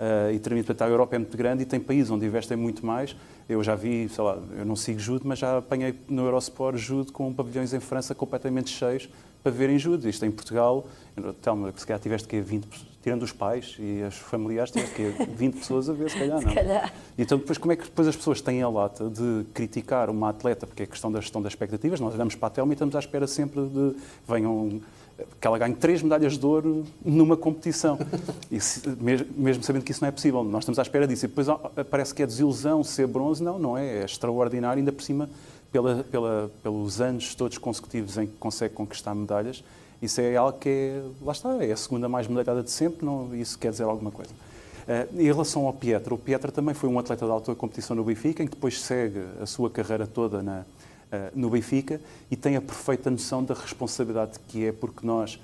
Uh, 0.00 0.32
e 0.32 0.38
termina, 0.38 0.64
portanto, 0.64 0.88
a 0.88 0.90
Europa 0.90 1.14
é 1.14 1.18
muito 1.18 1.36
grande 1.36 1.62
e 1.62 1.66
tem 1.66 1.78
países 1.78 2.10
onde 2.10 2.24
investem 2.24 2.56
muito 2.56 2.86
mais. 2.86 3.14
Eu 3.46 3.62
já 3.62 3.74
vi, 3.74 4.08
sei 4.08 4.24
lá, 4.24 4.38
eu 4.56 4.64
não 4.64 4.74
sigo 4.74 4.98
judo, 4.98 5.28
mas 5.28 5.38
já 5.38 5.58
apanhei 5.58 5.94
no 6.08 6.24
Eurosport 6.24 6.78
judo 6.78 7.12
com 7.12 7.30
pavilhões 7.34 7.74
em 7.74 7.80
França 7.80 8.14
completamente 8.14 8.70
cheios 8.70 9.10
para 9.42 9.52
verem 9.52 9.78
judo. 9.78 10.08
Isto 10.08 10.24
em 10.24 10.30
Portugal, 10.30 10.86
Telma, 11.42 11.70
se 11.76 11.86
calhar 11.86 12.00
tiveste 12.00 12.26
que 12.26 12.40
20, 12.40 12.66
tirando 13.02 13.24
os 13.24 13.32
pais 13.32 13.76
e 13.78 14.02
os 14.02 14.14
familiares, 14.16 14.70
tiveste 14.70 14.94
que 14.94 15.26
20 15.36 15.58
pessoas 15.58 15.90
a 15.90 15.92
ver, 15.92 16.10
se 16.10 16.18
calhar 16.18 16.40
não. 16.40 16.48
Se 16.48 16.54
calhar. 16.54 16.92
Então 17.18 17.36
depois 17.36 17.58
como 17.58 17.72
é 17.72 17.76
que 17.76 17.84
depois 17.84 18.08
as 18.08 18.16
pessoas 18.16 18.40
têm 18.40 18.62
a 18.62 18.68
lata 18.70 19.10
de 19.10 19.44
criticar 19.52 20.08
uma 20.08 20.30
atleta, 20.30 20.66
porque 20.66 20.84
é 20.84 20.86
questão 20.86 21.12
da 21.12 21.20
gestão 21.20 21.42
das 21.42 21.52
expectativas, 21.52 22.00
nós 22.00 22.14
olhamos 22.14 22.34
para 22.34 22.46
a 22.46 22.50
Telma 22.50 22.72
e 22.72 22.74
estamos 22.74 22.96
à 22.96 22.98
espera 22.98 23.26
sempre 23.26 23.60
de 23.66 23.96
venham 24.26 24.80
que 25.40 25.46
ela 25.46 25.58
ganhe 25.58 25.74
três 25.74 26.02
medalhas 26.02 26.38
de 26.38 26.44
ouro 26.44 26.84
numa 27.04 27.36
competição. 27.36 27.98
Se, 28.60 28.82
mesmo 29.36 29.62
sabendo 29.62 29.84
que 29.84 29.92
isso 29.92 30.00
não 30.02 30.08
é 30.08 30.12
possível. 30.12 30.42
Nós 30.44 30.62
estamos 30.62 30.78
à 30.78 30.82
espera 30.82 31.06
disso. 31.06 31.26
E 31.26 31.28
depois 31.28 31.46
parece 31.90 32.14
que 32.14 32.22
é 32.22 32.26
desilusão 32.26 32.82
ser 32.84 33.06
bronze. 33.06 33.42
Não, 33.42 33.58
não 33.58 33.78
é. 33.78 34.00
É 34.00 34.04
extraordinário, 34.04 34.80
ainda 34.80 34.92
por 34.92 35.02
cima, 35.02 35.28
pela, 35.72 36.04
pela, 36.04 36.50
pelos 36.62 37.00
anos 37.00 37.34
todos 37.34 37.58
consecutivos 37.58 38.18
em 38.18 38.26
que 38.26 38.36
consegue 38.36 38.74
conquistar 38.74 39.14
medalhas. 39.14 39.62
Isso 40.02 40.20
é 40.20 40.36
algo 40.36 40.58
que 40.58 40.68
é, 40.68 41.02
lá 41.22 41.32
está, 41.32 41.62
é 41.62 41.72
a 41.72 41.76
segunda 41.76 42.08
mais 42.08 42.26
medalhada 42.26 42.62
de 42.62 42.70
sempre. 42.70 43.04
Não, 43.04 43.34
isso 43.34 43.58
quer 43.58 43.70
dizer 43.70 43.84
alguma 43.84 44.10
coisa. 44.10 44.30
Uh, 44.32 45.20
em 45.20 45.24
relação 45.24 45.66
ao 45.66 45.72
Pietra, 45.72 46.14
o 46.14 46.18
Pietra 46.18 46.50
também 46.50 46.74
foi 46.74 46.88
um 46.88 46.98
atleta 46.98 47.24
de 47.24 47.30
alta 47.30 47.54
competição 47.54 47.94
no 47.94 48.02
Benfica, 48.02 48.42
em 48.42 48.46
que 48.46 48.54
depois 48.54 48.80
segue 48.80 49.20
a 49.40 49.46
sua 49.46 49.68
carreira 49.68 50.06
toda 50.06 50.42
na, 50.42 50.64
no 51.34 51.50
Benfica 51.50 52.00
e 52.30 52.36
tem 52.36 52.56
a 52.56 52.60
perfeita 52.60 53.10
noção 53.10 53.42
da 53.42 53.54
responsabilidade 53.54 54.38
que 54.48 54.66
é, 54.66 54.72
porque 54.72 55.06
nós 55.06 55.40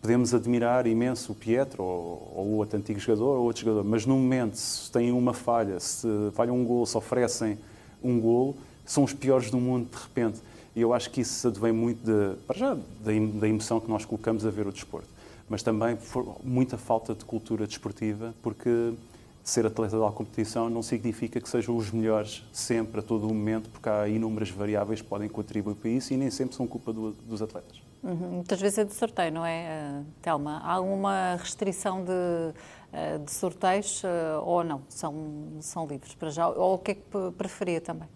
podemos 0.00 0.34
admirar 0.34 0.86
imenso 0.86 1.32
o 1.32 1.34
Pietro 1.34 1.82
ou, 1.82 2.32
ou 2.34 2.46
outro 2.54 2.76
antigo 2.76 2.98
jogador 2.98 3.36
ou 3.36 3.44
outro 3.44 3.62
jogador, 3.62 3.84
mas 3.84 4.04
no 4.04 4.16
momento, 4.16 4.56
se 4.56 4.90
têm 4.90 5.12
uma 5.12 5.32
falha, 5.32 5.78
se 5.78 6.08
falham 6.34 6.56
um 6.56 6.64
gol, 6.64 6.84
se 6.84 6.96
oferecem 6.96 7.58
um 8.02 8.18
gol, 8.18 8.56
são 8.84 9.04
os 9.04 9.12
piores 9.12 9.50
do 9.50 9.58
mundo 9.58 9.88
de 9.90 10.02
repente. 10.02 10.40
E 10.74 10.80
eu 10.80 10.92
acho 10.92 11.10
que 11.10 11.20
isso 11.20 11.46
advém 11.46 11.72
muito, 11.72 12.04
de, 12.04 12.36
para 12.46 12.58
já, 12.58 12.76
da 13.04 13.48
emoção 13.48 13.78
que 13.78 13.88
nós 13.88 14.04
colocamos 14.04 14.44
a 14.44 14.50
ver 14.50 14.66
o 14.66 14.72
desporto. 14.72 15.08
Mas 15.48 15.62
também 15.62 15.96
muita 16.42 16.78
falta 16.78 17.14
de 17.14 17.24
cultura 17.24 17.66
desportiva, 17.66 18.34
porque 18.42 18.94
ser 19.42 19.66
atleta 19.66 19.98
da 19.98 20.10
competição 20.10 20.70
não 20.70 20.82
significa 20.82 21.40
que 21.40 21.48
sejam 21.48 21.76
os 21.76 21.90
melhores 21.90 22.44
sempre, 22.52 23.00
a 23.00 23.02
todo 23.02 23.24
o 23.24 23.34
momento, 23.34 23.68
porque 23.70 23.88
há 23.88 24.06
inúmeras 24.08 24.50
variáveis 24.50 25.00
que 25.00 25.08
podem 25.08 25.28
contribuir 25.28 25.74
para 25.74 25.90
isso 25.90 26.12
e 26.12 26.16
nem 26.16 26.30
sempre 26.30 26.54
são 26.54 26.66
culpa 26.66 26.92
do, 26.92 27.12
dos 27.12 27.42
atletas. 27.42 27.82
Uhum. 28.02 28.30
Muitas 28.30 28.60
vezes 28.60 28.78
é 28.78 28.84
de 28.84 28.94
sorteio, 28.94 29.32
não 29.32 29.46
é, 29.46 30.00
uh, 30.00 30.04
Telma? 30.20 30.60
Há 30.64 30.72
alguma 30.72 31.36
restrição 31.36 32.04
de, 32.04 32.10
uh, 32.10 33.24
de 33.24 33.30
sorteios 33.30 34.02
uh, 34.02 34.42
ou 34.44 34.64
não? 34.64 34.82
São, 34.88 35.14
são 35.60 35.86
livres 35.86 36.14
para 36.14 36.30
já? 36.30 36.48
Ou 36.48 36.74
o 36.74 36.78
que 36.78 36.90
é 36.92 36.94
que 36.94 37.02
preferia 37.36 37.80
também? 37.80 38.08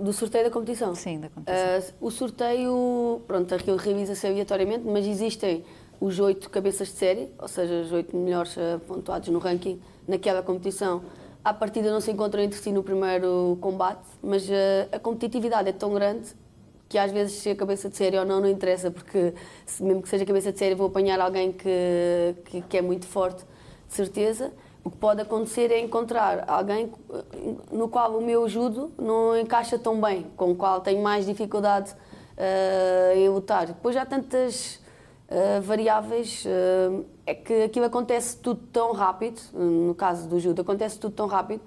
do 0.00 0.10
sorteio 0.10 0.44
da 0.44 0.50
competição? 0.50 0.94
Sim, 0.94 1.20
da 1.20 1.28
competição. 1.28 1.94
o 2.00 2.10
sorteio, 2.10 3.20
pronto, 3.26 3.54
aquilo 3.54 3.76
revisa-se 3.76 4.26
aleatoriamente, 4.26 4.86
mas 4.86 5.04
existem 5.06 5.66
os 6.00 6.18
oito 6.20 6.48
cabeças 6.50 6.88
de 6.88 6.94
série, 6.94 7.28
ou 7.38 7.48
seja, 7.48 7.74
os 7.82 7.92
oito 7.92 8.16
melhores 8.16 8.56
pontuados 8.86 9.28
no 9.28 9.38
ranking 9.38 9.80
naquela 10.06 10.42
competição. 10.42 11.02
À 11.44 11.52
partida 11.52 11.90
não 11.90 12.00
se 12.00 12.10
encontram 12.10 12.42
entre 12.42 12.58
si 12.58 12.70
no 12.70 12.82
primeiro 12.82 13.58
combate, 13.60 14.06
mas 14.22 14.48
a 14.92 14.98
competitividade 14.98 15.68
é 15.68 15.72
tão 15.72 15.94
grande 15.94 16.28
que 16.88 16.96
às 16.96 17.12
vezes 17.12 17.34
se 17.34 17.50
a 17.50 17.56
cabeça 17.56 17.88
de 17.88 17.96
série 17.96 18.18
ou 18.18 18.24
não, 18.24 18.40
não 18.40 18.48
interessa, 18.48 18.90
porque 18.90 19.34
mesmo 19.80 20.02
que 20.02 20.08
seja 20.08 20.24
cabeça 20.24 20.50
de 20.50 20.58
série, 20.58 20.74
vou 20.74 20.86
apanhar 20.86 21.20
alguém 21.20 21.52
que, 21.52 22.34
que, 22.46 22.62
que, 22.62 22.78
é 22.78 22.82
muito 22.82 23.06
forte, 23.06 23.44
de 23.86 23.94
certeza. 23.94 24.50
O 24.82 24.90
que 24.90 24.96
pode 24.96 25.20
acontecer 25.20 25.70
é 25.70 25.78
encontrar 25.80 26.44
alguém 26.48 26.90
no 27.70 27.88
qual 27.88 28.16
o 28.16 28.24
meu 28.24 28.48
judo 28.48 28.90
não 28.96 29.36
encaixa 29.36 29.78
tão 29.78 30.00
bem, 30.00 30.26
com 30.36 30.52
o 30.52 30.56
qual 30.56 30.80
tenho 30.80 31.02
mais 31.02 31.26
dificuldade 31.26 31.92
uh, 31.92 33.16
em 33.18 33.28
lutar. 33.28 33.66
Depois 33.66 33.94
há 33.96 34.06
tantas 34.06 34.80
uh, 35.28 35.60
variáveis, 35.62 36.44
uh, 36.44 37.04
é 37.26 37.34
que 37.34 37.62
aquilo 37.62 37.84
acontece 37.84 38.36
tudo 38.38 38.60
tão 38.72 38.92
rápido, 38.92 39.40
no 39.52 39.94
caso 39.94 40.28
do 40.28 40.40
judo, 40.40 40.62
acontece 40.62 40.98
tudo 40.98 41.14
tão 41.14 41.26
rápido, 41.26 41.60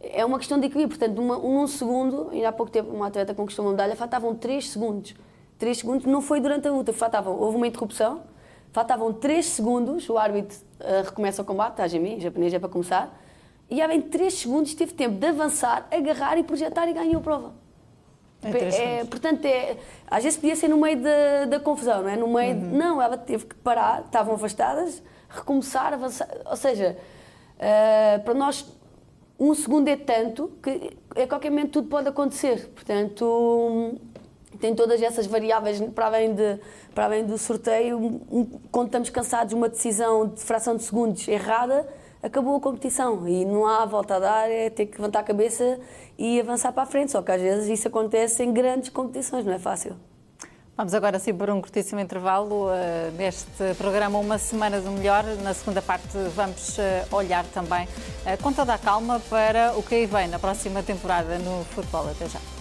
é 0.00 0.24
uma 0.24 0.38
questão 0.38 0.58
de 0.58 0.66
equilíbrio. 0.66 0.98
Portanto, 0.98 1.18
uma, 1.20 1.38
um 1.38 1.66
segundo, 1.66 2.28
ainda 2.30 2.48
há 2.48 2.52
pouco 2.52 2.70
tempo 2.70 2.90
uma 2.90 3.08
atleta 3.08 3.34
conquistou 3.34 3.64
uma 3.64 3.72
medalha, 3.72 3.96
faltavam 3.96 4.34
3 4.34 4.68
segundos. 4.68 5.14
3 5.58 5.78
segundos 5.78 6.06
não 6.06 6.20
foi 6.20 6.40
durante 6.40 6.68
a 6.68 6.72
luta, 6.72 6.92
faltavam, 6.92 7.36
houve 7.36 7.56
uma 7.56 7.66
interrupção, 7.66 8.22
faltavam 8.72 9.12
3 9.12 9.44
segundos, 9.44 10.08
o 10.08 10.16
árbitro 10.16 10.56
uh, 10.80 11.04
recomeça 11.04 11.42
o 11.42 11.44
combate, 11.44 11.80
a 11.80 11.86
em 11.86 12.20
japonês 12.20 12.54
é 12.54 12.58
para 12.58 12.68
começar, 12.68 13.18
e 13.68 13.82
há 13.82 13.88
bem 13.88 14.00
3 14.00 14.32
segundos 14.32 14.74
teve 14.74 14.92
tempo 14.92 15.16
de 15.16 15.26
avançar, 15.26 15.88
agarrar 15.90 16.38
e 16.38 16.44
projetar 16.44 16.88
e 16.88 16.92
ganhou 16.92 17.18
a 17.18 17.20
prova. 17.20 17.67
É, 18.42 19.00
é, 19.00 19.04
portanto, 19.04 19.44
é, 19.44 19.76
às 20.06 20.22
vezes 20.22 20.38
podia 20.38 20.54
ser 20.54 20.68
no 20.68 20.76
meio 20.76 21.00
da, 21.02 21.44
da 21.46 21.60
confusão, 21.60 22.02
não 22.02 22.08
é? 22.08 22.16
No 22.16 22.28
meio 22.28 22.54
uhum. 22.54 22.70
de, 22.70 22.76
não, 22.76 23.02
ela 23.02 23.18
teve 23.18 23.46
que 23.46 23.54
parar, 23.56 24.02
estavam 24.02 24.34
afastadas, 24.34 25.02
recomeçar, 25.28 25.92
avançar. 25.92 26.28
Ou 26.46 26.56
seja, 26.56 26.96
uh, 27.56 28.22
para 28.22 28.34
nós 28.34 28.64
um 29.38 29.54
segundo 29.54 29.88
é 29.88 29.96
tanto 29.96 30.52
que 30.62 30.96
a 31.20 31.26
qualquer 31.26 31.50
momento 31.50 31.72
tudo 31.72 31.88
pode 31.88 32.08
acontecer. 32.08 32.68
Portanto, 32.74 33.96
tem 34.60 34.74
todas 34.74 35.00
essas 35.00 35.26
variáveis 35.26 35.80
para 35.80 36.06
além, 36.06 36.34
de, 36.34 36.58
para 36.94 37.04
além 37.04 37.24
do 37.24 37.38
sorteio. 37.38 38.20
Quando 38.72 38.86
estamos 38.86 39.10
cansados, 39.10 39.52
uma 39.52 39.68
decisão 39.68 40.26
de 40.26 40.40
fração 40.40 40.76
de 40.76 40.82
segundos 40.82 41.26
errada, 41.28 41.88
acabou 42.22 42.56
a 42.56 42.60
competição 42.60 43.26
e 43.28 43.44
não 43.44 43.66
há 43.66 43.84
volta 43.84 44.16
a 44.16 44.18
dar, 44.18 44.50
é 44.50 44.70
ter 44.70 44.86
que 44.86 44.98
levantar 44.98 45.20
a 45.20 45.22
cabeça 45.24 45.78
e 46.18 46.40
avançar 46.40 46.72
para 46.72 46.82
a 46.82 46.86
frente. 46.86 47.12
Só 47.12 47.22
que 47.22 47.32
às 47.32 47.40
vezes 47.40 47.68
isso 47.68 47.88
acontece 47.88 48.42
em 48.42 48.52
grandes 48.52 48.90
competições, 48.90 49.44
não 49.44 49.52
é 49.52 49.58
fácil. 49.58 49.96
Vamos 50.76 50.94
agora 50.94 51.18
sim 51.18 51.34
por 51.34 51.50
um 51.50 51.60
curtíssimo 51.60 52.00
intervalo 52.00 52.66
uh, 52.66 52.70
neste 53.16 53.74
programa 53.76 54.16
Uma 54.16 54.38
Semana 54.38 54.80
do 54.80 54.92
Melhor. 54.92 55.24
Na 55.42 55.52
segunda 55.52 55.82
parte 55.82 56.16
vamos 56.36 56.78
uh, 56.78 57.16
olhar 57.16 57.44
também 57.46 57.84
uh, 57.86 58.40
com 58.40 58.52
toda 58.52 58.74
a 58.74 58.78
calma 58.78 59.20
para 59.28 59.72
o 59.76 59.82
que 59.82 59.96
aí 59.96 60.06
vem 60.06 60.28
na 60.28 60.38
próxima 60.38 60.80
temporada 60.80 61.36
no 61.38 61.64
futebol. 61.64 62.08
Até 62.08 62.28
já. 62.28 62.57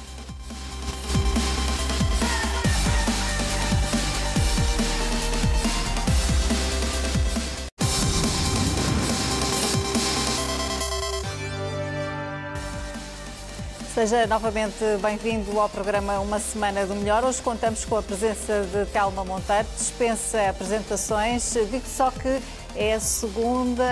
Seja 13.97 14.27
novamente 14.27 14.75
bem-vindo 15.01 15.59
ao 15.59 15.67
programa 15.67 16.19
Uma 16.19 16.37
Semana 16.39 16.85
do 16.85 16.93
Melhor. 16.93 17.23
Hoje 17.23 17.41
contamos 17.41 17.83
com 17.83 17.97
a 17.97 18.03
presença 18.03 18.61
de 18.71 18.85
Telma 18.91 19.25
Monteiro. 19.25 19.67
Dispensa 19.75 20.49
apresentações. 20.49 21.55
Digo 21.71 21.81
só 21.87 22.11
que 22.11 22.39
é 22.75 22.93
a 22.93 22.99
segunda 22.99 23.83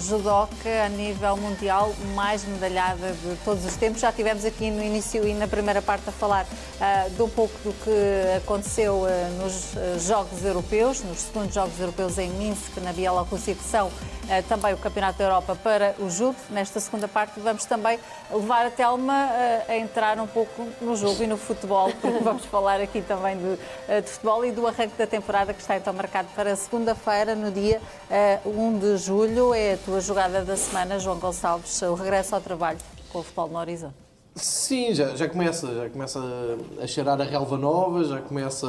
judoca 0.00 0.84
a 0.84 0.88
nível 0.88 1.36
mundial 1.36 1.94
mais 2.16 2.44
medalhada 2.44 3.12
de 3.12 3.36
todos 3.44 3.64
os 3.64 3.76
tempos. 3.76 4.00
Já 4.00 4.10
tivemos 4.10 4.44
aqui 4.44 4.72
no 4.72 4.82
início 4.82 5.24
e 5.24 5.32
na 5.34 5.46
primeira 5.46 5.80
parte 5.80 6.08
a 6.08 6.12
falar 6.12 6.44
uh, 6.44 7.10
de 7.10 7.22
um 7.22 7.28
pouco 7.28 7.56
do 7.62 7.72
que 7.84 8.36
aconteceu 8.38 9.04
uh, 9.04 9.40
nos 9.40 10.04
Jogos 10.04 10.44
Europeus, 10.44 11.00
nos 11.04 11.20
segundos 11.20 11.54
Jogos 11.54 11.78
Europeus 11.78 12.18
em 12.18 12.28
Minsk, 12.30 12.78
na 12.78 12.92
Bielorrússia, 12.92 13.54
que 13.54 13.62
são 13.62 13.88
também 14.48 14.74
o 14.74 14.78
Campeonato 14.78 15.18
da 15.18 15.24
Europa 15.24 15.56
para 15.62 15.94
o 15.98 16.08
judo. 16.08 16.36
Nesta 16.50 16.80
segunda 16.80 17.08
parte 17.08 17.40
vamos 17.40 17.64
também 17.64 17.98
levar 18.30 18.66
a 18.66 18.70
Telma 18.70 19.30
a 19.68 19.76
entrar 19.76 20.18
um 20.18 20.26
pouco 20.26 20.66
no 20.80 20.96
jogo 20.96 21.22
e 21.22 21.26
no 21.26 21.36
futebol, 21.36 21.92
porque 22.00 22.18
vamos 22.22 22.44
falar 22.46 22.80
aqui 22.80 23.02
também 23.02 23.36
de, 23.36 24.02
de 24.02 24.08
futebol 24.08 24.44
e 24.44 24.52
do 24.52 24.66
arranque 24.66 24.96
da 24.96 25.06
temporada 25.06 25.52
que 25.52 25.60
está 25.60 25.76
então 25.76 25.92
marcado 25.92 26.28
para 26.34 26.54
segunda-feira, 26.56 27.34
no 27.34 27.50
dia 27.50 27.80
1 28.44 28.78
de 28.78 28.96
julho 28.98 29.54
é 29.54 29.74
a 29.74 29.76
tua 29.78 30.00
jogada 30.00 30.44
da 30.44 30.56
semana, 30.56 30.98
João 30.98 31.18
Gonçalves, 31.18 31.82
o 31.82 31.94
regresso 31.94 32.34
ao 32.34 32.40
trabalho 32.40 32.78
com 33.10 33.20
o 33.20 33.22
futebol 33.22 33.48
no 33.48 33.58
horizonte. 33.58 34.03
Sim, 34.36 34.92
já, 34.92 35.14
já, 35.14 35.28
começa, 35.28 35.72
já 35.72 35.88
começa 35.88 36.20
a 36.82 36.86
cheirar 36.88 37.20
a 37.20 37.24
relva 37.24 37.56
nova, 37.56 38.02
já 38.02 38.20
começa 38.20 38.66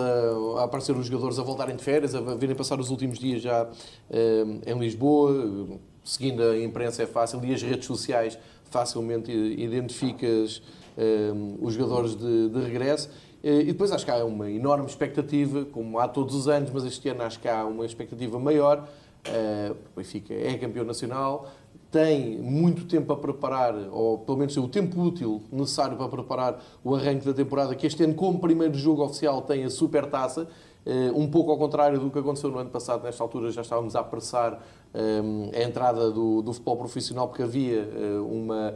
a 0.60 0.63
aparecer 0.63 0.95
os 0.95 1.08
jogadores 1.08 1.39
a 1.39 1.43
voltarem 1.43 1.75
de 1.75 1.84
férias, 1.84 2.13
a 2.13 2.21
virem 2.36 2.56
passar 2.56 2.80
os 2.80 2.91
últimos 2.91 3.17
dias 3.17 3.41
já 3.41 3.67
eh, 4.12 4.45
em 4.67 4.78
Lisboa, 4.78 5.80
seguindo 6.04 6.43
a 6.43 6.60
imprensa 6.60 7.01
é 7.01 7.08
fácil 7.08 7.43
e 7.43 7.51
as 7.51 7.63
redes 7.63 7.88
sociais 7.88 8.38
facilmente 8.65 9.32
identificas 9.32 10.62
eh, 10.95 11.32
os 11.60 11.73
jogadores 11.73 12.15
de, 12.15 12.49
de 12.49 12.60
regresso. 12.62 13.10
Eh, 13.43 13.62
e 13.62 13.65
depois 13.65 13.91
acho 13.91 14.06
que 14.06 14.12
há 14.12 14.23
uma 14.23 14.51
enorme 14.51 14.86
expectativa, 14.86 15.65
como 15.65 15.97
há 15.97 16.08
todos 16.08 16.36
os 16.36 16.47
anos, 16.47 16.69
mas 16.71 16.86
este 16.86 17.10
ano 17.10 17.23
acho 17.23 17.39
que 17.39 17.47
há 17.47 17.65
uma 17.65 17.88
expectativa 17.88 18.38
maior 18.38 18.88
Uh, 19.28 19.71
o 19.71 19.97
Benfica 19.97 20.34
é 20.36 20.56
campeão 20.56 20.86
nacional, 20.86 21.49
tem 21.95 22.38
muito 22.39 22.84
tempo 22.84 23.13
a 23.13 23.15
preparar, 23.15 23.73
ou 23.89 24.17
pelo 24.17 24.39
menos 24.39 24.53
tem 24.53 24.62
o 24.62 24.67
tempo 24.67 25.01
útil 25.01 25.41
necessário 25.49 25.95
para 25.95 26.10
preparar 26.10 26.62
o 26.84 26.93
arranque 26.93 27.25
da 27.25 27.34
temporada, 27.34 27.73
que 27.73 27.88
este 27.88 28.03
ano, 28.03 28.13
como 28.13 28.38
primeiro 28.38 28.73
jogo 28.73 29.01
oficial, 29.01 29.41
tem 29.43 29.63
a 29.63 29.69
super 29.69 30.05
taça. 30.08 30.45
Uh, 30.86 31.17
um 31.17 31.25
pouco 31.31 31.51
ao 31.51 31.58
contrário 31.58 31.97
do 31.97 32.12
que 32.12 32.19
aconteceu 32.19 32.51
no 32.51 32.60
ano 32.60 32.69
passado, 32.69 33.01
nesta 33.03 33.23
altura 33.23 33.49
já 33.49 33.62
estávamos 33.62 33.95
a 33.95 34.01
apressar 34.01 34.62
eh, 34.93 35.21
a 35.55 35.63
entrada 35.63 36.12
do, 36.12 36.41
do, 36.41 36.53
futebol 36.53 36.77
profissional, 36.77 37.27
porque 37.27 37.41
havia 37.41 37.81
uh, 37.81 38.23
uma 38.27 38.75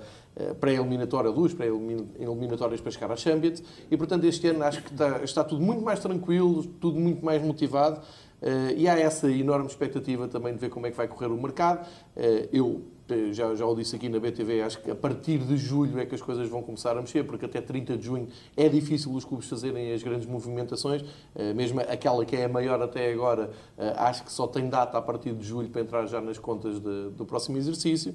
pré-eliminatória, 0.60 1.32
duas 1.32 1.54
pré-eliminatórias 1.54 2.80
para 2.82 2.92
chegar 2.92 3.12
à 3.12 3.16
Champions, 3.18 3.62
e 3.92 3.98
portanto 3.98 4.24
este 4.24 4.48
ano 4.48 4.64
acho 4.64 4.82
que 4.82 4.92
está, 4.92 5.24
está 5.24 5.44
tudo 5.44 5.62
muito 5.62 5.84
mais 5.84 6.00
tranquilo, 6.00 6.64
tudo 6.80 6.98
muito 6.98 7.24
mais 7.24 7.44
motivado. 7.44 8.02
Uh, 8.42 8.72
e 8.78 8.88
há 8.88 8.98
essa 8.98 9.30
enorme 9.30 9.68
expectativa 9.68 10.26
também 10.28 10.54
de 10.54 10.60
ver 10.60 10.70
como 10.70 10.88
é 10.88 10.92
que 10.92 10.96
vai 10.96 11.08
correr 11.08 11.28
o 11.28 11.40
mercado. 11.40 11.86
Uh, 12.16 12.48
eu 12.54 12.82
eh, 12.82 12.99
já, 13.32 13.56
já 13.56 13.66
o 13.66 13.76
disse 13.76 13.96
aqui 13.96 14.10
na 14.10 14.20
BTV, 14.20 14.62
acho 14.62 14.82
que 14.82 14.92
a 14.92 14.96
partir 14.96 15.40
de 15.40 15.58
julho 15.58 16.00
é 16.00 16.06
que 16.06 16.16
as 16.16 16.22
coisas 16.22 16.48
vão 16.50 16.62
começar 16.62 16.98
a 16.98 17.02
mexer, 17.02 17.24
porque 17.24 17.46
até 17.46 17.62
30 17.62 17.98
de 17.98 18.06
junho 18.06 18.28
é 18.56 18.68
difícil 18.68 19.14
os 19.14 19.26
clubes 19.26 19.48
fazerem 19.48 19.94
as 19.94 20.02
grandes 20.04 20.28
movimentações, 20.28 21.02
uh, 21.02 21.56
mesmo 21.56 21.80
aquela 21.82 22.26
que 22.26 22.36
é 22.36 22.46
a 22.46 22.50
maior 22.50 22.82
até 22.82 23.12
agora, 23.12 23.52
acho 23.98 24.24
que 24.24 24.32
só 24.32 24.48
tem 24.48 24.70
data 24.70 24.98
a 24.98 25.02
partir 25.02 25.34
de 25.34 25.46
julho 25.46 25.70
para 25.70 25.82
entrar 25.82 26.06
já 26.06 26.22
nas 26.22 26.38
contas 26.38 26.80
de, 26.80 27.10
do 27.10 27.26
próximo 27.26 27.58
exercício. 27.58 28.14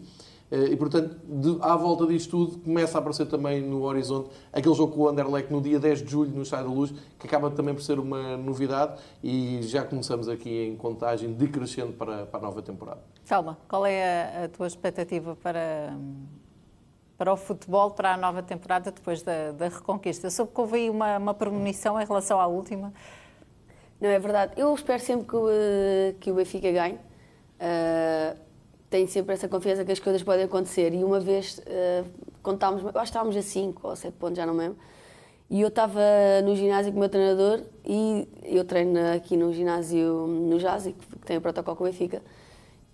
Eh, 0.51 0.73
e, 0.73 0.77
portanto, 0.77 1.17
de, 1.27 1.59
à 1.61 1.75
volta 1.75 2.07
disto 2.07 2.31
tudo, 2.31 2.59
começa 2.59 2.99
a 2.99 3.01
aparecer 3.01 3.27
também 3.27 3.63
no 3.63 3.83
horizonte 3.83 4.31
aquele 4.53 4.75
jogo 4.75 4.93
com 4.93 5.01
o 5.03 5.09
Anderlecht 5.09 5.53
no 5.53 5.61
dia 5.61 5.81
10 5.81 6.03
de 6.03 6.11
julho, 6.11 6.31
no 6.31 6.43
Estádio 6.43 6.69
da 6.69 6.75
Luz, 6.75 6.95
que 7.19 7.27
acaba 7.27 7.51
também 7.51 7.75
por 7.75 7.83
ser 7.83 7.99
uma 7.99 8.37
novidade 8.37 9.01
e 9.23 9.61
já 9.63 9.85
começamos 9.85 10.29
aqui 10.29 10.51
em 10.51 10.77
contagem 10.77 11.33
decrescente 11.33 11.93
para, 11.93 12.27
para 12.27 12.39
a 12.39 12.43
nova 12.43 12.63
temporada. 12.63 13.01
Calma, 13.27 13.57
qual 13.69 13.87
é 13.87 14.41
a, 14.41 14.45
a 14.45 14.49
tua 14.49 14.67
expectativa 14.67 15.35
para, 15.37 15.97
para 17.17 17.33
o 17.33 17.37
futebol, 17.37 17.91
para 17.93 18.13
a 18.13 18.17
nova 18.17 18.43
temporada 18.43 18.91
depois 18.91 19.23
da, 19.23 19.53
da 19.53 19.69
reconquista? 19.69 20.29
Soube 20.29 20.53
que 20.53 20.61
houve 20.61 20.77
aí 20.77 20.91
uma, 20.91 21.17
uma 21.17 21.35
premonição 21.35 21.99
em 22.01 22.05
relação 22.05 22.39
à 22.39 22.47
última. 22.47 22.93
Não, 23.99 24.11
é 24.11 24.19
verdade. 24.19 24.53
Eu 24.57 24.75
espero 24.75 25.03
sempre 25.03 25.27
que 25.27 25.37
o, 25.37 25.49
que 26.21 26.31
o 26.31 26.35
Benfica 26.35 26.71
ganhe. 26.71 26.97
Uh, 26.97 28.39
tenho 28.91 29.09
sempre 29.09 29.33
essa 29.33 29.49
confiança 29.49 29.85
que 29.85 29.93
as 29.93 29.99
coisas 29.99 30.23
podem 30.23 30.45
acontecer. 30.45 30.93
E 30.93 31.03
uma 31.03 31.19
vez, 31.19 31.59
uh, 31.59 32.07
quando 32.43 32.57
estávamos, 32.57 32.85
acho 32.85 32.93
que 32.93 33.01
estávamos 33.05 33.37
a 33.37 33.43
5 33.43 33.89
ou 33.89 33.97
7 33.97 34.13
pontos, 34.19 34.37
já 34.37 34.45
não 34.45 34.53
me 34.53 34.61
lembro, 34.61 34.79
e 35.49 35.63
eu 35.63 35.69
estava 35.69 36.01
no 36.45 36.55
ginásio 36.55 36.93
com 36.93 36.99
o 36.99 37.01
meu 37.01 37.09
treinador 37.09 37.63
e 37.85 38.29
eu 38.43 38.65
treino 38.65 38.99
aqui 39.15 39.37
no 39.37 39.53
ginásio 39.53 40.27
no 40.27 40.59
Jazz, 40.59 40.85
que 40.85 41.19
tem 41.25 41.39
o 41.39 41.41
protocolo 41.41 41.77
com 41.77 41.85
o 41.85 41.87
Benfica. 41.87 42.23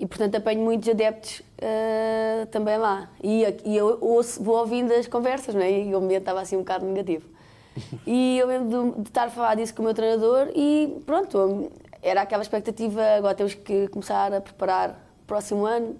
E 0.00 0.06
portanto 0.06 0.34
apanho 0.34 0.60
muitos 0.60 0.88
adeptos 0.88 1.40
uh, 1.40 2.46
também 2.46 2.78
lá. 2.78 3.10
E, 3.22 3.44
e 3.66 3.76
eu 3.76 3.98
ouço, 4.00 4.42
vou 4.42 4.56
ouvindo 4.56 4.90
as 4.92 5.06
conversas, 5.06 5.54
não 5.54 5.60
é? 5.60 5.70
E 5.70 5.94
o 5.94 5.98
ambiente 5.98 6.22
estava 6.22 6.40
assim 6.40 6.56
um 6.56 6.60
bocado 6.60 6.86
negativo. 6.86 7.28
E 8.06 8.38
eu 8.38 8.46
lembro 8.48 8.92
de, 8.94 9.02
de 9.02 9.08
estar 9.08 9.26
a 9.26 9.30
falar 9.30 9.54
disso 9.54 9.74
com 9.74 9.82
o 9.82 9.84
meu 9.84 9.94
treinador 9.94 10.50
e 10.56 11.00
pronto, 11.06 11.70
era 12.02 12.22
aquela 12.22 12.42
expectativa, 12.42 13.02
agora 13.16 13.34
temos 13.34 13.54
que 13.54 13.88
começar 13.88 14.32
a 14.32 14.40
preparar 14.40 14.90
o 15.22 15.26
próximo 15.26 15.66
ano. 15.66 15.96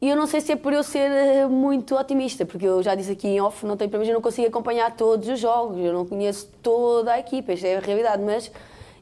E 0.00 0.10
eu 0.10 0.16
não 0.16 0.26
sei 0.26 0.42
se 0.42 0.52
é 0.52 0.56
por 0.56 0.74
eu 0.74 0.82
ser 0.82 1.10
eh, 1.10 1.46
muito 1.46 1.96
otimista, 1.96 2.44
porque 2.44 2.66
eu 2.66 2.82
já 2.82 2.94
disse 2.94 3.12
aqui 3.12 3.26
em 3.28 3.40
off, 3.40 3.64
não 3.64 3.78
tenho 3.78 3.90
problemas, 3.90 4.08
eu 4.08 4.14
não 4.14 4.20
consigo 4.20 4.46
acompanhar 4.46 4.94
todos 4.94 5.26
os 5.26 5.40
jogos, 5.40 5.78
eu 5.78 5.92
não 5.92 6.04
conheço 6.04 6.50
toda 6.62 7.14
a 7.14 7.18
equipa, 7.18 7.54
isto 7.54 7.66
é 7.66 7.76
a 7.76 7.80
realidade, 7.80 8.22
mas 8.22 8.52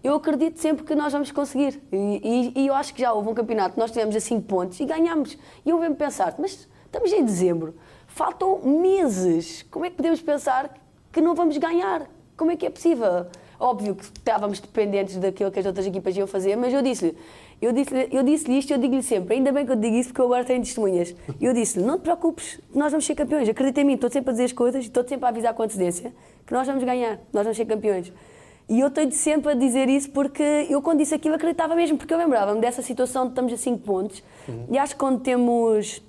eu 0.05 0.15
acredito 0.17 0.61
sempre 0.61 0.85
que 0.85 0.95
nós 0.95 1.15
vamos 1.15 1.33
conseguir. 1.33 1.81
E, 1.91 2.53
e, 2.57 2.61
e 2.61 2.67
eu 2.67 2.75
acho 2.75 2.93
que 2.93 3.01
já 3.01 3.15
houve 3.15 3.31
um 3.31 3.35
campeonato, 3.35 3.81
nós 3.81 3.91
tivemos 3.91 4.15
a 4.15 4.21
5 4.21 4.43
pontos 4.43 4.79
e 4.79 4.85
ganhamos. 4.85 5.39
E 5.65 5.71
eu 5.71 5.79
venho 5.79 5.95
pensar, 5.95 6.35
mas 6.39 6.69
estamos 6.85 7.11
em 7.11 7.25
dezembro, 7.25 7.75
faltam 8.07 8.61
meses, 8.63 9.65
como 9.71 9.87
é 9.87 9.91
que 9.91 9.97
podemos 9.97 10.21
pensar 10.21 10.75
que 11.11 11.23
não 11.23 11.35
vamos 11.35 11.57
ganhar? 11.57 12.07
Como 12.37 12.51
é 12.51 12.57
que 12.57 12.67
é 12.67 12.71
possível? 12.71 13.27
Óbvio 13.59 13.95
que 13.95 14.05
estávamos 14.05 14.61
dependentes 14.61 15.17
daquilo 15.17 15.51
que 15.51 15.59
as 15.59 15.65
outras 15.65 15.87
equipas 15.87 16.15
iam 16.15 16.27
fazer, 16.27 16.55
mas 16.55 16.75
eu 16.75 16.83
disse-lhe, 16.83 17.17
eu 17.63 17.73
disse-lhe 17.73 18.09
eu 18.13 18.23
disse 18.23 18.53
isto, 18.59 18.73
eu 18.73 18.79
digo-lhe 18.79 19.03
sempre, 19.03 19.37
ainda 19.37 19.53
bem 19.53 19.65
que 19.65 19.73
eu 19.73 19.77
digo 19.77 19.97
isso 19.97 20.11
porque 20.11 20.21
eu 20.21 20.27
agora 20.27 20.45
tenho 20.45 20.61
testemunhas. 20.61 21.15
Eu 21.41 21.55
disse-lhe, 21.55 21.85
não 21.85 21.97
te 21.99 22.03
preocupes, 22.03 22.61
nós 22.75 22.93
vamos 22.93 23.07
ser 23.07 23.15
campeões, 23.15 23.49
acredita 23.49 23.81
em 23.81 23.85
mim, 23.85 23.95
estou 23.95 24.11
sempre 24.11 24.31
a 24.31 24.33
dizer 24.33 24.45
as 24.45 24.53
coisas, 24.53 24.85
estou 24.85 25.07
sempre 25.09 25.25
a 25.25 25.29
avisar 25.29 25.55
com 25.55 25.63
antecedência 25.63 26.13
que 26.45 26.53
nós 26.53 26.67
vamos 26.67 26.85
ganhar, 26.85 27.19
nós 27.33 27.45
vamos 27.45 27.57
ser 27.57 27.65
campeões. 27.65 28.13
E 28.69 28.81
eu 28.81 28.91
tenho 28.91 29.13
sempre 29.13 29.53
a 29.53 29.55
dizer 29.55 29.89
isso 29.89 30.11
porque 30.11 30.43
eu, 30.71 30.81
quando 30.81 30.99
disse 30.99 31.15
aquilo, 31.15 31.35
acreditava 31.35 31.75
mesmo, 31.75 31.99
porque 31.99 32.15
eu 32.15 32.19
lembrava-me 32.19 32.61
dessa 32.61 32.81
situação 32.81 33.25
de 33.25 33.31
estamos 33.31 33.53
a 33.53 33.57
5 33.57 33.79
pontos. 33.81 34.23
Uhum. 34.49 34.67
E 34.71 34.79
acho 34.79 34.95
que 34.95 34.99
quando 34.99 35.21
temos, 35.21 36.03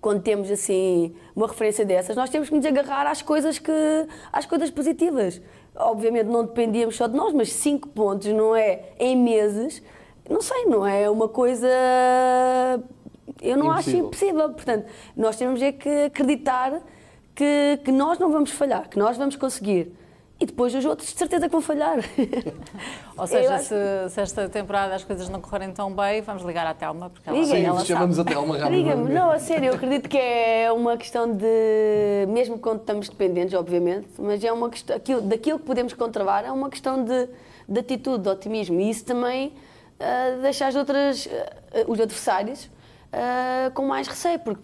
quando 0.00 0.22
temos 0.22 0.50
assim 0.50 1.14
uma 1.36 1.46
referência 1.46 1.84
dessas, 1.84 2.16
nós 2.16 2.30
temos 2.30 2.48
que 2.48 2.54
nos 2.54 2.64
agarrar 2.64 3.06
às 3.06 3.20
coisas, 3.20 3.58
que, 3.58 3.72
às 4.32 4.46
coisas 4.46 4.70
positivas. 4.70 5.42
Obviamente 5.76 6.26
não 6.26 6.44
dependíamos 6.44 6.96
só 6.96 7.06
de 7.06 7.16
nós, 7.16 7.34
mas 7.34 7.52
5 7.52 7.88
pontos 7.90 8.28
não 8.28 8.56
é 8.56 8.92
em 8.98 9.14
meses, 9.14 9.82
não 10.28 10.40
sei, 10.40 10.64
não 10.64 10.86
é 10.86 11.10
uma 11.10 11.28
coisa. 11.28 11.68
Eu 13.42 13.58
não 13.58 13.66
impossível. 13.66 13.72
acho 13.72 14.06
impossível. 14.06 14.50
Portanto, 14.50 14.86
nós 15.14 15.36
temos 15.36 15.60
é 15.60 15.70
que 15.70 16.04
acreditar 16.04 16.80
que, 17.34 17.78
que 17.84 17.92
nós 17.92 18.18
não 18.18 18.30
vamos 18.30 18.50
falhar, 18.52 18.88
que 18.88 18.98
nós 18.98 19.18
vamos 19.18 19.36
conseguir. 19.36 19.92
E 20.38 20.46
depois 20.46 20.74
os 20.74 20.84
outros, 20.84 21.12
de 21.12 21.18
certeza 21.18 21.46
que 21.46 21.52
vão 21.52 21.60
falhar. 21.60 21.98
Ou 23.16 23.26
seja, 23.26 23.58
se, 23.58 23.74
se, 24.10 24.20
esta 24.20 24.48
temporada 24.48 24.94
as 24.94 25.04
coisas 25.04 25.28
não 25.28 25.40
correrem 25.40 25.72
tão 25.72 25.94
bem, 25.94 26.20
vamos 26.22 26.42
ligar 26.42 26.66
à 26.66 26.74
Telma, 26.74 27.08
porque 27.08 27.28
ela, 27.28 27.44
Sim, 27.44 27.64
ela 27.64 27.84
chamamos 27.84 28.18
a 28.18 28.24
Telma 28.24 28.58
Liga-me, 28.68 29.12
não, 29.12 29.30
a 29.30 29.38
sério, 29.38 29.66
eu 29.66 29.74
acredito 29.74 30.08
que 30.08 30.18
é 30.18 30.72
uma 30.72 30.96
questão 30.96 31.32
de. 31.32 32.26
Mesmo 32.28 32.58
quando 32.58 32.80
estamos 32.80 33.08
dependentes, 33.08 33.54
obviamente, 33.54 34.08
mas 34.18 34.42
é 34.42 34.52
uma 34.52 34.68
questão. 34.68 34.96
Aquilo, 34.96 35.20
daquilo 35.20 35.58
que 35.60 35.64
podemos 35.64 35.92
controlar 35.92 36.44
é 36.44 36.50
uma 36.50 36.68
questão 36.68 37.04
de, 37.04 37.28
de 37.68 37.80
atitude, 37.80 38.24
de 38.24 38.28
otimismo. 38.28 38.80
E 38.80 38.90
isso 38.90 39.04
também 39.04 39.48
uh, 39.48 40.42
deixa 40.42 40.66
as 40.66 40.74
outras, 40.74 41.26
uh, 41.26 41.30
os 41.86 42.00
adversários 42.00 42.64
uh, 42.64 43.70
com 43.72 43.86
mais 43.86 44.08
receio, 44.08 44.40
porque 44.40 44.62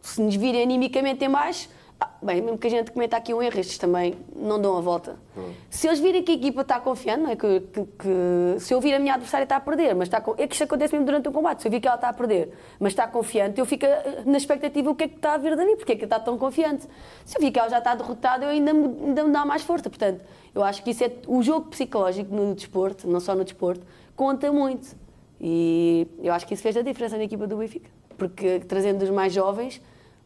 se 0.00 0.22
nos 0.22 0.36
virem 0.36 0.62
animicamente 0.62 1.24
em 1.24 1.28
baixo 1.28 1.68
ah, 2.00 2.10
bem, 2.22 2.40
mesmo 2.40 2.56
que 2.56 2.68
a 2.68 2.70
gente 2.70 2.92
cometa 2.92 3.16
aqui 3.16 3.34
um 3.34 3.42
erro, 3.42 3.58
estes 3.58 3.76
também 3.76 4.14
não 4.36 4.60
dão 4.60 4.76
a 4.76 4.80
volta. 4.80 5.16
Hum. 5.36 5.52
Se 5.68 5.88
eles 5.88 5.98
virem 5.98 6.22
que 6.22 6.30
a 6.30 6.34
equipa 6.34 6.60
está 6.60 6.78
confiante, 6.78 7.22
não 7.22 7.30
é? 7.30 7.34
Que, 7.34 7.60
que, 7.60 7.84
que, 7.84 8.60
se 8.60 8.72
eu 8.72 8.80
vir 8.80 8.94
a 8.94 9.00
minha 9.00 9.14
adversária 9.14 9.42
está 9.42 9.56
a 9.56 9.60
perder, 9.60 9.96
mas 9.96 10.06
está, 10.06 10.22
é 10.36 10.46
que 10.46 10.54
isto 10.54 10.62
acontece 10.62 10.92
mesmo 10.92 11.06
durante 11.06 11.28
o 11.28 11.32
combate, 11.32 11.60
se 11.60 11.66
eu 11.66 11.72
vir 11.72 11.80
que 11.80 11.88
ela 11.88 11.96
está 11.96 12.08
a 12.08 12.12
perder, 12.12 12.54
mas 12.78 12.92
está 12.92 13.08
confiante, 13.08 13.58
eu 13.58 13.66
fico 13.66 13.84
eh, 13.84 14.22
na 14.24 14.36
expectativa 14.36 14.88
o 14.88 14.94
que 14.94 15.04
é 15.04 15.08
que 15.08 15.16
está 15.16 15.34
a 15.34 15.38
vir 15.38 15.56
mim, 15.56 15.76
porque 15.76 15.92
é 15.92 15.96
que 15.96 16.04
está 16.04 16.20
tão 16.20 16.38
confiante. 16.38 16.86
Se 17.24 17.36
eu 17.36 17.40
vir 17.40 17.50
que 17.50 17.58
ela 17.58 17.68
já 17.68 17.78
está 17.78 17.96
derrotada, 17.96 18.44
eu 18.44 18.50
ainda 18.50 18.72
me, 18.72 19.06
ainda 19.06 19.24
me 19.24 19.32
dá 19.32 19.44
mais 19.44 19.62
força. 19.62 19.90
Portanto, 19.90 20.20
eu 20.54 20.62
acho 20.62 20.84
que 20.84 20.90
isso 20.90 21.02
é 21.02 21.12
o 21.26 21.42
jogo 21.42 21.66
psicológico 21.66 22.32
no 22.32 22.54
desporto, 22.54 23.08
não 23.08 23.18
só 23.18 23.34
no 23.34 23.42
desporto, 23.42 23.84
conta 24.14 24.52
muito. 24.52 24.96
E 25.40 26.06
eu 26.22 26.32
acho 26.32 26.46
que 26.46 26.54
isso 26.54 26.62
fez 26.62 26.76
a 26.76 26.82
diferença 26.82 27.16
na 27.16 27.24
equipa 27.24 27.44
do 27.44 27.56
Benfica, 27.56 27.90
porque 28.16 28.60
trazendo 28.60 29.02
os 29.02 29.10
mais 29.10 29.32
jovens 29.32 29.80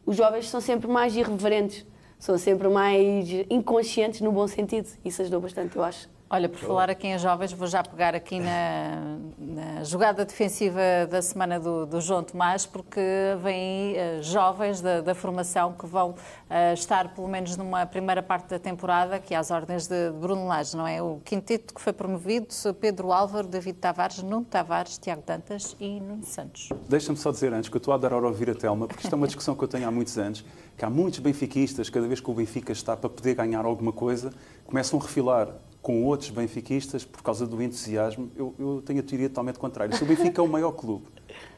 os 0.05 0.15
jovens 0.15 0.49
são 0.49 0.59
sempre 0.61 0.87
mais 0.87 1.15
irreverentes, 1.15 1.85
são 2.19 2.37
sempre 2.37 2.67
mais 2.67 3.27
inconscientes 3.49 4.21
no 4.21 4.31
bom 4.31 4.47
sentido. 4.47 4.87
Isso 5.03 5.21
ajudou 5.21 5.41
bastante, 5.41 5.75
eu 5.75 5.83
acho. 5.83 6.12
Olha, 6.33 6.49
por 6.49 6.57
falar 6.57 6.89
aqui 6.89 7.05
em 7.05 7.19
jovens, 7.19 7.53
vou 7.53 7.67
já 7.67 7.83
pegar 7.83 8.15
aqui 8.15 8.39
na, 8.39 9.19
na 9.37 9.83
jogada 9.83 10.25
defensiva 10.25 10.79
da 11.07 11.21
semana 11.21 11.59
do, 11.59 11.85
do, 11.85 12.01
João 12.01 12.23
Tomás, 12.23 12.65
porque 12.65 12.99
vêm 13.43 13.93
uh, 13.93 14.23
jovens 14.23 14.81
da, 14.81 14.99
da, 15.01 15.13
formação 15.13 15.73
que 15.73 15.85
vão 15.85 16.09
uh, 16.09 16.73
estar, 16.73 17.13
pelo 17.13 17.27
menos 17.27 17.55
numa 17.55 17.85
primeira 17.85 18.23
parte 18.23 18.49
da 18.49 18.57
temporada, 18.57 19.19
que 19.19 19.35
é 19.35 19.37
às 19.37 19.51
ordens 19.51 19.85
de 19.85 20.09
Bruno 20.19 20.47
Lage, 20.47 20.75
não 20.75 20.87
é? 20.87 21.03
O 21.03 21.21
quinteto 21.23 21.71
que 21.71 21.79
foi 21.79 21.93
promovido, 21.93 22.47
Pedro 22.81 23.11
Álvaro, 23.11 23.47
David 23.47 23.77
Tavares, 23.77 24.23
Nuno 24.23 24.43
Tavares, 24.43 24.97
Tiago 24.97 25.21
Dantas 25.23 25.75
e 25.79 25.99
Nuno 25.99 26.23
Santos. 26.23 26.69
Deixa-me 26.89 27.17
só 27.19 27.29
dizer 27.29 27.53
antes 27.53 27.69
que 27.69 27.75
eu 27.75 27.77
estou 27.77 27.91
a 27.91 27.95
adorar 27.95 28.23
ouvir 28.23 28.49
a 28.49 28.55
Telma, 28.55 28.87
porque 28.87 29.03
isto 29.03 29.13
é 29.13 29.15
uma 29.15 29.27
discussão 29.27 29.53
que 29.53 29.63
eu 29.63 29.67
tenho 29.67 29.87
há 29.87 29.91
muitos 29.91 30.17
anos, 30.17 30.43
que 30.75 30.83
há 30.83 30.89
muitos 30.89 31.19
benfiquistas, 31.19 31.91
cada 31.91 32.07
vez 32.07 32.19
que 32.19 32.31
o 32.31 32.33
Benfica 32.33 32.71
está 32.71 32.97
para 32.97 33.07
poder 33.07 33.35
ganhar 33.35 33.63
alguma 33.65 33.91
coisa, 33.91 34.33
começam 34.65 34.97
a 34.97 35.03
refilar 35.03 35.49
com 35.83 36.01
outros 36.05 36.29
benfiquistas 36.29 37.03
por 37.03 37.21
causa 37.21 37.45
do 37.45 37.61
entusiasmo. 37.61 38.31
Eu, 38.37 38.55
eu 38.57 38.81
tenho 38.83 39.01
a 39.01 39.03
teoria 39.03 39.27
totalmente 39.27 39.59
contrária. 39.59 39.93
Se 39.95 40.01
o 40.01 40.05
Benfica 40.05 40.41
é 40.41 40.43
o 40.43 40.47
maior 40.47 40.71
clube, 40.71 41.07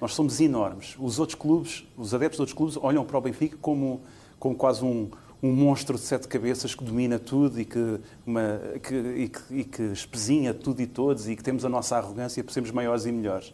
nós 0.01 0.15
somos 0.15 0.41
enormes. 0.41 0.95
Os 0.99 1.19
outros 1.19 1.39
clubes, 1.39 1.87
os 1.95 2.11
adeptos 2.11 2.37
dos 2.37 2.39
outros 2.39 2.57
clubes, 2.57 2.77
olham 2.81 3.05
para 3.05 3.19
o 3.19 3.21
Benfica 3.21 3.55
como, 3.61 4.01
como 4.39 4.55
quase 4.55 4.83
um, 4.83 5.11
um 5.43 5.53
monstro 5.53 5.95
de 5.95 6.01
sete 6.01 6.27
cabeças 6.27 6.73
que 6.73 6.83
domina 6.83 7.19
tudo 7.19 7.61
e 7.61 7.65
que, 7.65 7.99
uma, 8.25 8.59
que, 8.81 8.95
e 8.95 9.29
que, 9.29 9.59
e 9.59 9.63
que 9.63 9.83
espezinha 9.83 10.55
tudo 10.55 10.81
e 10.81 10.87
todos 10.87 11.29
e 11.29 11.35
que 11.35 11.43
temos 11.43 11.63
a 11.63 11.69
nossa 11.69 11.95
arrogância 11.95 12.43
por 12.43 12.51
sermos 12.51 12.71
maiores 12.71 13.05
e 13.05 13.11
melhores. 13.11 13.53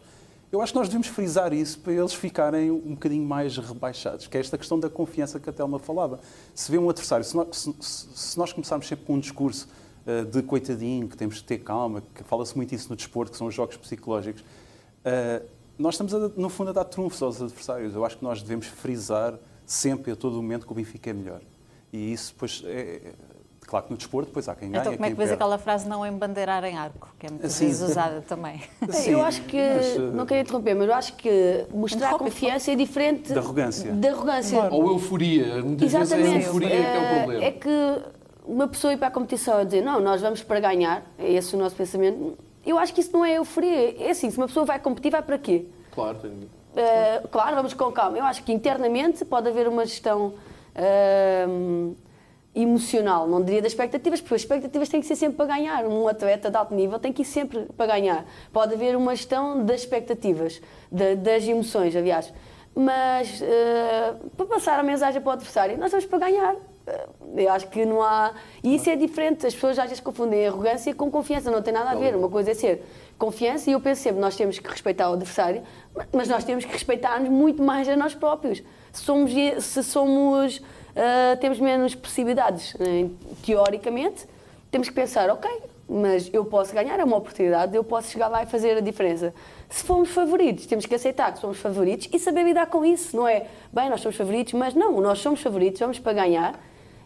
Eu 0.50 0.62
acho 0.62 0.72
que 0.72 0.78
nós 0.78 0.88
devemos 0.88 1.06
frisar 1.06 1.52
isso 1.52 1.78
para 1.80 1.92
eles 1.92 2.14
ficarem 2.14 2.70
um 2.70 2.94
bocadinho 2.94 3.26
mais 3.26 3.58
rebaixados, 3.58 4.26
que 4.26 4.38
é 4.38 4.40
esta 4.40 4.56
questão 4.56 4.80
da 4.80 4.88
confiança 4.88 5.38
que 5.38 5.50
a 5.50 5.52
Telma 5.52 5.78
falava. 5.78 6.18
Se 6.54 6.70
vê 6.70 6.78
um 6.78 6.88
adversário, 6.88 7.24
se 7.24 7.36
nós, 7.36 7.48
se, 7.56 7.74
se 7.80 8.38
nós 8.38 8.54
começarmos 8.54 8.86
sempre 8.86 9.04
com 9.04 9.14
um 9.14 9.20
discurso 9.20 9.68
eh, 10.06 10.24
de 10.24 10.42
coitadinho, 10.42 11.08
que 11.08 11.16
temos 11.16 11.40
que 11.40 11.44
ter 11.44 11.58
calma, 11.58 12.02
que 12.14 12.24
fala-se 12.24 12.56
muito 12.56 12.74
isso 12.74 12.88
no 12.88 12.96
desporto, 12.96 13.32
que 13.32 13.38
são 13.38 13.46
os 13.46 13.54
jogos 13.54 13.76
psicológicos. 13.76 14.42
Uh, 14.42 15.46
nós 15.78 15.94
estamos, 15.94 16.14
a, 16.14 16.30
no 16.36 16.48
fundo, 16.48 16.70
a 16.70 16.72
dar 16.72 16.84
trunfos 16.84 17.22
aos 17.22 17.40
adversários. 17.40 17.94
Eu 17.94 18.04
acho 18.04 18.18
que 18.18 18.24
nós 18.24 18.42
devemos 18.42 18.66
frisar 18.66 19.38
sempre, 19.64 20.12
a 20.12 20.16
todo 20.16 20.36
momento, 20.36 20.66
que 20.66 20.72
o 20.72 20.74
Benfica 20.74 21.10
é 21.10 21.12
melhor. 21.12 21.40
E 21.92 22.12
isso, 22.12 22.34
pois, 22.38 22.62
é, 22.64 23.00
é 23.04 23.12
Claro 23.66 23.86
que 23.86 23.92
no 23.92 23.96
desporto, 23.96 24.28
depois 24.28 24.48
há 24.48 24.54
quem 24.54 24.70
ganha. 24.70 24.82
Então, 24.82 24.92
como 24.92 25.06
é 25.06 25.10
que 25.10 25.16
vês 25.16 25.30
aquela 25.30 25.56
frase 25.56 25.88
não 25.88 26.04
embandeirar 26.04 26.64
em 26.64 26.76
arco, 26.76 27.14
que 27.18 27.26
é 27.26 27.30
muito 27.30 27.48
Sim. 27.48 27.66
vezes 27.66 27.90
usada 27.90 28.20
também? 28.20 28.60
Sim, 28.90 29.12
eu 29.12 29.22
acho 29.22 29.42
que, 29.42 29.56
mas, 29.56 30.14
não 30.14 30.26
queria 30.26 30.42
interromper, 30.42 30.74
mas 30.74 30.88
eu 30.88 30.94
acho 30.94 31.14
que 31.14 31.64
mostrar 31.72 32.18
confiança 32.18 32.72
é 32.72 32.74
diferente 32.74 33.32
da 33.32 33.40
arrogância. 33.40 33.92
Da 33.92 34.10
arrogância. 34.10 34.58
Claro. 34.58 34.74
Ou 34.74 34.90
euforia. 34.92 35.62
Muitas 35.62 35.94
Exatamente. 35.94 36.28
vezes 36.28 36.34
é 36.34 36.44
a 36.44 36.48
euforia 36.48 36.68
é, 36.68 36.82
que 36.82 36.86
é 36.86 37.00
o 37.00 37.16
problema. 37.16 37.44
É 37.44 37.50
que 37.52 38.02
uma 38.46 38.66
pessoa 38.68 38.92
ir 38.92 38.96
para 38.96 39.08
a 39.08 39.10
competição 39.10 39.58
a 39.58 39.64
dizer 39.64 39.82
não, 39.82 40.00
nós 40.00 40.20
vamos 40.20 40.42
para 40.42 40.60
ganhar, 40.60 41.04
é 41.18 41.32
esse 41.32 41.54
o 41.54 41.58
nosso 41.58 41.76
pensamento, 41.76 42.36
eu 42.64 42.78
acho 42.78 42.94
que 42.94 43.00
isso 43.00 43.12
não 43.12 43.24
é 43.24 43.38
euforia. 43.38 43.96
É 44.04 44.10
assim, 44.10 44.30
se 44.30 44.36
uma 44.36 44.46
pessoa 44.46 44.64
vai 44.64 44.78
competir, 44.78 45.10
vai 45.10 45.22
para 45.22 45.38
quê? 45.38 45.66
Claro, 45.92 46.18
tem... 46.18 46.30
uh, 46.30 47.28
claro, 47.28 47.56
vamos 47.56 47.74
com 47.74 47.90
calma. 47.92 48.18
Eu 48.18 48.24
acho 48.24 48.42
que 48.44 48.52
internamente 48.52 49.24
pode 49.24 49.48
haver 49.48 49.66
uma 49.66 49.84
gestão 49.84 50.34
uh, 50.76 51.96
emocional, 52.54 53.26
não 53.26 53.42
diria 53.42 53.62
das 53.62 53.72
expectativas, 53.72 54.20
porque 54.20 54.34
as 54.34 54.40
expectativas 54.42 54.88
têm 54.88 55.00
que 55.00 55.06
ser 55.06 55.16
sempre 55.16 55.36
para 55.36 55.46
ganhar. 55.46 55.84
Um 55.86 56.06
atleta 56.06 56.50
de 56.50 56.56
alto 56.56 56.74
nível 56.74 56.98
tem 56.98 57.12
que 57.12 57.22
ir 57.22 57.24
sempre 57.24 57.66
para 57.76 57.86
ganhar. 57.86 58.24
Pode 58.52 58.74
haver 58.74 58.96
uma 58.96 59.14
gestão 59.14 59.64
das 59.64 59.80
expectativas, 59.80 60.60
de, 60.90 61.16
das 61.16 61.46
emoções, 61.46 61.96
aliás. 61.96 62.32
Mas 62.74 63.40
uh, 63.40 64.30
para 64.36 64.46
passar 64.46 64.78
a 64.78 64.82
mensagem 64.82 65.20
para 65.20 65.30
o 65.30 65.32
adversário, 65.32 65.76
nós 65.76 65.90
vamos 65.90 66.06
para 66.06 66.18
ganhar. 66.18 66.56
Eu 67.36 67.52
acho 67.52 67.66
que 67.68 67.84
não 67.84 68.02
há. 68.02 68.34
E 68.62 68.74
isso 68.74 68.90
é 68.90 68.96
diferente. 68.96 69.46
As 69.46 69.54
pessoas 69.54 69.78
às 69.78 69.86
vezes 69.86 70.00
confundem 70.00 70.46
arrogância 70.46 70.94
com 70.94 71.10
confiança. 71.10 71.50
Não 71.50 71.62
tem 71.62 71.72
nada 71.72 71.90
a 71.90 71.94
ver. 71.94 72.14
Uma 72.14 72.28
coisa 72.28 72.50
é 72.50 72.54
ser 72.54 72.82
confiança 73.22 73.70
e 73.70 73.72
eu 73.72 73.80
penso 73.80 74.02
sempre 74.02 74.20
nós 74.20 74.34
temos 74.34 74.58
que 74.58 74.68
respeitar 74.68 75.08
o 75.08 75.12
adversário, 75.12 75.62
mas 76.12 76.28
nós 76.28 76.42
temos 76.42 76.64
que 76.64 76.72
respeitar-nos 76.72 77.28
muito 77.28 77.62
mais 77.62 77.88
a 77.88 77.96
nós 77.96 78.16
próprios. 78.16 78.60
Se 78.92 79.04
somos, 79.04 79.30
se 79.60 79.82
somos 79.84 80.58
uh, 80.58 81.36
temos 81.40 81.60
menos 81.60 81.94
possibilidades, 81.94 82.74
uh, 82.74 83.10
teoricamente, 83.44 84.26
temos 84.72 84.88
que 84.88 84.94
pensar, 84.94 85.30
ok, 85.30 85.48
mas 85.88 86.30
eu 86.32 86.44
posso 86.44 86.74
ganhar, 86.74 86.98
é 86.98 87.04
uma 87.04 87.16
oportunidade, 87.16 87.76
eu 87.76 87.84
posso 87.84 88.10
chegar 88.10 88.26
lá 88.26 88.42
e 88.42 88.46
fazer 88.46 88.76
a 88.76 88.80
diferença. 88.80 89.32
Se 89.68 89.84
formos 89.84 90.10
favoritos, 90.10 90.66
temos 90.66 90.86
que 90.86 90.94
aceitar 90.94 91.32
que 91.32 91.38
somos 91.38 91.58
favoritos 91.58 92.08
e 92.12 92.18
saber 92.18 92.42
lidar 92.42 92.66
com 92.66 92.84
isso, 92.84 93.16
não 93.16 93.28
é? 93.28 93.46
Bem, 93.72 93.88
nós 93.88 94.00
somos 94.00 94.16
favoritos, 94.16 94.52
mas 94.54 94.74
não, 94.74 95.00
nós 95.00 95.20
somos 95.20 95.40
favoritos, 95.40 95.78
vamos 95.78 95.98
para 95.98 96.12
ganhar 96.12 96.58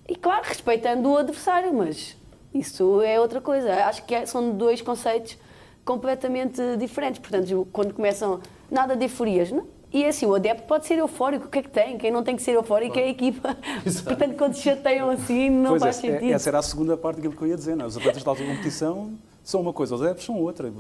e, 0.09 0.15
claro, 0.15 0.45
respeitando 0.45 1.11
o 1.11 1.17
adversário, 1.17 1.73
mas 1.73 2.17
isso 2.55 3.01
é 3.03 3.21
outra 3.21 3.41
coisa. 3.41 3.73
Acho 3.87 4.05
que 4.05 4.15
é, 4.15 4.25
são 4.27 4.53
dois 4.53 4.81
conceitos 4.81 5.37
completamente 5.85 6.61
diferentes. 6.79 7.21
Portanto, 7.21 7.69
quando 7.73 7.95
começam 7.95 8.41
nada 8.71 8.97
de 8.97 9.05
euforias. 9.05 9.51
Não? 9.51 9.67
E 9.93 10.05
é 10.05 10.09
assim, 10.09 10.27
o 10.27 10.35
adepto 10.35 10.65
pode 10.65 10.87
ser 10.87 10.99
eufórico, 10.99 11.47
o 11.47 11.49
que 11.49 11.59
é 11.59 11.63
que 11.63 11.71
tem? 11.71 11.97
Quem 11.97 12.11
não 12.11 12.23
tem 12.23 12.37
que 12.37 12.43
ser 12.43 12.53
eufórico 12.53 12.99
é 12.99 13.05
a 13.05 13.09
equipa. 13.09 13.57
Portanto, 14.05 14.37
quando 14.37 14.55
se 14.55 14.63
chateiam 14.63 15.09
assim, 15.11 15.49
não 15.49 15.71
pois 15.71 15.83
faz 15.83 15.99
é, 15.99 16.01
sentido. 16.01 16.33
Essa 16.33 16.51
era 16.51 16.59
a 16.59 16.63
segunda 16.63 16.97
parte 16.97 17.17
daquilo 17.17 17.35
que 17.35 17.43
eu 17.43 17.49
ia 17.49 17.57
dizer. 17.57 17.77
Não? 17.77 17.85
é? 17.85 17.89
Os 17.89 17.97
atletas 17.97 18.23
de 18.23 18.29
alta 18.29 18.45
competição 18.45 19.13
são 19.43 19.61
uma 19.61 19.73
coisa, 19.73 19.95
os 19.95 20.03
adeptos 20.03 20.25
são 20.25 20.41
outra. 20.41 20.73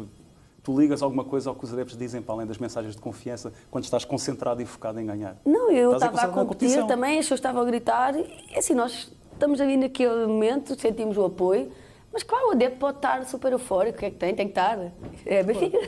Tu 0.66 0.76
ligas 0.76 1.00
alguma 1.00 1.22
coisa 1.22 1.48
ao 1.48 1.54
que 1.54 1.64
os 1.64 1.72
adeptos 1.72 1.96
dizem, 1.96 2.20
para 2.20 2.34
além 2.34 2.44
das 2.44 2.58
mensagens 2.58 2.96
de 2.96 3.00
confiança, 3.00 3.52
quando 3.70 3.84
estás 3.84 4.04
concentrado 4.04 4.60
e 4.60 4.66
focado 4.66 4.98
em 4.98 5.06
ganhar. 5.06 5.36
Não, 5.44 5.70
eu 5.70 5.92
Estás 5.92 6.12
estava 6.12 6.32
a 6.32 6.34
competir 6.34 6.84
também, 6.88 7.20
as 7.20 7.24
pessoas 7.24 7.38
estavam 7.38 7.62
a 7.62 7.64
gritar. 7.64 8.16
E 8.16 8.58
assim, 8.58 8.74
nós 8.74 9.12
estamos 9.32 9.60
a 9.60 9.64
vir 9.64 9.76
naquele 9.76 10.26
momento, 10.26 10.76
sentimos 10.76 11.16
o 11.16 11.24
apoio. 11.24 11.70
Mas 12.12 12.24
claro, 12.24 12.48
o 12.48 12.50
adepto 12.50 12.80
pode 12.80 12.98
estar 12.98 13.24
super 13.26 13.52
eufórico. 13.52 13.98
O 13.98 14.00
que 14.00 14.06
é 14.06 14.10
que 14.10 14.16
tem? 14.16 14.34
Tem 14.34 14.46
que 14.46 14.50
estar. 14.50 14.92
É 15.24 15.44
Benfica. 15.44 15.78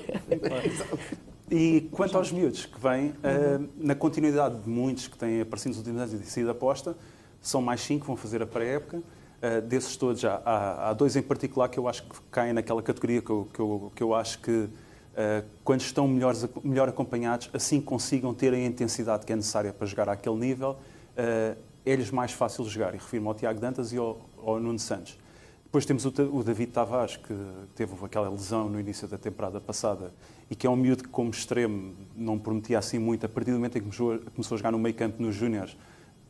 E 1.51 1.89
quanto 1.91 2.17
aos 2.17 2.31
miúdos 2.31 2.67
que 2.67 2.79
vêm, 2.79 3.15
eh, 3.25 3.59
na 3.79 3.97
continuidade 3.97 4.61
de 4.61 4.69
muitos 4.69 5.09
que 5.09 5.19
têm 5.19 5.41
aparecido 5.41 5.71
nos 5.71 5.79
últimos 5.79 6.03
anos 6.03 6.13
e 6.13 6.31
sido 6.31 6.51
aposta, 6.51 6.95
são 7.41 7.61
mais 7.61 7.81
cinco 7.81 8.03
que 8.03 8.07
vão 8.07 8.17
fazer 8.17 8.43
a 8.43 8.47
pré-época. 8.47 9.03
Eh, 9.41 9.61
desses 9.61 9.97
todos, 9.97 10.21
já 10.21 10.43
há, 10.45 10.91
há 10.91 10.93
dois 10.93 11.15
em 11.15 11.23
particular 11.23 11.69
que 11.69 11.79
eu 11.79 11.87
acho 11.87 12.03
que 12.03 12.17
caem 12.31 12.53
naquela 12.53 12.83
categoria 12.83 13.23
que 13.23 13.31
eu, 13.31 13.49
que 13.53 13.61
eu, 13.61 13.93
que 13.95 14.03
eu 14.03 14.13
acho 14.15 14.41
que, 14.41 14.69
eh, 15.17 15.45
quando 15.63 15.81
estão 15.81 16.09
melhores, 16.09 16.45
melhor 16.65 16.89
acompanhados, 16.89 17.49
assim 17.53 17.81
consigam 17.81 18.35
ter 18.35 18.53
a 18.53 18.59
intensidade 18.59 19.25
que 19.25 19.33
é 19.33 19.37
necessária 19.37 19.73
para 19.73 19.87
jogar 19.87 20.09
àquele 20.09 20.37
nível, 20.37 20.77
eh, 21.17 21.57
é-lhes 21.87 22.11
mais 22.11 22.33
fácil 22.33 22.65
jogar. 22.65 22.95
E 22.95 22.99
refiro-me 22.99 23.29
ao 23.29 23.35
Tiago 23.35 23.61
Dantas 23.61 23.93
e 23.93 23.97
ao, 23.97 24.21
ao 24.45 24.59
Nuno 24.59 24.79
Santos. 24.79 25.17
Depois 25.65 25.87
temos 25.87 26.05
o, 26.05 26.09
o 26.33 26.43
David 26.43 26.73
Tavares, 26.73 27.17
que 27.17 27.35
teve 27.77 27.93
aquela 28.05 28.29
lesão 28.29 28.69
no 28.69 28.81
início 28.81 29.07
da 29.07 29.19
temporada 29.19 29.61
passada 29.61 30.13
e 30.51 30.57
que 30.57 30.67
é 30.67 30.71
um 30.71 30.75
miúdo 30.75 31.05
que, 31.05 31.11
como 31.11 31.31
extremo, 31.31 31.95
não 32.17 32.39
prometia 32.39 32.79
assim 32.79 32.99
muito. 32.99 33.25
A 33.25 33.29
partir 33.29 33.53
do 33.53 33.57
momento 33.59 33.77
em 33.77 33.83
que 33.83 33.97
começou, 33.97 34.19
começou 34.35 34.57
a 34.57 34.59
jogar 34.59 34.73
no 34.73 34.79
meio 34.79 34.95
campo 34.97 35.23
nos 35.23 35.37
Júniores, 35.37 35.77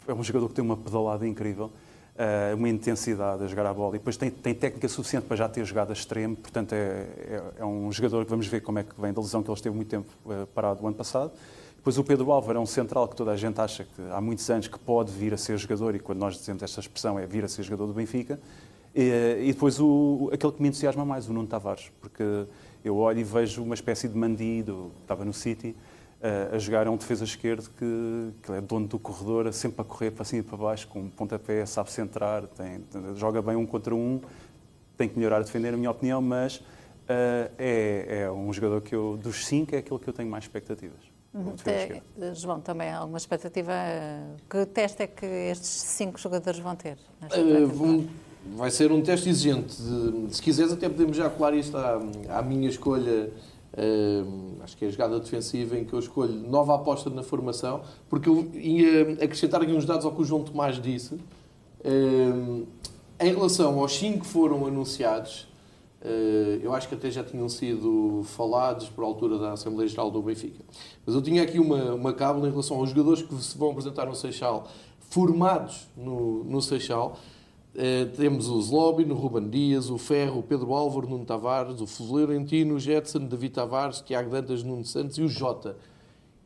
é 0.07 0.13
um 0.13 0.23
jogador 0.23 0.49
que 0.49 0.55
tem 0.55 0.65
uma 0.65 0.77
pedalada 0.77 1.27
incrível, 1.27 1.71
eh, 2.21 2.53
uma 2.53 2.69
intensidade 2.69 3.45
a 3.45 3.47
jogar 3.47 3.65
a 3.65 3.73
bola 3.73 3.95
e 3.95 3.99
depois 4.01 4.17
tem, 4.17 4.29
tem 4.29 4.53
técnica 4.53 4.89
suficiente 4.89 5.27
para 5.27 5.37
já 5.37 5.49
ter 5.49 5.65
jogado 5.65 5.91
a 5.91 5.93
extremo. 5.93 6.35
Portanto, 6.35 6.73
é, 6.73 6.77
é, 6.77 7.43
é 7.61 7.65
um 7.65 7.93
jogador 7.93 8.25
que 8.25 8.31
vamos 8.31 8.49
ver 8.49 8.61
como 8.61 8.81
é 8.81 8.83
que 8.83 9.01
vem 9.01 9.13
da 9.13 9.21
lesão 9.21 9.41
que 9.41 9.49
ele 9.49 9.57
esteve 9.57 9.77
muito 9.77 9.89
tempo 9.89 10.09
eh, 10.29 10.45
parado 10.53 10.83
o 10.83 10.89
ano 10.89 10.97
passado. 10.97 11.31
Depois 11.77 11.97
o 11.97 12.03
Pedro 12.03 12.33
Álvaro 12.33 12.59
é 12.59 12.61
um 12.61 12.67
central 12.67 13.07
que 13.07 13.15
toda 13.15 13.31
a 13.31 13.37
gente 13.37 13.61
acha 13.61 13.85
que 13.85 14.03
há 14.11 14.21
muitos 14.21 14.51
anos 14.51 14.67
que 14.67 14.77
pode 14.81 15.13
vir 15.13 15.33
a 15.33 15.37
ser 15.37 15.57
jogador 15.59 15.95
e 15.95 16.01
quando 16.01 16.19
nós 16.19 16.35
dizemos 16.35 16.61
esta 16.61 16.81
expressão 16.81 17.21
é 17.21 17.25
vir 17.25 17.45
a 17.45 17.49
ser 17.49 17.63
jogador 17.63 17.87
do 17.87 17.93
Benfica. 17.93 18.41
E, 18.93 19.39
e 19.45 19.53
depois 19.53 19.79
o, 19.79 20.29
aquele 20.33 20.53
que 20.53 20.61
me 20.61 20.71
entusiasma 20.71 21.05
mais, 21.05 21.29
o 21.29 21.33
Nuno 21.33 21.47
Tavares, 21.47 21.93
porque 22.01 22.47
eu 22.85 22.97
olho 22.97 23.21
e 23.21 23.23
vejo 23.23 23.63
uma 23.63 23.75
espécie 23.75 24.09
de 24.09 24.19
mandido, 24.19 24.91
que 24.97 25.03
estava 25.03 25.25
no 25.25 25.33
City, 25.33 25.77
eh, 26.21 26.51
a 26.53 26.59
jogar 26.59 26.87
é 26.87 26.91
um 26.91 26.97
defesa 26.97 27.25
esquerdo 27.25 27.71
que, 27.79 28.33
que 28.43 28.53
é 28.53 28.61
dono 28.61 28.89
do 28.89 28.99
corredor, 28.99 29.53
sempre 29.53 29.83
a 29.83 29.85
correr 29.85 30.11
para 30.11 30.25
cima 30.25 30.41
e 30.41 30.43
para 30.43 30.57
baixo, 30.57 30.89
com 30.89 31.01
um 31.01 31.09
pontapé, 31.09 31.65
sabe 31.65 31.93
centrar, 31.93 32.47
tem, 32.47 32.85
joga 33.15 33.41
bem 33.41 33.57
um 33.57 33.65
contra 33.67 33.95
um, 33.95 34.21
tem 34.97 35.09
que 35.09 35.17
melhorar 35.17 35.37
a 35.37 35.43
defender, 35.43 35.71
na 35.71 35.77
minha 35.77 35.91
opinião, 35.91 36.21
mas 36.21 36.63
eh, 37.09 37.51
é, 37.57 38.21
é 38.23 38.31
um 38.31 38.53
jogador 38.53 38.81
que 38.81 38.95
eu, 38.95 39.17
dos 39.17 39.47
cinco, 39.47 39.75
é 39.75 39.79
aquele 39.79 40.01
que 40.01 40.09
eu 40.09 40.13
tenho 40.13 40.29
mais 40.29 40.45
expectativas. 40.45 41.19
Tem- 41.63 42.03
João, 42.35 42.61
também 42.61 42.89
há 42.89 42.99
alguma 42.99 43.19
expectativa? 43.19 43.73
Que 44.51 44.67
teste 44.67 45.03
é 45.03 45.07
que 45.07 45.27
estes 45.27 45.69
cinco 45.69 46.19
jogadores 46.19 46.59
vão 46.59 46.75
ter? 46.75 46.99
Uh, 47.23 48.09
vai 48.57 48.71
ser 48.71 48.91
um 48.91 49.03
teste 49.03 49.29
exigente. 49.29 49.75
Se 50.31 50.43
quiseres, 50.43 50.73
até 50.73 50.89
podemos 50.89 51.17
já 51.17 51.29
colar 51.31 51.55
isto 51.55 51.77
à, 51.77 52.01
à 52.31 52.43
minha 52.43 52.69
escolha. 52.69 53.31
Acho 54.63 54.77
que 54.77 54.85
é 54.85 54.89
a 54.89 54.91
jogada 54.91 55.21
defensiva 55.21 55.79
em 55.79 55.85
que 55.85 55.93
eu 55.93 55.99
escolho 55.99 56.33
nova 56.33 56.75
aposta 56.75 57.09
na 57.11 57.23
formação, 57.23 57.83
porque 58.09 58.29
eu 58.29 58.51
ia 58.55 59.13
acrescentar 59.25 59.63
aqui 59.63 59.73
uns 59.73 59.85
dados 59.85 60.05
ao 60.05 60.13
que 60.13 60.23
o 60.23 60.25
João 60.25 60.43
Tomás 60.43 60.81
disse. 60.81 61.19
Em 63.21 63.33
relação 63.33 63.81
aos 63.81 63.97
cinco 63.97 64.21
que 64.21 64.27
foram 64.27 64.65
anunciados, 64.65 65.49
uh, 66.03 66.61
eu 66.63 66.73
acho 66.73 66.89
que 66.89 66.95
até 66.95 67.11
já 67.11 67.25
tinham 67.25 67.49
sido 67.49 68.23
falados 68.27 68.89
por 68.89 69.03
altura 69.03 69.39
da 69.39 69.53
Assembleia 69.55 69.89
Geral 69.89 70.09
do 70.09 70.23
Benfica. 70.23 70.65
Mas 71.05 71.17
eu 71.17 71.21
tinha 71.21 71.43
aqui 71.43 71.59
uma, 71.59 71.95
uma 71.95 72.13
cábula 72.13 72.47
em 72.47 72.51
relação 72.53 72.77
aos 72.77 72.91
jogadores 72.91 73.23
que 73.23 73.35
se 73.43 73.59
vão 73.59 73.71
apresentar 73.71 74.07
no 74.07 74.15
Seixal, 74.15 74.69
formados 75.11 75.89
no, 75.97 76.45
no 76.45 76.63
Seixal. 76.63 77.19
Eh, 77.81 78.07
temos 78.07 78.49
o 78.49 78.61
Zlobin, 78.61 79.09
o 79.09 79.15
Ruben 79.15 79.49
Dias, 79.49 79.89
o 79.89 79.97
Ferro, 79.97 80.41
o 80.41 80.43
Pedro 80.43 80.75
Álvaro, 80.75 81.09
Nuno 81.09 81.25
Tavares, 81.25 81.81
o 81.81 81.87
Florentino, 81.87 82.75
o 82.75 82.81
Jetson, 82.81 83.21
David 83.21 83.55
Tavares, 83.55 84.01
Tiago 84.01 84.31
Dantas, 84.31 84.65
Nuno 84.65 84.85
Santos 84.85 85.17
e 85.17 85.23
o 85.23 85.29
Jota. 85.29 85.77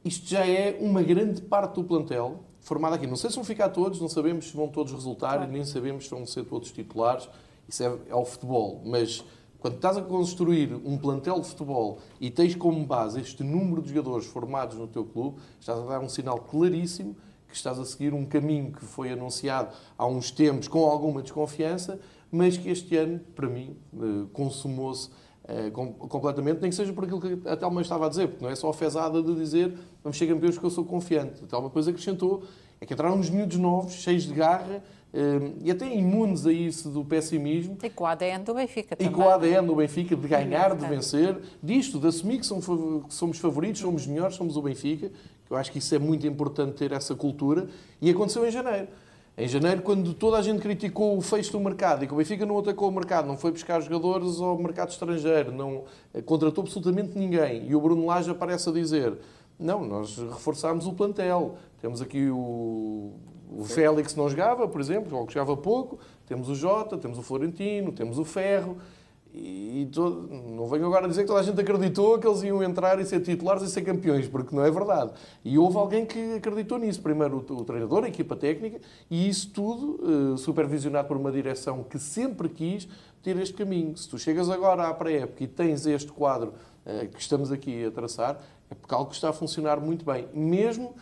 Isto 0.05 0.29
já 0.29 0.47
é 0.47 0.77
uma 0.79 1.03
grande 1.03 1.41
parte 1.41 1.77
do 1.77 1.85
plantel 1.85 2.41
formado 2.61 2.97
aqui. 2.97 3.07
Não 3.07 3.17
sei 3.17 3.31
se 3.31 3.37
vão 3.37 3.47
ficar 3.47 3.71
todos, 3.71 3.99
não 3.99 4.11
sabemos 4.11 4.51
se 4.51 4.55
vão 4.55 4.69
todos 4.69 4.93
resultar, 4.93 5.49
nem 5.49 5.65
sabemos 5.65 6.05
se 6.05 6.11
vão 6.11 6.27
ser 6.27 6.45
todos 6.45 6.71
titulares. 6.71 7.27
Isso 7.67 7.83
é, 7.83 7.97
é 8.11 8.15
o 8.15 8.27
futebol. 8.27 8.83
Mas 8.85 9.25
quando 9.59 9.77
estás 9.77 9.97
a 9.97 10.03
construir 10.03 10.75
um 10.85 10.99
plantel 10.99 11.41
de 11.41 11.49
futebol 11.49 11.99
e 12.21 12.31
tens 12.31 12.55
como 12.55 12.85
base 12.85 13.19
este 13.19 13.43
número 13.43 13.81
de 13.81 13.89
jogadores 13.89 14.27
formados 14.27 14.77
no 14.77 14.87
teu 14.87 15.07
clube, 15.07 15.39
estás 15.59 15.79
a 15.79 15.83
dar 15.87 16.01
um 16.01 16.11
sinal 16.11 16.41
claríssimo 16.41 17.17
que 17.53 17.57
estás 17.59 17.79
a 17.79 17.85
seguir 17.85 18.13
um 18.15 18.25
caminho 18.25 18.73
que 18.73 18.85
foi 18.85 19.13
anunciado 19.13 19.73
há 19.97 20.07
uns 20.07 20.31
tempos 20.31 20.67
com 20.67 20.85
alguma 20.91 21.23
desconfiança, 21.23 22.01
mas 22.31 22.57
que 22.57 22.69
este 22.71 22.97
ano, 22.97 23.21
para 23.37 23.47
mim, 23.49 23.77
eh, 23.95 24.27
consumou-se 24.33 25.11
eh, 25.47 25.71
com- 25.71 25.93
completamente, 25.93 26.61
nem 26.61 26.71
que 26.71 26.77
seja 26.77 26.93
por 26.93 27.05
aquilo 27.05 27.21
que 27.21 27.49
a 27.49 27.57
Telma 27.57 27.83
estava 27.83 28.07
a 28.07 28.09
dizer, 28.09 28.29
porque 28.29 28.45
não 28.45 28.51
é 28.51 28.55
só 28.55 28.71
a 28.71 28.73
fezada 28.75 29.23
de 29.23 29.35
dizer 29.35 29.77
vamos 30.03 30.17
ser 30.17 30.27
campeões 30.27 30.55
porque 30.55 30.67
eu 30.67 30.71
sou 30.71 30.85
confiante. 30.85 31.45
A 31.45 31.47
Telma 31.47 31.69
depois 31.69 31.87
acrescentou 31.87 32.45
é 32.81 32.87
que 32.87 32.95
entraram 32.95 33.17
uns 33.17 33.29
miúdos 33.29 33.59
novos, 33.59 33.93
cheios 33.93 34.23
de 34.25 34.33
garra 34.35 34.83
e 35.61 35.71
até 35.71 35.87
imunes 35.95 36.47
a 36.47 36.53
isso 36.53 36.89
do 36.89 37.05
pessimismo 37.05 37.77
E 37.83 37.91
com 37.91 38.05
o 38.05 38.07
ADN 38.07 38.45
do 38.45 38.55
Benfica 38.55 38.95
e 38.95 38.97
também. 38.97 39.13
com 39.13 39.23
o 39.23 39.29
ADN 39.29 39.67
do 39.67 39.75
Benfica 39.75 40.17
de 40.17 40.27
ganhar, 40.27 40.75
de 40.75 40.87
vencer, 40.87 41.37
disto, 41.63 41.99
de 41.99 42.07
assumir 42.07 42.39
que 42.39 42.47
somos 42.47 43.39
favoritos, 43.39 43.81
somos 43.81 44.07
melhores, 44.07 44.37
somos 44.37 44.57
o 44.57 44.63
Benfica, 44.63 45.11
que 45.45 45.53
eu 45.53 45.57
acho 45.57 45.71
que 45.71 45.79
isso 45.79 45.95
é 45.95 45.99
muito 45.99 46.27
importante 46.27 46.77
ter 46.77 46.93
essa 46.93 47.15
cultura, 47.15 47.69
e 48.01 48.09
aconteceu 48.09 48.47
em 48.47 48.51
janeiro. 48.51 48.89
Em 49.37 49.49
janeiro, 49.49 49.83
quando 49.83 50.13
toda 50.15 50.37
a 50.37 50.43
gente 50.43 50.61
criticou 50.61 51.17
o 51.17 51.21
fecho 51.23 51.53
do 51.53 51.61
mercado 51.61 52.05
e 52.05 52.07
que 52.07 52.13
o 52.13 52.17
Benfica 52.17 52.45
não 52.45 52.59
atacou 52.59 52.89
o 52.89 52.93
mercado, 52.93 53.27
não 53.27 53.37
foi 53.37 53.51
buscar 53.51 53.81
jogadores 53.81 54.41
ao 54.41 54.59
mercado 54.59 54.91
estrangeiro, 54.91 55.53
não 55.53 55.85
eh, 56.13 56.21
contratou 56.21 56.63
absolutamente 56.63 57.19
ninguém, 57.19 57.67
e 57.67 57.75
o 57.75 57.81
Bruno 57.81 58.05
Lage 58.07 58.31
aparece 58.31 58.69
a 58.69 58.73
dizer 58.73 59.17
não, 59.59 59.85
nós 59.85 60.19
reforçámos 60.19 60.87
o 60.87 60.93
plantel. 60.93 61.57
Temos 61.81 62.03
aqui 62.03 62.29
o, 62.29 63.13
o 63.59 63.65
Félix 63.65 64.15
não 64.15 64.29
jogava, 64.29 64.67
por 64.69 64.81
exemplo, 64.81 65.17
ou 65.19 65.29
jogava 65.29 65.57
pouco. 65.57 65.99
Temos 66.27 66.49
o 66.49 66.55
Jota, 66.55 66.97
temos 66.97 67.19
o 67.19 67.23
Florentino, 67.23 67.93
temos 67.93 68.19
o 68.19 68.25
Ferro. 68.25 68.77
E, 69.35 69.83
e 69.83 69.87
todo- 69.91 70.29
não 70.31 70.67
venho 70.67 70.85
agora 70.87 71.09
dizer 71.09 71.23
que 71.23 71.27
toda 71.29 71.41
a 71.41 71.43
gente 71.43 71.59
acreditou 71.59 72.19
que 72.19 72.27
eles 72.27 72.43
iam 72.43 72.63
entrar 72.63 73.01
e 73.01 73.07
ser 73.07 73.21
titulares 73.21 73.63
e 73.63 73.71
ser 73.71 73.81
campeões, 73.81 74.29
porque 74.29 74.55
não 74.55 74.63
é 74.63 74.71
verdade. 74.71 75.11
E 75.43 75.59
houve 75.59 75.79
alguém 75.79 76.05
que 76.05 76.35
acreditou 76.35 76.79
nisso. 76.79 77.01
Primeiro 77.01 77.43
o, 77.49 77.53
o 77.61 77.65
treinador, 77.65 78.05
a 78.05 78.09
equipa 78.09 78.37
técnica, 78.37 78.79
e 79.11 79.27
isso 79.27 79.51
tudo 79.51 80.35
eh, 80.35 80.37
supervisionado 80.37 81.09
por 81.09 81.17
uma 81.17 81.33
direção 81.33 81.83
que 81.83 81.99
sempre 81.99 82.47
quis 82.51 82.87
ter 83.23 83.35
este 83.39 83.55
caminho. 83.55 83.97
Se 83.97 84.07
tu 84.07 84.19
chegas 84.19 84.51
agora 84.51 84.87
à 84.89 84.93
pré-época 84.93 85.43
e 85.43 85.47
tens 85.47 85.87
este 85.87 86.13
quadro 86.13 86.53
eh, 86.85 87.07
que 87.07 87.19
estamos 87.19 87.51
aqui 87.51 87.87
a 87.87 87.91
traçar, 87.91 88.39
é 88.71 88.75
porque 88.75 88.95
algo 88.95 89.13
está 89.13 89.31
a 89.31 89.33
funcionar 89.33 89.81
muito 89.81 90.05
bem. 90.05 90.29
Mesmo 90.35 90.95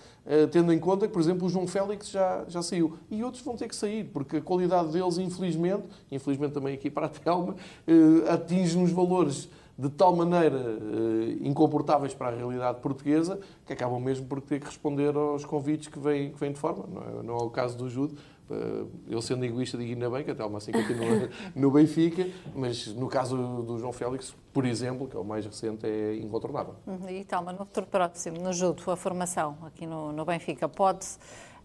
tendo 0.50 0.72
em 0.72 0.78
conta 0.78 1.06
que, 1.06 1.12
por 1.12 1.20
exemplo, 1.20 1.46
o 1.46 1.50
João 1.50 1.66
Félix 1.66 2.10
já, 2.10 2.44
já 2.46 2.62
saiu. 2.62 2.96
E 3.10 3.24
outros 3.24 3.42
vão 3.42 3.56
ter 3.56 3.68
que 3.68 3.74
sair, 3.74 4.04
porque 4.04 4.36
a 4.36 4.40
qualidade 4.40 4.92
deles, 4.92 5.18
infelizmente, 5.18 5.84
infelizmente 6.10 6.52
também 6.52 6.74
aqui 6.74 6.90
para 6.90 7.06
a 7.06 7.08
Telma, 7.08 7.56
eh, 7.86 8.30
atinge 8.32 8.78
uns 8.78 8.92
valores 8.92 9.48
de 9.80 9.88
tal 9.88 10.14
maneira 10.14 10.58
eh, 10.58 11.38
incomportáveis 11.40 12.12
para 12.12 12.28
a 12.28 12.36
realidade 12.36 12.80
portuguesa 12.80 13.40
que 13.64 13.72
acabam 13.72 13.98
mesmo 13.98 14.26
por 14.26 14.40
ter 14.40 14.60
que 14.60 14.66
responder 14.66 15.16
aos 15.16 15.44
convites 15.44 15.88
que 15.88 15.98
vêm, 15.98 16.30
que 16.30 16.38
vêm 16.38 16.52
de 16.52 16.58
forma. 16.58 16.84
Não 16.86 17.02
é, 17.02 17.22
não 17.22 17.34
é 17.36 17.42
o 17.42 17.50
caso 17.50 17.78
do 17.78 17.88
Judo. 17.88 18.14
Eh, 18.50 18.84
Eu 19.08 19.22
sendo 19.22 19.44
egoísta 19.44 19.78
digo 19.78 19.92
ainda 19.92 20.10
bem 20.10 20.24
que 20.24 20.30
a 20.30 20.34
Telma 20.34 20.58
assim 20.58 20.72
continua 20.72 21.28
no 21.54 21.70
Benfica, 21.70 22.26
mas 22.54 22.88
no 22.94 23.08
caso 23.08 23.36
do 23.62 23.78
João 23.78 23.92
Félix, 23.92 24.34
por 24.52 24.64
exemplo, 24.64 25.06
que 25.06 25.16
é 25.16 25.20
o 25.20 25.24
mais 25.24 25.46
recente, 25.46 25.86
é 25.86 26.16
incontornável. 26.16 26.74
Uhum. 26.86 27.08
E 27.08 27.24
Telma, 27.24 27.52
no 27.52 27.58
futuro 27.58 27.86
próximo, 27.86 28.38
no 28.40 28.52
judo, 28.52 28.90
a 28.90 28.96
formação 28.96 29.56
aqui 29.66 29.86
no, 29.86 30.12
no 30.12 30.24
Benfica, 30.24 30.68
pode 30.68 31.06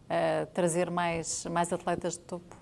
eh, 0.10 0.46
trazer 0.54 0.90
mais, 0.92 1.46
mais 1.46 1.72
atletas 1.74 2.14
de 2.14 2.20
topo? 2.20 2.56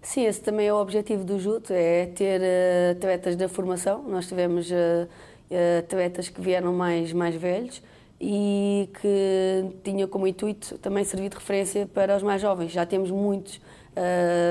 Sim, 0.00 0.24
esse 0.26 0.40
também 0.40 0.66
é 0.68 0.72
o 0.72 0.76
objetivo 0.76 1.24
do 1.24 1.38
JUT, 1.38 1.72
é 1.72 2.06
ter 2.06 2.40
eh, 2.42 2.90
atletas 2.96 3.36
da 3.36 3.48
formação. 3.48 4.02
Nós 4.08 4.26
tivemos 4.26 4.70
eh, 4.70 5.08
eh, 5.50 5.78
atletas 5.78 6.28
que 6.28 6.40
vieram 6.40 6.72
mais, 6.72 7.12
mais 7.12 7.34
velhos 7.34 7.82
e 8.20 8.88
que 9.00 9.80
tinham 9.84 10.08
como 10.08 10.26
intuito 10.26 10.78
também 10.78 11.04
servir 11.04 11.28
de 11.30 11.36
referência 11.36 11.86
para 11.86 12.16
os 12.16 12.22
mais 12.22 12.40
jovens. 12.40 12.72
Já 12.72 12.86
temos 12.86 13.10
muitos 13.10 13.60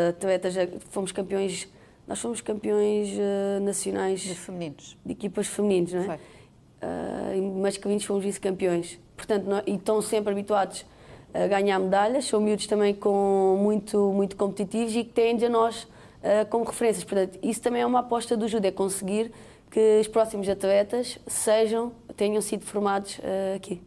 atletas, 0.09 0.53
já 0.53 0.67
fomos 0.89 1.11
campeões, 1.11 1.67
nós 2.07 2.19
fomos 2.19 2.41
campeões 2.41 3.09
eh, 3.09 3.59
nacionais 3.61 4.21
De 4.21 4.35
femininos. 4.35 4.97
de 5.05 5.11
equipas 5.11 5.47
femininas, 5.47 5.93
não 5.93 6.01
é? 6.01 6.05
Foi. 6.05 6.15
uh, 6.15 7.59
mas 7.61 7.77
que 7.77 7.87
vindos 7.87 8.05
fomos 8.05 8.23
vice-campeões. 8.23 8.99
Portanto, 9.15 9.45
não, 9.45 9.61
e 9.65 9.75
estão 9.75 10.01
sempre 10.01 10.31
habituados 10.31 10.85
a 11.33 11.47
ganhar 11.47 11.79
medalhas, 11.79 12.25
são 12.25 12.39
miúdos 12.39 12.67
também 12.67 12.93
com 12.93 13.59
muito, 13.61 14.11
muito 14.13 14.35
competitivos 14.35 14.95
e 14.95 15.03
que 15.03 15.11
têm 15.11 15.43
a 15.45 15.49
nós 15.49 15.83
uh, 15.83 16.45
como 16.49 16.63
referências. 16.63 17.03
Portanto, 17.03 17.37
isso 17.43 17.61
também 17.61 17.81
é 17.81 17.85
uma 17.85 17.99
aposta 17.99 18.37
do 18.37 18.47
Judo, 18.47 18.65
é 18.65 18.71
conseguir 18.71 19.31
que 19.69 19.99
os 19.99 20.07
próximos 20.07 20.47
atletas 20.47 21.19
sejam, 21.27 21.91
tenham 22.15 22.41
sido 22.41 22.65
formados 22.65 23.19
uh, 23.19 23.55
aqui. 23.55 23.81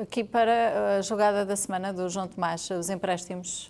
Aqui 0.00 0.24
para 0.24 0.96
a 0.96 1.02
jogada 1.02 1.44
da 1.44 1.54
semana 1.54 1.92
do 1.92 2.08
João 2.08 2.26
Tomás, 2.26 2.70
os 2.70 2.88
empréstimos, 2.88 3.68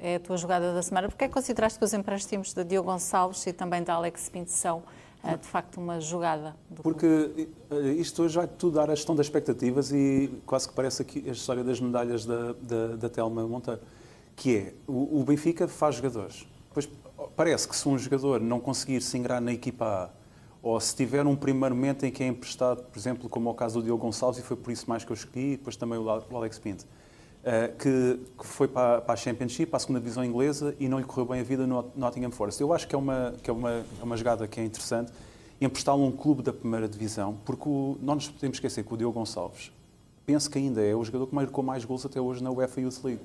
é 0.00 0.16
a 0.16 0.20
tua 0.20 0.36
jogada 0.36 0.74
da 0.74 0.82
semana. 0.82 1.08
Porquê 1.08 1.26
é 1.26 1.28
que 1.28 1.34
consideraste 1.34 1.78
que 1.78 1.84
os 1.84 1.92
empréstimos 1.94 2.52
de 2.52 2.64
Diogo 2.64 2.90
Gonçalves 2.90 3.46
e 3.46 3.52
também 3.52 3.84
da 3.84 3.94
Alex 3.94 4.28
Pinto 4.28 4.50
são 4.50 4.82
de 5.22 5.46
facto 5.46 5.80
uma 5.80 6.00
jogada? 6.00 6.56
Porque 6.82 7.48
isto 7.96 8.24
hoje 8.24 8.36
vai 8.36 8.48
tudo 8.48 8.74
dar 8.74 8.90
a 8.90 8.94
gestão 8.96 9.14
das 9.14 9.26
expectativas 9.26 9.92
e 9.92 10.28
quase 10.44 10.66
que 10.66 10.74
parece 10.74 11.02
aqui 11.02 11.22
a 11.28 11.30
história 11.30 11.62
das 11.62 11.80
medalhas 11.80 12.26
da, 12.26 12.54
da, 12.60 12.96
da 12.96 13.08
Telma 13.08 13.46
Monteiro, 13.46 13.80
que 14.34 14.56
é 14.56 14.74
o, 14.84 15.20
o 15.20 15.24
Benfica 15.24 15.68
faz 15.68 15.94
jogadores. 15.94 16.44
Depois 16.70 16.88
parece 17.36 17.68
que 17.68 17.76
se 17.76 17.88
um 17.88 17.96
jogador 17.96 18.40
não 18.40 18.58
conseguir 18.58 19.00
se 19.00 19.16
ingrar 19.16 19.40
na 19.40 19.52
equipa 19.52 20.10
A 20.12 20.17
ou 20.62 20.78
se 20.80 20.94
tiver 20.94 21.26
um 21.26 21.36
primeiro 21.36 21.74
momento 21.74 22.04
em 22.04 22.10
que 22.10 22.22
é 22.22 22.26
emprestado, 22.26 22.82
por 22.82 22.98
exemplo, 22.98 23.28
como 23.28 23.48
é 23.48 23.52
o 23.52 23.54
caso 23.54 23.80
do 23.80 23.84
Diogo 23.84 24.02
Gonçalves, 24.02 24.40
e 24.40 24.42
foi 24.42 24.56
por 24.56 24.70
isso 24.72 24.88
mais 24.88 25.04
que 25.04 25.12
eu 25.12 25.14
escolhi, 25.14 25.52
e 25.52 25.56
depois 25.56 25.76
também 25.76 25.98
o 25.98 26.08
Alex 26.08 26.58
Pinto, 26.58 26.84
eh, 27.44 27.72
que, 27.78 28.20
foi 28.42 28.66
para, 28.66 29.02
a 29.06 29.16
Championship, 29.16 29.66
para 29.66 29.76
a 29.76 29.80
segunda 29.80 30.00
divisão 30.00 30.24
inglesa, 30.24 30.74
e 30.80 30.88
não 30.88 30.98
lhe 30.98 31.04
correu 31.04 31.26
bem 31.26 31.40
a 31.40 31.44
vida 31.44 31.66
no 31.66 31.90
Nottingham 31.94 32.30
Forest. 32.30 32.60
Eu 32.60 32.72
acho 32.72 32.88
que 32.88 32.94
é 32.94 32.98
uma, 32.98 33.34
que 33.42 33.48
é 33.48 33.52
uma, 33.52 33.70
é 33.70 34.02
uma 34.02 34.16
jogada 34.16 34.48
que 34.48 34.60
é 34.60 34.64
interessante, 34.64 35.12
emprestá-lo 35.60 36.02
a 36.02 36.06
um 36.06 36.12
clube 36.12 36.42
da 36.42 36.52
primeira 36.52 36.88
divisão, 36.88 37.38
porque 37.44 37.68
o, 37.68 37.96
não 38.02 38.16
nos 38.16 38.28
podemos 38.28 38.56
esquecer 38.56 38.84
que 38.84 38.92
o 38.92 38.96
Diogo 38.96 39.18
Gonçalves, 39.18 39.72
penso 40.26 40.50
que 40.50 40.58
ainda 40.58 40.82
é 40.82 40.94
o 40.94 41.04
jogador 41.04 41.28
que 41.28 41.34
marcou 41.34 41.64
mais 41.64 41.84
gols 41.84 42.04
até 42.04 42.20
hoje 42.20 42.42
na 42.42 42.50
UEFA 42.50 42.80
Youth 42.80 43.02
League. 43.04 43.22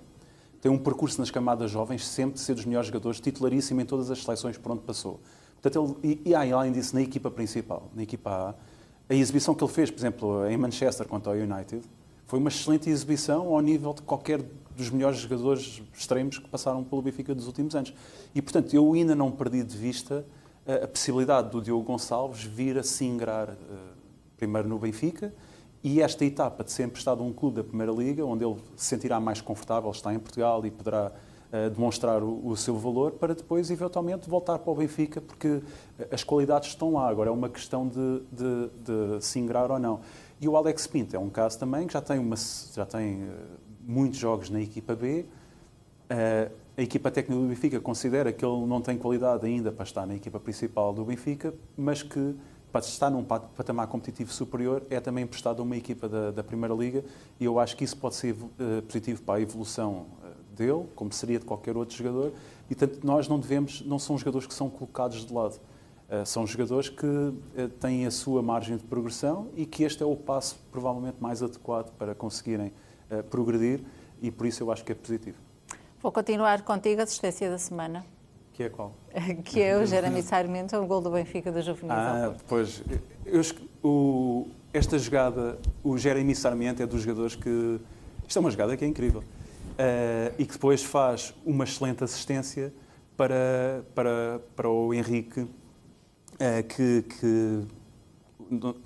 Tem 0.62 0.72
um 0.72 0.78
percurso 0.78 1.20
nas 1.20 1.30
camadas 1.30 1.70
jovens, 1.70 2.08
sempre 2.08 2.36
de 2.36 2.40
ser 2.40 2.54
dos 2.54 2.64
melhores 2.64 2.88
jogadores, 2.88 3.20
titularíssimo 3.20 3.82
em 3.82 3.86
todas 3.86 4.10
as 4.10 4.24
seleções 4.24 4.58
por 4.58 4.72
onde 4.72 4.82
passou. 4.84 5.20
Portanto, 5.64 5.98
ele, 6.04 6.22
e, 6.26 6.30
e 6.32 6.36
além 6.36 6.74
disso, 6.74 6.94
na 6.94 7.02
equipa 7.02 7.32
principal, 7.32 7.90
na 7.96 8.04
equipa 8.04 8.30
A, 9.10 9.14
a 9.14 9.16
exibição 9.16 9.56
que 9.56 9.64
ele 9.64 9.72
fez, 9.72 9.90
por 9.90 10.00
exemplo, 10.00 10.46
em 10.46 10.58
Manchester 10.58 11.08
contra 11.08 11.32
o 11.32 11.36
United, 11.36 11.82
foi 12.28 12.38
uma 12.38 12.50
excelente 12.50 12.90
exibição 12.90 13.48
ao 13.48 13.62
nível 13.62 13.94
de 13.94 14.02
qualquer 14.02 14.44
dos 14.76 14.90
melhores 14.90 15.20
jogadores 15.20 15.82
extremos 15.94 16.38
que 16.38 16.50
passaram 16.50 16.84
pelo 16.84 17.02
Benfica 17.02 17.34
dos 17.34 17.48
últimos 17.48 17.76
anos. 17.76 17.94
E, 18.36 18.42
portanto, 18.42 18.74
eu 18.74 18.92
ainda 18.94 19.16
não 19.16 19.32
perdi 19.32 19.64
de 19.64 19.78
vista 19.78 20.26
a, 20.68 20.84
a 20.84 20.88
possibilidade 20.88 21.50
do 21.50 21.62
Diogo 21.62 21.84
Gonçalves 21.84 22.44
vir 22.44 22.78
a 22.78 22.84
se 22.84 23.06
ingrar 23.06 23.50
uh, 23.50 23.56
primeiro 24.36 24.68
no 24.68 24.78
Benfica 24.78 25.34
e 25.82 26.02
esta 26.02 26.26
etapa 26.26 26.64
de 26.64 26.72
ser 26.72 26.84
emprestado 26.84 27.22
a 27.22 27.26
um 27.26 27.32
clube 27.32 27.58
da 27.58 27.64
Primeira 27.64 27.92
Liga, 27.92 28.26
onde 28.26 28.44
ele 28.44 28.58
se 28.76 28.88
sentirá 28.88 29.20
mais 29.20 29.40
confortável, 29.40 29.92
está 29.92 30.14
em 30.14 30.20
Portugal 30.20 30.66
e 30.66 30.72
poderá 30.72 31.12
demonstrar 31.72 32.24
o, 32.24 32.48
o, 32.48 32.58
seu 32.58 32.76
valor 32.76 33.12
para 33.12 33.36
depois, 33.36 33.70
eventualmente, 33.70 34.28
voltar 34.28 34.58
para 34.58 34.72
o 34.72 34.76
Benfica, 34.76 35.22
porque 35.22 35.62
as 36.12 36.24
qualidades 36.24 36.70
estão 36.70 36.94
lá. 36.94 37.08
Agora 37.08 37.30
é 37.30 37.34
uma 37.34 37.48
questão 37.48 37.88
de, 37.88 38.22
de, 38.32 38.70
de 39.18 39.24
se 39.24 39.38
ingrar 39.38 39.70
ou 39.70 39.78
não. 39.78 40.00
E 40.42 40.48
o 40.50 40.58
Alex 40.58 40.88
Pinto 40.88 41.16
é 41.16 41.20
um 41.20 41.30
caso 41.30 41.58
também 41.60 41.88
que 41.88 41.94
já 41.94 42.02
tem, 42.02 42.20
uma, 42.20 42.36
já 42.36 42.86
tem 42.86 43.24
uh, 43.24 43.30
muitos 43.86 44.20
jogos 44.20 44.50
na 44.50 44.60
equipa 44.60 44.96
B. 44.96 45.26
Uh, 46.12 46.52
a 46.76 46.82
equipa 46.82 47.12
técnica 47.12 47.40
do 47.40 47.48
Benfica 47.48 47.80
considera 47.80 48.34
que 48.34 48.44
ele 48.44 48.66
não 48.66 48.82
tem 48.82 48.98
qualidade 48.98 49.46
ainda 49.46 49.72
para 49.72 49.84
estar 49.84 50.06
na 50.06 50.16
equipa 50.16 50.40
principal 50.40 50.92
do 50.92 51.06
Benfica, 51.06 51.54
mas 51.78 52.02
que 52.02 52.36
para 52.74 52.82
estar 52.82 53.12
num 53.12 53.24
patamar 53.24 53.86
competitivo 53.86 54.34
superior 54.34 54.82
é 54.90 55.00
também 55.00 55.24
emprestado 55.24 55.62
a 55.62 55.64
uma 55.64 55.78
equipa 55.78 56.10
da, 56.10 56.32
da 56.32 56.44
Primeira 56.44 56.74
Liga 56.74 57.06
e 57.40 57.46
eu 57.46 57.60
acho 57.60 57.78
que 57.78 57.84
isso 57.84 57.96
pode 57.96 58.16
ser 58.16 58.34
uh, 58.34 58.82
positivo 58.88 59.22
para 59.22 59.36
a 59.36 59.42
evolução 59.42 60.08
dele, 60.54 60.86
como 60.96 61.12
seria 61.12 61.40
de 61.40 61.46
qualquer 61.46 61.76
outro 61.76 61.96
jogador, 61.96 62.32
e 62.70 62.76
tanto 62.76 63.06
nós 63.06 63.28
não 63.28 63.40
devemos, 63.40 63.82
não 63.82 64.00
são 64.00 64.18
jogadores 64.18 64.48
que 64.48 64.54
são 64.54 64.70
colocados 64.70 65.26
de 65.26 65.34
lado. 65.34 65.60
Uh, 66.10 66.26
são 66.26 66.46
jogadores 66.46 66.90
que 66.90 67.06
uh, 67.06 67.70
têm 67.80 68.06
a 68.06 68.12
sua 68.12 68.42
margem 68.42 68.78
de 68.78 68.84
progressão 68.84 69.48
e 69.56 69.66
que 69.66 69.84
este 69.84 70.04
é 70.04 70.06
o 70.06 70.16
passo 70.16 70.60
provavelmente 70.72 71.18
mais 71.20 71.42
adequado 71.42 71.92
para 71.98 72.14
conseguirem 72.14 72.72
uh, 73.10 73.24
progredir 73.24 73.82
e 74.22 74.30
por 74.30 74.46
isso 74.46 74.62
eu 74.62 74.72
acho 74.72 74.84
que 74.84 74.92
é 74.92 74.96
positivo. 74.96 75.38
Vou 76.02 76.12
continuar 76.12 76.62
contigo 76.62 77.02
a 77.02 77.04
assistência 77.06 77.50
da 77.50 77.58
semana. 77.58 78.06
Que 78.54 78.64
é 78.64 78.70
qual? 78.70 78.94
que 79.46 79.62
é 79.62 79.78
o 79.78 79.86
Jeremy 79.86 80.22
Sarmento, 80.22 80.76
o 80.78 80.86
gol 80.86 81.02
do 81.02 81.10
Benfica 81.10 81.52
da 81.52 81.62
Juvenil. 81.62 81.96
Ah, 81.96 82.36
pois. 82.48 82.84
Eu, 83.26 83.42
o, 83.82 84.48
esta 84.74 85.00
jogada, 85.00 85.58
o 85.84 85.98
Jeremy 85.98 86.36
Sarmento 86.36 86.84
é 86.84 86.86
dos 86.86 87.02
jogadores 87.02 87.36
que. 87.36 87.80
Isto 88.28 88.38
é 88.38 88.40
uma 88.40 88.52
jogada 88.52 88.78
que 88.78 88.86
é 88.86 88.88
incrível 88.88 89.24
uh, 89.74 90.34
e 90.38 90.46
que 90.46 90.54
depois 90.54 90.84
faz 90.84 91.34
uma 91.46 91.64
excelente 91.64 92.04
assistência 92.04 92.74
para, 93.16 93.84
para, 93.94 94.42
para 94.56 94.70
o 94.70 94.94
Henrique, 94.94 95.42
uh, 95.42 95.50
que, 96.68 97.04
que, 97.04 97.62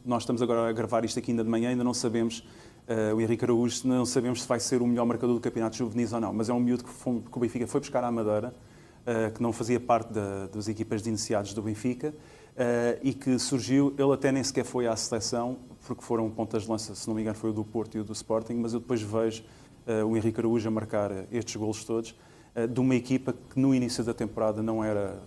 nós 0.06 0.24
estamos 0.24 0.42
agora 0.42 0.70
a 0.70 0.72
gravar 0.72 1.04
isto 1.04 1.20
aqui 1.20 1.32
ainda 1.32 1.44
de 1.44 1.50
manhã, 1.50 1.70
ainda 1.70 1.84
não 1.84 1.94
sabemos, 1.94 2.40
uh, 2.88 3.16
o 3.16 3.22
Henrique 3.22 3.44
Araújo, 3.44 3.88
não 3.88 4.06
sabemos 4.06 4.42
se 4.42 4.48
vai 4.48 4.60
ser 4.60 4.82
o 4.82 4.88
melhor 4.88 5.06
marcador 5.06 5.36
do 5.36 5.42
Campeonato 5.42 5.76
Juvenis 5.76 6.14
ou 6.14 6.22
não, 6.22 6.34
mas 6.34 6.50
é 6.50 6.54
um 6.54 6.60
miúdo 6.60 6.84
que, 6.84 6.90
foi, 6.90 7.22
que 7.22 7.38
o 7.38 7.40
Benfica 7.40 7.68
foi 7.68 7.82
buscar 7.82 8.04
à 8.04 8.12
Madeira, 8.12 8.54
que 9.34 9.42
não 9.42 9.54
fazia 9.54 9.80
parte 9.80 10.12
da, 10.12 10.48
das 10.48 10.68
equipas 10.68 11.02
de 11.02 11.08
iniciados 11.08 11.54
do 11.54 11.62
Benfica, 11.62 12.14
e 13.02 13.14
que 13.14 13.40
surgiu, 13.40 13.96
ele 13.98 14.12
até 14.12 14.34
nem 14.34 14.44
sequer 14.44 14.66
foi 14.66 14.86
à 14.86 14.94
seleção, 14.98 15.60
porque 15.88 16.04
foram 16.04 16.30
pontas 16.30 16.64
de 16.64 16.70
lança, 16.70 16.94
se 16.94 17.08
não 17.08 17.16
me 17.16 17.22
engano 17.22 17.38
foi 17.38 17.52
o 17.52 17.54
do 17.54 17.64
Porto 17.64 17.96
e 17.96 18.02
o 18.02 18.04
do 18.04 18.12
Sporting, 18.12 18.56
mas 18.56 18.74
eu 18.74 18.82
depois 18.82 19.02
vejo 19.02 19.44
uh, 19.44 19.67
o 20.06 20.18
Henrique 20.18 20.40
Araújo 20.40 20.68
a 20.68 20.72
marcar 20.72 21.12
estes 21.32 21.56
golos 21.56 21.84
todos, 21.84 22.16
uh, 22.56 22.68
de 22.68 22.80
uma 22.80 22.96
equipa 22.96 23.34
que 23.34 23.60
no 23.60 23.74
início 23.74 24.04
da 24.04 24.14
temporada 24.14 24.62
não 24.62 24.84
era 24.84 25.20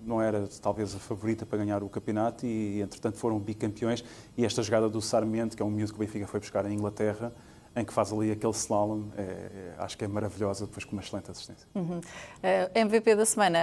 não 0.00 0.22
era 0.22 0.48
talvez 0.62 0.94
a 0.94 0.98
favorita 0.98 1.44
para 1.44 1.58
ganhar 1.58 1.82
o 1.82 1.88
campeonato 1.88 2.46
e, 2.46 2.80
entretanto, 2.80 3.18
foram 3.18 3.38
bicampeões. 3.38 4.02
E 4.38 4.44
esta 4.44 4.62
jogada 4.62 4.88
do 4.88 5.02
Sarmiento, 5.02 5.54
que 5.54 5.62
é 5.62 5.66
um 5.66 5.70
miúdo 5.70 5.92
que 5.92 5.98
o 5.98 6.00
Benfica 6.00 6.26
foi 6.26 6.40
buscar 6.40 6.64
em 6.64 6.72
Inglaterra, 6.72 7.30
em 7.76 7.84
que 7.84 7.92
faz 7.92 8.12
ali 8.12 8.30
aquele 8.30 8.52
slalom, 8.52 9.04
é, 9.16 9.22
é, 9.22 9.74
acho 9.78 9.98
que 9.98 10.04
é 10.04 10.08
maravilhosa, 10.08 10.66
depois 10.66 10.84
com 10.84 10.92
uma 10.92 11.02
excelente 11.02 11.30
assistência. 11.30 11.68
Uhum. 11.74 11.98
Uh, 11.98 12.02
eh, 12.42 12.70
MVP 12.74 13.14
da 13.14 13.26
semana, 13.26 13.58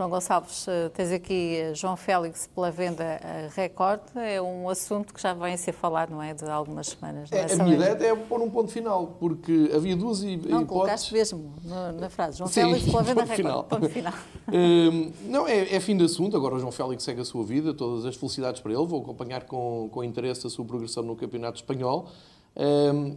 João 0.00 0.08
Gonçalves, 0.08 0.66
eh, 0.66 0.88
tens 0.94 1.12
aqui 1.12 1.56
eh, 1.56 1.74
João 1.74 1.94
Félix 1.94 2.48
pela 2.54 2.70
venda 2.70 3.20
Record. 3.54 4.00
É 4.16 4.40
um 4.40 4.66
assunto 4.66 5.12
que 5.12 5.20
já 5.20 5.34
vem 5.34 5.52
a 5.52 5.58
ser 5.58 5.72
falado, 5.72 6.08
não 6.08 6.22
é? 6.22 6.32
De 6.32 6.48
algumas 6.48 6.86
semanas. 6.86 7.30
É, 7.30 7.52
a 7.52 7.62
minha 7.62 7.76
ideia 7.76 8.12
é 8.12 8.16
pôr 8.16 8.40
um 8.40 8.48
ponto 8.48 8.72
final, 8.72 9.18
porque 9.20 9.70
havia 9.74 9.94
duas 9.94 10.22
hipóteses... 10.22 10.50
Não, 10.50 10.64
colocaste 10.64 11.12
mesmo 11.12 11.52
na 12.00 12.08
frase. 12.08 12.38
João 12.38 12.48
Sim, 12.48 12.62
Félix 12.62 12.84
pela 12.86 13.02
venda 13.02 13.20
Record. 13.24 13.36
Final. 13.36 13.64
Ponto 13.64 13.88
final. 13.90 14.14
um, 14.48 15.12
não, 15.28 15.46
é, 15.46 15.74
é, 15.74 15.80
fim 15.80 15.94
de 15.98 16.04
assunto. 16.04 16.34
Agora 16.34 16.54
o 16.54 16.58
João 16.58 16.72
Félix 16.72 17.02
segue 17.02 17.20
a 17.20 17.24
sua 17.24 17.44
vida. 17.44 17.74
Todas 17.74 18.06
as 18.06 18.16
felicidades 18.16 18.62
para 18.62 18.72
ele. 18.72 18.86
Vou 18.86 19.02
acompanhar 19.02 19.44
com, 19.44 19.90
com 19.92 20.02
interesse 20.02 20.46
a 20.46 20.50
sua 20.50 20.64
progressão 20.64 21.02
no 21.02 21.14
Campeonato 21.14 21.56
Espanhol. 21.56 22.08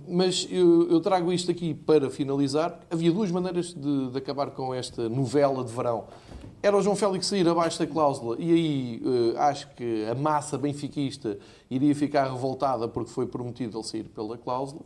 Mas 0.08 0.48
eu, 0.50 0.90
eu, 0.90 1.02
trago 1.02 1.34
isto 1.34 1.52
aqui 1.52 1.74
para 1.74 2.10
finalizar. 2.10 2.80
Havia 2.90 3.12
duas 3.12 3.30
maneiras 3.32 3.74
de, 3.74 4.10
de 4.10 4.18
acabar 4.18 4.52
com 4.52 4.74
esta 4.74 5.10
novela 5.10 5.64
de 5.64 5.74
verão 5.74 6.06
era 6.64 6.78
o 6.78 6.82
João 6.82 6.96
Félix 6.96 7.28
sair 7.28 7.46
abaixo 7.46 7.78
da 7.78 7.86
cláusula 7.86 8.38
e 8.40 8.54
aí 8.54 9.02
uh, 9.04 9.38
acho 9.38 9.68
que 9.76 10.06
a 10.10 10.16
massa 10.16 10.58
benfiquista 10.58 11.38
iria 11.70 11.94
ficar 11.94 12.32
revoltada 12.32 12.88
porque 12.88 13.12
foi 13.12 13.28
prometido 13.28 13.78
ele 13.78 13.84
sair 13.84 14.06
pela 14.06 14.38
cláusula 14.38 14.82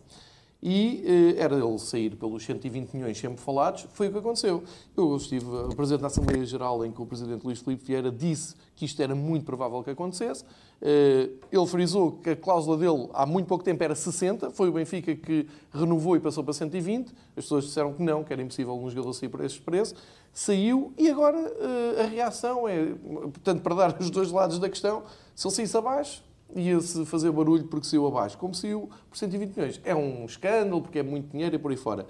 e 0.61 1.03
uh, 1.05 1.39
era 1.39 1.55
ele 1.55 1.77
sair 1.77 2.15
pelos 2.15 2.43
120 2.43 2.93
milhões 2.95 3.15
sempre 3.19 3.39
falados, 3.39 3.85
foi 3.93 4.07
o 4.07 4.11
que 4.11 4.17
aconteceu. 4.17 4.63
Eu 4.97 5.15
estive 5.15 5.45
presente 5.75 6.01
na 6.01 6.07
Assembleia 6.07 6.43
Geral 6.47 6.83
em 6.83 6.91
que 6.91 6.99
o 6.99 7.05
Presidente 7.05 7.43
Luís 7.43 7.59
Filipe 7.59 7.85
Vieira 7.85 8.11
disse 8.11 8.55
que 8.75 8.83
isto 8.83 8.99
era 8.99 9.13
muito 9.13 9.45
provável 9.45 9.83
que 9.83 9.91
acontecesse. 9.91 10.43
Uh, 10.80 11.34
ele 11.51 11.65
frisou 11.65 12.11
que 12.11 12.30
a 12.30 12.36
cláusula 12.36 12.78
dele 12.78 13.09
há 13.13 13.25
muito 13.25 13.47
pouco 13.47 13.63
tempo 13.63 13.84
era 13.84 13.95
60, 13.95 14.51
foi 14.51 14.69
o 14.69 14.71
Benfica 14.71 15.15
que 15.15 15.47
renovou 15.73 16.15
e 16.15 16.19
passou 16.19 16.43
para 16.43 16.53
120. 16.53 17.07
As 17.36 17.45
pessoas 17.45 17.65
disseram 17.65 17.93
que 17.93 18.03
não, 18.03 18.23
que 18.23 18.32
era 18.32 18.41
impossível 18.41 18.75
um 18.78 18.89
jogador 18.89 19.13
sair 19.13 19.30
por 19.30 19.43
esses 19.43 19.59
preços 19.59 19.95
saiu 20.38 20.93
e 20.95 21.09
agora 21.09 21.36
uh, 21.36 22.01
a 22.01 22.03
reação 22.03 22.67
é, 22.67 22.93
portanto, 22.93 23.63
para 23.63 23.73
dar 23.73 23.97
os 23.99 24.11
dois 24.11 24.32
lados 24.32 24.59
da 24.59 24.69
questão, 24.69 25.01
se 25.34 25.47
ele 25.47 25.55
saísse 25.55 25.75
abaixo, 25.75 26.23
ia-se 26.55 27.03
fazer 27.07 27.32
barulho 27.32 27.63
porque 27.63 27.88
saiu 27.88 28.05
abaixo. 28.05 28.38
Como 28.38 28.53
saiu 28.53 28.88
por 29.09 29.17
120 29.17 29.55
milhões. 29.55 29.82
É 29.84 29.95
um 29.95 30.25
escândalo 30.25 30.82
porque 30.82 30.99
é 30.99 31.03
muito 31.03 31.32
dinheiro 31.32 31.55
e 31.55 31.59
por 31.59 31.71
aí 31.71 31.78
fora. 31.78 32.05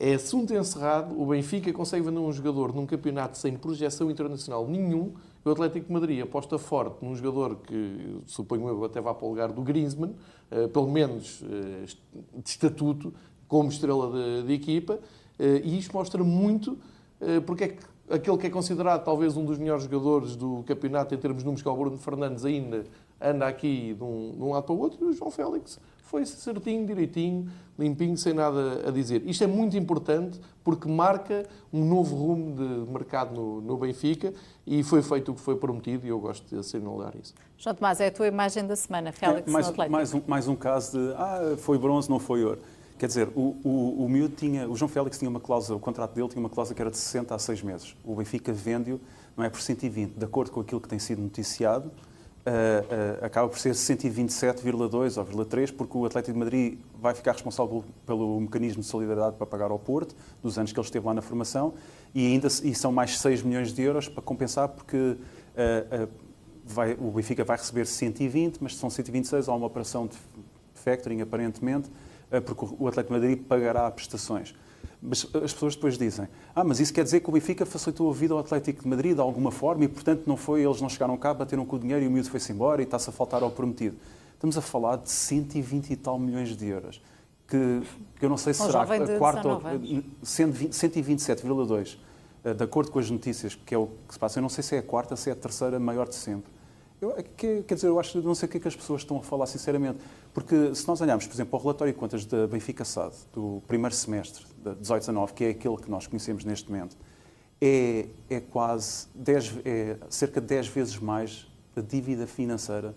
É 0.00 0.14
assunto 0.14 0.52
encerrado. 0.52 1.18
O 1.18 1.26
Benfica 1.26 1.72
consegue 1.72 2.04
vender 2.04 2.18
um 2.18 2.32
jogador 2.32 2.74
num 2.74 2.86
campeonato 2.86 3.38
sem 3.38 3.56
projeção 3.56 4.10
internacional 4.10 4.66
nenhum. 4.66 5.14
O 5.44 5.50
Atlético 5.50 5.86
de 5.86 5.92
Madrid 5.92 6.22
aposta 6.22 6.58
forte 6.58 7.04
num 7.04 7.14
jogador 7.14 7.56
que, 7.56 8.18
suponho 8.26 8.66
eu, 8.68 8.84
até 8.84 9.00
vá 9.00 9.12
para 9.12 9.26
o 9.26 9.28
lugar 9.28 9.52
do 9.52 9.60
Griezmann, 9.62 10.14
uh, 10.50 10.68
pelo 10.68 10.88
menos 10.88 11.42
uh, 11.42 12.40
de 12.42 12.48
estatuto, 12.48 13.12
como 13.46 13.68
estrela 13.68 14.10
de, 14.10 14.46
de 14.46 14.52
equipa. 14.54 14.94
Uh, 15.38 15.60
e 15.62 15.78
isto 15.78 15.92
mostra 15.92 16.24
muito 16.24 16.78
eh, 17.20 17.40
porque 17.40 17.64
é 17.64 17.68
que 17.68 17.82
aquele 18.10 18.36
que 18.36 18.46
é 18.46 18.50
considerado 18.50 19.04
talvez 19.04 19.36
um 19.36 19.44
dos 19.44 19.58
melhores 19.58 19.84
jogadores 19.84 20.36
do 20.36 20.62
campeonato 20.66 21.14
em 21.14 21.18
termos 21.18 21.38
de 21.38 21.44
números, 21.44 21.62
que 21.62 21.68
é 21.68 21.70
o 21.70 21.76
Bruno 21.76 21.96
Fernandes, 21.96 22.44
ainda 22.44 22.84
anda 23.20 23.46
aqui 23.46 23.94
de 23.94 24.04
um, 24.04 24.32
de 24.36 24.42
um 24.42 24.50
lado 24.50 24.64
para 24.64 24.74
o 24.74 24.78
outro, 24.78 25.06
e 25.06 25.08
o 25.08 25.12
João 25.12 25.30
Félix 25.30 25.80
foi 26.04 26.24
certinho, 26.26 26.86
direitinho, 26.86 27.50
limpinho, 27.78 28.16
sem 28.16 28.32
nada 28.32 28.86
a 28.86 28.90
dizer. 28.90 29.22
Isto 29.26 29.44
é 29.44 29.46
muito 29.46 29.76
importante 29.76 30.40
porque 30.62 30.88
marca 30.88 31.46
um 31.72 31.84
novo 31.84 32.14
rumo 32.14 32.54
de 32.54 32.90
mercado 32.90 33.34
no, 33.34 33.60
no 33.60 33.76
Benfica 33.76 34.32
e 34.66 34.82
foi 34.82 35.02
feito 35.02 35.32
o 35.32 35.34
que 35.34 35.40
foi 35.40 35.56
prometido 35.56 36.06
e 36.06 36.10
eu 36.10 36.20
gosto 36.20 36.48
de 36.48 36.58
assinalar 36.58 37.14
isso. 37.20 37.34
João 37.58 37.74
Tomás, 37.74 38.00
é 38.00 38.06
a 38.06 38.12
tua 38.12 38.28
imagem 38.28 38.66
da 38.66 38.76
semana, 38.76 39.12
Félix, 39.12 39.48
é, 39.48 39.50
mais, 39.50 39.70
no. 39.70 39.90
Mais 39.90 40.14
um, 40.14 40.22
mais 40.26 40.48
um 40.48 40.54
caso 40.54 40.98
de, 40.98 41.14
ah, 41.14 41.56
foi 41.58 41.78
bronze, 41.78 42.08
não 42.08 42.18
foi 42.18 42.44
ouro. 42.44 42.60
Quer 42.98 43.06
dizer, 43.08 43.28
o, 43.34 43.56
o, 43.64 44.04
o 44.04 44.08
miúdo 44.08 44.36
tinha, 44.36 44.68
o 44.68 44.76
João 44.76 44.88
Félix 44.88 45.18
tinha 45.18 45.28
uma 45.28 45.40
cláusula, 45.40 45.76
o 45.76 45.80
contrato 45.80 46.14
dele 46.14 46.28
tinha 46.28 46.40
uma 46.40 46.50
cláusula 46.50 46.76
que 46.76 46.82
era 46.82 46.90
de 46.90 46.96
60 46.96 47.34
a 47.34 47.38
6 47.38 47.62
meses. 47.62 47.96
O 48.04 48.14
Benfica 48.14 48.52
vende-o, 48.52 49.00
não 49.36 49.42
é 49.44 49.50
por 49.50 49.60
120, 49.60 50.12
de 50.12 50.24
acordo 50.24 50.52
com 50.52 50.60
aquilo 50.60 50.80
que 50.80 50.88
tem 50.88 50.98
sido 50.98 51.20
noticiado, 51.20 51.90
Uh, 52.46 53.20
uh, 53.22 53.24
acaba 53.24 53.48
por 53.48 53.58
ser 53.58 53.70
127,2 53.70 55.16
ou 55.16 55.24
0,3, 55.46 55.74
porque 55.74 55.96
o 55.96 56.04
Atlético 56.04 56.34
de 56.34 56.38
Madrid 56.38 56.78
vai 57.00 57.14
ficar 57.14 57.32
responsável 57.32 57.82
pelo 58.04 58.38
mecanismo 58.38 58.82
de 58.82 58.86
solidariedade 58.86 59.36
para 59.36 59.46
pagar 59.46 59.70
ao 59.70 59.78
Porto, 59.78 60.14
dos 60.42 60.58
anos 60.58 60.70
que 60.70 60.78
ele 60.78 60.84
esteve 60.84 61.06
lá 61.06 61.14
na 61.14 61.22
formação, 61.22 61.72
e 62.14 62.26
ainda 62.26 62.48
e 62.48 62.74
são 62.74 62.92
mais 62.92 63.18
6 63.18 63.42
milhões 63.42 63.72
de 63.72 63.80
euros 63.80 64.08
para 64.08 64.22
compensar, 64.22 64.68
porque 64.68 64.96
uh, 64.96 66.08
vai, 66.66 66.92
o 67.00 67.12
Benfica 67.12 67.44
vai 67.44 67.56
receber 67.56 67.86
120, 67.86 68.58
mas 68.60 68.76
são 68.76 68.90
126, 68.90 69.48
há 69.48 69.54
uma 69.54 69.66
operação 69.66 70.06
de 70.06 70.18
factoring, 70.74 71.22
aparentemente, 71.22 71.90
porque 72.44 72.66
o 72.78 72.86
Atlético 72.88 73.14
de 73.14 73.20
Madrid 73.20 73.42
pagará 73.46 73.90
prestações. 73.90 74.54
Mas 75.02 75.26
as 75.34 75.52
pessoas 75.52 75.74
depois 75.74 75.98
dizem, 75.98 76.28
ah, 76.54 76.64
mas 76.64 76.80
isso 76.80 76.92
quer 76.92 77.04
dizer 77.04 77.20
que 77.20 77.28
o 77.28 77.32
Benfica 77.32 77.66
facilitou 77.66 78.10
a 78.10 78.14
vida 78.14 78.34
ao 78.34 78.40
Atlético 78.40 78.82
de 78.82 78.88
Madrid 78.88 79.14
de 79.14 79.20
alguma 79.20 79.50
forma 79.50 79.84
e, 79.84 79.88
portanto, 79.88 80.22
não 80.26 80.36
foi, 80.36 80.62
eles 80.62 80.80
não 80.80 80.88
chegaram 80.88 81.16
cá, 81.16 81.34
bateram 81.34 81.64
com 81.66 81.76
o 81.76 81.78
dinheiro 81.78 82.04
e 82.04 82.08
o 82.08 82.10
miúdo 82.10 82.30
foi-se 82.30 82.52
embora 82.52 82.80
e 82.82 82.84
está-se 82.84 83.10
a 83.10 83.12
faltar 83.12 83.42
ao 83.42 83.50
prometido. 83.50 83.96
Estamos 84.34 84.56
a 84.58 84.60
falar 84.60 84.96
de 84.96 85.10
120 85.10 85.90
e 85.90 85.96
tal 85.96 86.18
milhões 86.18 86.56
de 86.56 86.66
euros. 86.66 87.00
Que, 87.46 87.82
que 88.18 88.24
eu 88.24 88.28
não 88.28 88.38
sei 88.38 88.54
se 88.54 88.62
será 88.62 88.82
a 88.82 89.18
quarta 89.18 89.48
ou 89.48 89.60
127,2 90.24 91.98
eh, 92.44 92.54
de 92.54 92.62
acordo 92.64 92.90
com 92.90 92.98
as 92.98 93.10
notícias, 93.10 93.54
que 93.54 93.74
é 93.74 93.78
o 93.78 93.88
que 94.06 94.14
se 94.14 94.18
passa, 94.18 94.38
eu 94.38 94.42
não 94.42 94.48
sei 94.48 94.62
se 94.62 94.76
é 94.76 94.78
a 94.78 94.82
quarta, 94.82 95.16
se 95.16 95.30
é 95.30 95.32
a 95.32 95.36
terceira 95.36 95.78
maior 95.80 96.08
de 96.08 96.14
sempre. 96.14 96.52
Eu, 97.00 97.12
é 97.16 97.22
que, 97.22 97.62
quer 97.62 97.74
dizer, 97.74 97.88
eu 97.88 97.98
acho 97.98 98.20
não 98.22 98.34
sei 98.34 98.48
o 98.48 98.50
que 98.50 98.56
é 98.58 98.60
que 98.60 98.68
as 98.68 98.76
pessoas 98.76 99.02
estão 99.02 99.18
a 99.18 99.22
falar, 99.22 99.46
sinceramente. 99.46 99.98
Porque 100.32 100.74
se 100.74 100.86
nós 100.86 101.00
olharmos, 101.00 101.26
por 101.26 101.34
exemplo, 101.34 101.50
para 101.50 101.58
o 101.58 101.62
relatório 101.62 101.92
de 101.92 101.98
contas 101.98 102.24
da 102.24 102.46
Benfica 102.46 102.84
SAD, 102.84 103.14
do 103.32 103.62
primeiro 103.66 103.94
semestre, 103.94 104.44
de 104.72 104.80
18 104.80 104.92
a 104.92 105.12
19, 105.12 105.32
que 105.34 105.44
é 105.44 105.50
aquele 105.50 105.76
que 105.76 105.90
nós 105.90 106.06
conhecemos 106.06 106.44
neste 106.44 106.70
momento, 106.70 106.96
é, 107.60 108.06
é 108.28 108.40
quase 108.40 109.06
10, 109.14 109.60
é 109.64 109.96
cerca 110.08 110.40
de 110.40 110.46
10 110.46 110.68
vezes 110.68 110.98
mais 110.98 111.46
da 111.74 111.82
dívida 111.82 112.26
financeira, 112.26 112.94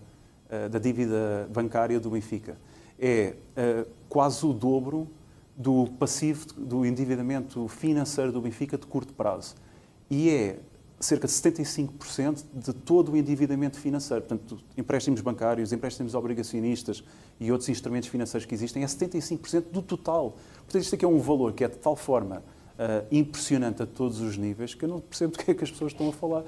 eh, 0.48 0.68
da 0.68 0.78
dívida 0.78 1.48
bancária 1.52 1.98
do 1.98 2.10
Benfica. 2.10 2.56
É 2.98 3.34
uh, 3.56 3.88
quase 4.08 4.44
o 4.44 4.52
dobro 4.52 5.08
do 5.56 5.86
passivo, 5.98 6.46
do 6.56 6.84
endividamento 6.86 7.68
financeiro 7.68 8.32
do 8.32 8.40
Benfica 8.40 8.78
de 8.78 8.86
curto 8.86 9.12
prazo. 9.12 9.54
E 10.10 10.30
é 10.30 10.58
cerca 11.00 11.26
de 11.26 11.32
75% 11.32 12.44
de 12.52 12.72
todo 12.72 13.12
o 13.12 13.16
endividamento 13.16 13.78
financeiro. 13.78 14.24
Portanto, 14.24 14.58
empréstimos 14.76 15.20
bancários, 15.20 15.72
empréstimos 15.72 16.14
obrigacionistas 16.14 17.04
e 17.38 17.52
outros 17.52 17.68
instrumentos 17.68 18.08
financeiros 18.08 18.44
que 18.44 18.54
existem, 18.54 18.82
é 18.82 18.86
75% 18.86 19.70
do 19.70 19.80
total. 19.80 20.36
Portanto, 20.56 20.82
isto 20.82 20.94
aqui 20.94 21.04
é 21.04 21.08
um 21.08 21.20
valor 21.20 21.52
que 21.52 21.62
é 21.62 21.68
de 21.68 21.76
tal 21.76 21.94
forma 21.94 22.42
uh, 22.78 23.06
impressionante 23.10 23.82
a 23.82 23.86
todos 23.86 24.20
os 24.20 24.36
níveis 24.36 24.74
que 24.74 24.84
eu 24.84 24.88
não 24.88 25.00
percebo 25.00 25.32
do 25.32 25.38
que 25.38 25.50
é 25.50 25.54
que 25.54 25.64
as 25.64 25.70
pessoas 25.70 25.92
estão 25.92 26.08
a 26.08 26.12
falar. 26.12 26.40
Uh, 26.40 26.46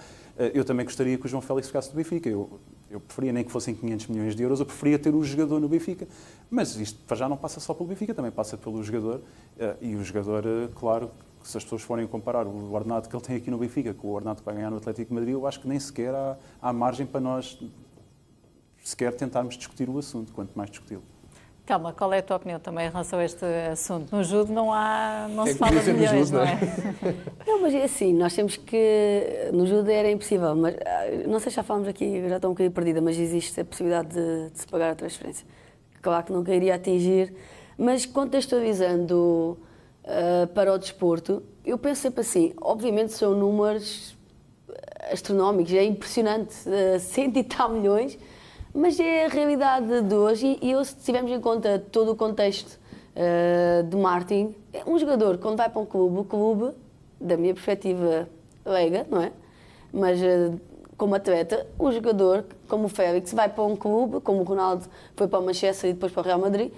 eu 0.55 0.65
também 0.65 0.85
gostaria 0.85 1.17
que 1.17 1.27
o 1.27 1.29
João 1.29 1.43
Félix 1.43 1.69
ficasse 1.69 1.91
no 1.91 1.97
Benfica. 1.97 2.29
Eu, 2.29 2.61
eu 2.91 2.99
preferia 2.99 3.33
nem 3.33 3.45
que 3.45 3.53
fossem 3.53 3.73
500 3.73 4.09
milhões 4.09 4.35
de 4.35 4.43
euros, 4.43 4.59
eu 4.59 4.67
preferia 4.67 4.99
ter 4.99 5.15
o 5.15 5.23
jogador 5.23 5.61
no 5.61 5.69
Benfica. 5.69 6.09
Mas 6.51 6.75
isto 6.75 6.99
já 7.15 7.29
não 7.29 7.37
passa 7.37 7.61
só 7.61 7.73
pelo 7.73 7.89
Benfica, 7.89 8.13
também 8.13 8.33
passa 8.33 8.57
pelo 8.57 8.83
jogador. 8.83 9.21
Uh, 9.57 9.77
e 9.81 9.95
o 9.95 10.03
jogador, 10.03 10.45
claro, 10.75 11.11
se 11.43 11.57
as 11.57 11.65
pessoas 11.65 11.83
forem 11.83 12.07
comparar 12.07 12.47
o 12.47 12.73
ordenado 12.73 13.09
que 13.09 13.15
ele 13.15 13.25
tem 13.25 13.37
aqui 13.37 13.51
no 13.51 13.59
Benfica 13.59 13.95
com 13.95 14.09
o 14.09 14.11
ordenado 14.13 14.41
que 14.41 14.45
vai 14.45 14.55
ganhar 14.55 14.71
no 14.71 14.77
Atlético 14.77 15.09
de 15.09 15.15
Madrid, 15.15 15.35
eu 15.35 15.47
acho 15.47 15.61
que 15.61 15.69
nem 15.69 15.79
sequer 15.79 16.15
há, 16.15 16.37
há 16.61 16.73
margem 16.73 17.07
para 17.07 17.21
nós 17.21 17.59
sequer 18.83 19.15
tentarmos 19.15 19.57
discutir 19.57 19.89
o 19.89 19.99
assunto, 19.99 20.33
quanto 20.33 20.57
mais 20.57 20.71
discuti-lo. 20.71 21.03
Calma, 21.67 21.93
qual 21.93 22.13
é 22.13 22.19
a 22.19 22.23
tua 22.23 22.37
opinião 22.37 22.59
também 22.59 22.89
em 22.89 22.91
relação 22.91 23.19
a 23.19 23.25
este 23.25 23.45
assunto? 23.71 24.15
No 24.15 24.25
judo 24.25 24.53
não 24.53 24.73
há, 24.73 25.29
não 25.31 25.45
é 25.45 25.53
se 25.53 25.59
fala 25.59 25.81
de 25.81 25.93
milhões, 25.93 26.29
judo, 26.29 26.39
não 26.39 26.45
é? 26.45 26.59
Não, 27.47 27.61
mas 27.61 27.75
é 27.75 27.85
assim, 27.85 28.13
nós 28.13 28.35
temos 28.35 28.57
que, 28.57 29.51
no 29.53 29.67
judo 29.67 29.89
era 29.89 30.11
impossível, 30.11 30.57
mas 30.57 30.75
ah, 30.75 31.29
não 31.29 31.39
sei 31.39 31.51
se 31.51 31.57
já 31.57 31.63
falamos 31.63 31.87
aqui, 31.87 32.29
já 32.29 32.37
estou 32.37 32.51
um 32.51 32.55
bocadinho 32.55 32.73
perdida, 32.73 33.01
mas 33.01 33.17
existe 33.17 33.61
a 33.61 33.65
possibilidade 33.65 34.09
de, 34.09 34.51
de 34.51 34.59
se 34.59 34.67
pagar 34.67 34.91
a 34.91 34.95
transferência. 34.97 35.47
Claro 36.03 36.25
que 36.25 36.33
nunca 36.33 36.53
iria 36.53 36.75
atingir, 36.75 37.33
mas 37.79 38.05
contextualizando 38.05 39.57
uh, 40.05 40.47
para 40.49 40.73
o 40.73 40.79
desporto, 40.79 41.43
eu 41.65 41.79
penso 41.79 42.03
sempre 42.03 42.21
assim, 42.21 42.53
obviamente 42.61 43.13
são 43.13 43.35
números 43.35 44.17
astronómicos, 45.11 45.73
é 45.73 45.85
impressionante, 45.85 46.55
uh, 46.69 46.99
cento 47.01 47.39
e 47.39 47.45
tal 47.45 47.71
milhões, 47.71 48.19
mas 48.75 48.99
é 49.01 49.27
a 49.27 49.29
realidade 49.29 50.03
de 50.03 50.15
hoje 50.15 50.59
e, 50.63 50.71
eu, 50.71 50.85
se 50.85 50.97
tivermos 50.97 51.31
em 51.31 51.41
conta 51.41 51.79
todo 51.91 52.13
o 52.13 52.17
contexto 52.17 52.79
uh, 53.17 53.83
de 53.83 53.97
marketing, 53.97 54.55
um 54.87 54.99
jogador 54.99 55.39
quando 55.39 55.57
vai 55.57 55.69
para 55.69 55.81
um 55.81 55.87
clube, 55.87 56.19
o 56.19 56.25
clube, 56.25 56.75
da 57.21 57.37
minha 57.37 57.53
perspectiva 57.53 58.29
leiga, 58.65 59.07
não 59.11 59.21
é? 59.21 59.33
Mas 59.93 60.21
uh, 60.21 60.59
como 60.97 61.15
atleta, 61.15 61.67
o 61.79 61.91
jogador, 61.91 62.45
como 62.69 62.85
o 62.85 62.89
Félix, 62.89 63.33
vai 63.33 63.49
para 63.49 63.65
um 63.65 63.75
clube, 63.75 64.21
como 64.21 64.41
o 64.41 64.45
Ronaldo 64.45 64.87
foi 65.17 65.27
para 65.27 65.39
o 65.39 65.45
Manchester 65.45 65.91
e 65.91 65.93
depois 65.95 66.13
para 66.13 66.21
o 66.21 66.25
Real 66.25 66.39
Madrid, 66.39 66.71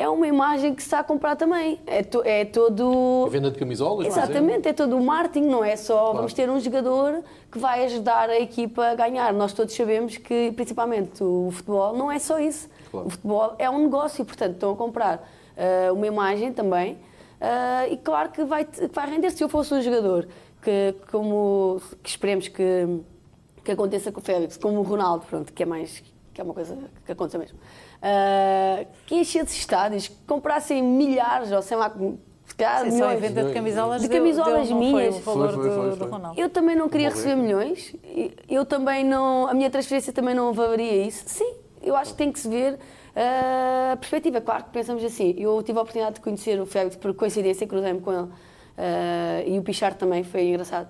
é 0.00 0.08
uma 0.08 0.26
imagem 0.26 0.74
que 0.74 0.80
se 0.80 0.86
está 0.86 1.00
a 1.00 1.04
comprar 1.04 1.36
também. 1.36 1.78
É, 1.86 2.02
to, 2.02 2.22
é 2.24 2.46
todo. 2.46 3.24
A 3.26 3.28
venda 3.28 3.50
de 3.50 3.58
camisolas, 3.58 4.06
Exatamente, 4.06 4.66
é 4.66 4.72
todo 4.72 4.96
o 4.96 5.04
marketing, 5.04 5.46
não 5.46 5.62
é 5.62 5.76
só 5.76 5.98
claro. 5.98 6.16
vamos 6.16 6.32
ter 6.32 6.48
um 6.48 6.58
jogador 6.58 7.22
que 7.52 7.58
vai 7.58 7.84
ajudar 7.84 8.30
a 8.30 8.40
equipa 8.40 8.82
a 8.86 8.94
ganhar. 8.94 9.30
Nós 9.34 9.52
todos 9.52 9.74
sabemos 9.74 10.16
que, 10.16 10.52
principalmente, 10.52 11.22
o 11.22 11.50
futebol 11.52 11.94
não 11.94 12.10
é 12.10 12.18
só 12.18 12.40
isso. 12.40 12.66
Claro. 12.90 13.08
O 13.08 13.10
futebol 13.10 13.54
é 13.58 13.68
um 13.68 13.78
negócio, 13.78 14.24
portanto, 14.24 14.54
estão 14.54 14.72
a 14.72 14.76
comprar 14.76 15.16
uh, 15.18 15.92
uma 15.92 16.06
imagem 16.06 16.50
também. 16.50 16.94
Uh, 16.94 17.92
e 17.92 17.98
claro 17.98 18.30
que 18.30 18.42
vai, 18.42 18.64
que 18.64 18.86
vai 18.86 19.10
render. 19.10 19.30
Se 19.32 19.44
eu 19.44 19.50
fosse 19.50 19.74
um 19.74 19.82
jogador 19.82 20.26
que, 20.62 20.94
como 21.10 21.78
que 22.02 22.08
esperemos 22.08 22.48
que, 22.48 23.02
que 23.62 23.70
aconteça 23.70 24.10
com 24.10 24.20
o 24.20 24.22
Félix, 24.22 24.56
como 24.56 24.78
o 24.78 24.82
Ronaldo, 24.82 25.26
pronto, 25.26 25.52
que 25.52 25.62
é 25.62 25.66
mais 25.66 26.02
que 26.32 26.40
é 26.40 26.44
uma 26.44 26.54
coisa 26.54 26.78
que 27.04 27.12
acontece 27.12 27.36
mesmo 27.36 27.58
uh, 28.02 28.86
que 29.06 29.14
enchesse 29.14 29.56
estádios, 29.56 30.08
que 30.08 30.16
comprassem 30.26 30.82
milhares, 30.82 31.52
ou 31.52 31.62
sei 31.62 31.76
lá, 31.76 31.92
calhar 32.60 32.84
Sim, 32.84 32.92
milhões. 32.92 33.20
venda 33.20 33.44
de 33.44 33.54
camisolas, 33.54 34.02
de 34.02 34.08
camisolas 34.08 34.68
deu, 34.68 34.76
minhas. 34.76 35.18
Foi 35.18 35.34
o 35.34 35.36
valor 35.36 35.54
foi, 35.54 35.64
foi, 35.64 35.74
foi, 35.74 35.90
do, 35.90 35.96
do, 35.96 36.10
Ronaldo. 36.10 36.40
Eu 36.40 36.50
também 36.50 36.76
não 36.76 36.88
queria 36.88 37.08
receber 37.08 37.36
milhões. 37.36 37.94
Eu 38.48 38.64
também 38.64 39.02
não, 39.02 39.48
a 39.48 39.54
minha 39.54 39.70
transferência 39.70 40.12
também 40.12 40.34
não 40.34 40.52
valeria 40.52 41.06
isso. 41.06 41.24
Sim, 41.26 41.54
eu 41.82 41.96
acho 41.96 42.12
que 42.12 42.18
tem 42.18 42.30
que 42.30 42.38
se 42.38 42.48
ver 42.48 42.74
uh, 42.74 43.92
a 43.92 43.96
perspectiva. 43.96 44.40
Claro 44.40 44.64
que 44.64 44.70
pensamos 44.70 45.02
assim. 45.02 45.34
Eu 45.38 45.62
tive 45.62 45.78
a 45.78 45.82
oportunidade 45.82 46.16
de 46.16 46.20
conhecer 46.20 46.60
o 46.60 46.66
Félix 46.66 46.96
por 46.96 47.14
coincidência, 47.14 47.66
cruzei-me 47.66 48.00
com 48.00 48.12
ele. 48.12 48.22
Uh, 48.22 49.48
e 49.48 49.58
o 49.58 49.62
Pichar 49.62 49.94
também 49.94 50.22
foi 50.22 50.48
engraçado. 50.48 50.88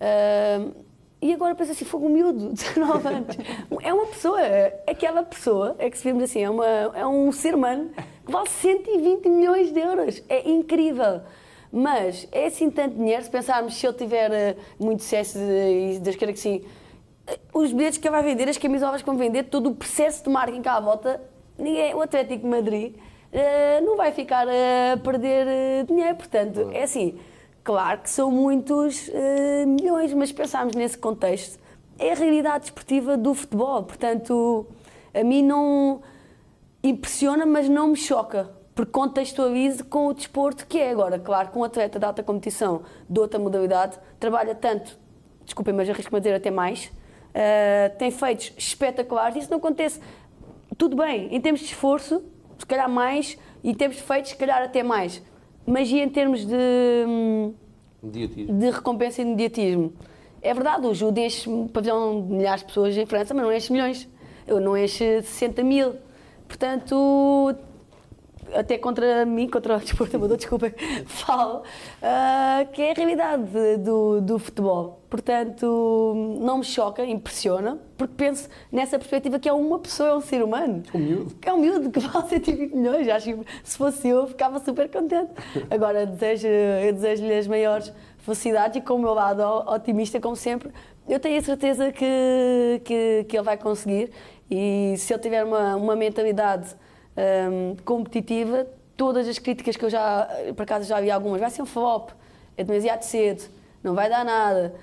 Uh, 0.00 0.74
e 1.22 1.32
agora 1.32 1.54
pensa 1.54 1.70
assim, 1.70 1.84
fogo 1.84 2.08
miúdo, 2.08 2.50
19 2.52 3.08
anos. 3.08 3.36
É 3.80 3.94
uma 3.94 4.06
pessoa, 4.06 4.40
aquela 4.88 5.22
pessoa, 5.22 5.76
é 5.78 5.88
que 5.88 5.96
se 5.96 6.02
vemos 6.02 6.24
assim, 6.24 6.42
é, 6.42 6.50
uma, 6.50 6.66
é 6.66 7.06
um 7.06 7.30
ser 7.30 7.54
humano 7.54 7.90
que 8.26 8.32
vale 8.32 8.48
120 8.48 9.28
milhões 9.28 9.72
de 9.72 9.78
euros. 9.78 10.20
É 10.28 10.50
incrível. 10.50 11.20
Mas 11.70 12.28
é 12.32 12.46
assim 12.46 12.68
tanto 12.70 12.96
dinheiro, 12.96 13.22
se 13.22 13.30
pensarmos 13.30 13.76
se 13.76 13.86
ele 13.86 13.96
tiver 13.96 14.32
eh, 14.32 14.56
muito 14.78 15.04
sucesso 15.04 15.38
e 15.38 15.98
das 16.00 16.16
que 16.16 16.36
sim, 16.36 16.62
eh, 17.26 17.38
os 17.54 17.72
bilhetes 17.72 17.98
que 17.98 18.06
ele 18.06 18.12
vai 18.12 18.22
vender, 18.22 18.48
as 18.48 18.58
camisolas 18.58 19.00
que 19.00 19.06
vão 19.06 19.16
vender, 19.16 19.44
todo 19.44 19.70
o 19.70 19.74
processo 19.74 20.24
de 20.24 20.28
marketing 20.28 20.60
cá 20.60 20.74
à 20.74 20.80
volta, 20.80 21.22
ninguém, 21.56 21.94
o 21.94 22.02
Atlético 22.02 22.42
de 22.42 22.48
Madrid 22.48 22.94
uh, 22.96 23.86
não 23.86 23.96
vai 23.96 24.12
ficar 24.12 24.46
a 24.46 24.96
perder 24.98 25.86
dinheiro. 25.86 26.16
Portanto, 26.16 26.68
é 26.72 26.82
assim 26.82 27.18
Claro 27.64 28.00
que 28.00 28.10
são 28.10 28.30
muitos 28.30 29.08
uh, 29.08 29.66
milhões, 29.66 30.12
mas 30.12 30.32
pensarmos 30.32 30.74
nesse 30.74 30.98
contexto, 30.98 31.60
é 31.96 32.10
a 32.10 32.14
realidade 32.14 32.64
esportiva 32.64 33.16
do 33.16 33.34
futebol. 33.34 33.84
Portanto, 33.84 34.66
a 35.14 35.22
mim 35.22 35.42
não 35.42 36.02
impressiona, 36.82 37.46
mas 37.46 37.68
não 37.68 37.88
me 37.88 37.96
choca, 37.96 38.50
porque 38.74 38.90
contextualize 38.90 39.84
com 39.84 40.08
o 40.08 40.12
desporto 40.12 40.66
que 40.66 40.78
é 40.78 40.90
agora. 40.90 41.20
Claro 41.20 41.52
que 41.52 41.58
um 41.58 41.62
atleta 41.62 42.00
de 42.00 42.04
alta 42.04 42.20
competição, 42.22 42.82
de 43.08 43.20
outra 43.20 43.38
modalidade, 43.38 43.96
trabalha 44.18 44.56
tanto, 44.56 44.98
desculpem, 45.44 45.72
mas 45.72 45.88
arrisco-me 45.88 46.16
a 46.16 46.20
dizer 46.20 46.34
até 46.34 46.50
mais, 46.50 46.86
uh, 46.86 47.96
tem 47.96 48.10
feitos 48.10 48.52
espetaculares, 48.58 49.36
isso 49.36 49.50
não 49.50 49.58
acontece. 49.58 50.00
Tudo 50.76 50.96
bem, 50.96 51.32
em 51.32 51.40
termos 51.40 51.60
de 51.60 51.66
esforço, 51.66 52.24
se 52.58 52.66
calhar 52.66 52.90
mais, 52.90 53.38
e 53.62 53.70
em 53.70 53.74
termos 53.74 53.98
de 53.98 54.02
feitos, 54.02 54.30
se 54.30 54.36
calhar 54.36 54.60
até 54.60 54.82
mais 54.82 55.22
mas 55.66 55.90
e 55.90 56.00
em 56.00 56.08
termos 56.08 56.44
de, 56.44 57.54
Mediatismo. 58.02 58.58
de 58.58 58.70
recompensa 58.70 59.22
e 59.22 59.24
de 59.24 59.30
mediatismo. 59.30 59.92
É 60.40 60.52
verdade, 60.52 60.86
o 60.86 60.94
Jude 60.94 61.20
enche 61.20 61.48
um 61.48 61.68
pavilhão 61.68 62.20
de 62.20 62.32
milhares 62.32 62.62
de 62.62 62.66
pessoas 62.66 62.96
em 62.96 63.06
França, 63.06 63.32
mas 63.32 63.44
não 63.44 63.52
enche 63.52 63.72
milhões. 63.72 64.08
Eu 64.46 64.60
não 64.60 64.76
enche 64.76 65.22
60 65.22 65.62
mil. 65.62 65.94
Portanto, 66.48 67.54
até 68.54 68.78
contra 68.78 69.24
mim, 69.26 69.48
contra 69.48 69.76
o 69.76 69.78
desporto 69.80 70.36
desculpem, 70.36 70.72
falo, 71.06 71.62
ah, 72.02 72.64
que 72.72 72.82
é 72.82 72.90
a 72.92 72.94
realidade 72.94 73.44
de- 73.44 73.76
do, 73.78 74.20
do 74.20 74.38
futebol. 74.38 75.00
Portanto, 75.10 76.14
não 76.40 76.58
me 76.58 76.64
choca, 76.64 77.04
impressiona, 77.04 77.78
porque 77.98 78.14
penso 78.16 78.48
nessa 78.70 78.98
perspectiva 78.98 79.38
que 79.38 79.48
é 79.48 79.52
uma 79.52 79.78
pessoa, 79.78 80.10
é 80.10 80.14
um 80.16 80.20
ser 80.20 80.42
humano. 80.42 80.82
Um 80.94 80.98
miúdo. 80.98 81.34
Que 81.34 81.48
é 81.48 81.52
um 81.52 81.58
miúdo 81.58 81.90
que 81.90 82.00
vale 82.00 82.28
120 82.30 82.74
milhões. 82.74 83.08
Acho 83.08 83.34
que 83.34 83.44
se 83.62 83.76
fosse 83.76 84.08
eu, 84.08 84.26
ficava 84.26 84.58
super 84.60 84.88
contente. 84.90 85.30
Agora, 85.70 86.06
desejo, 86.06 86.46
eu 86.48 86.92
desejo-lhe 86.94 87.34
as 87.34 87.46
maiores 87.46 87.92
felicidades 88.18 88.76
e 88.76 88.80
com 88.80 88.94
o 88.94 88.98
meu 88.98 89.12
lado 89.12 89.42
otimista, 89.70 90.18
como 90.20 90.36
sempre, 90.36 90.70
eu 91.08 91.18
tenho 91.20 91.38
a 91.38 91.42
certeza 91.42 91.92
que, 91.92 92.80
que, 92.84 93.26
que 93.28 93.36
ele 93.36 93.44
vai 93.44 93.58
conseguir. 93.58 94.10
E 94.50 94.94
se 94.96 95.12
ele 95.12 95.20
tiver 95.22 95.44
uma, 95.44 95.76
uma 95.76 95.96
mentalidade 95.96 96.74
hum, 97.16 97.76
competitiva, 97.84 98.66
todas 98.96 99.28
as 99.28 99.38
críticas 99.38 99.76
que 99.76 99.84
eu 99.84 99.90
já, 99.90 100.28
por 100.56 100.62
acaso 100.62 100.86
já 100.86 101.00
vi 101.00 101.10
algumas, 101.10 101.40
vai 101.40 101.50
ser 101.50 101.62
um 101.62 101.66
flop, 101.66 102.10
é 102.56 102.64
demasiado 102.64 103.02
cedo, 103.02 103.44
não 103.82 103.94
vai 103.94 104.08
dar 104.08 104.24
nada. 104.24 104.74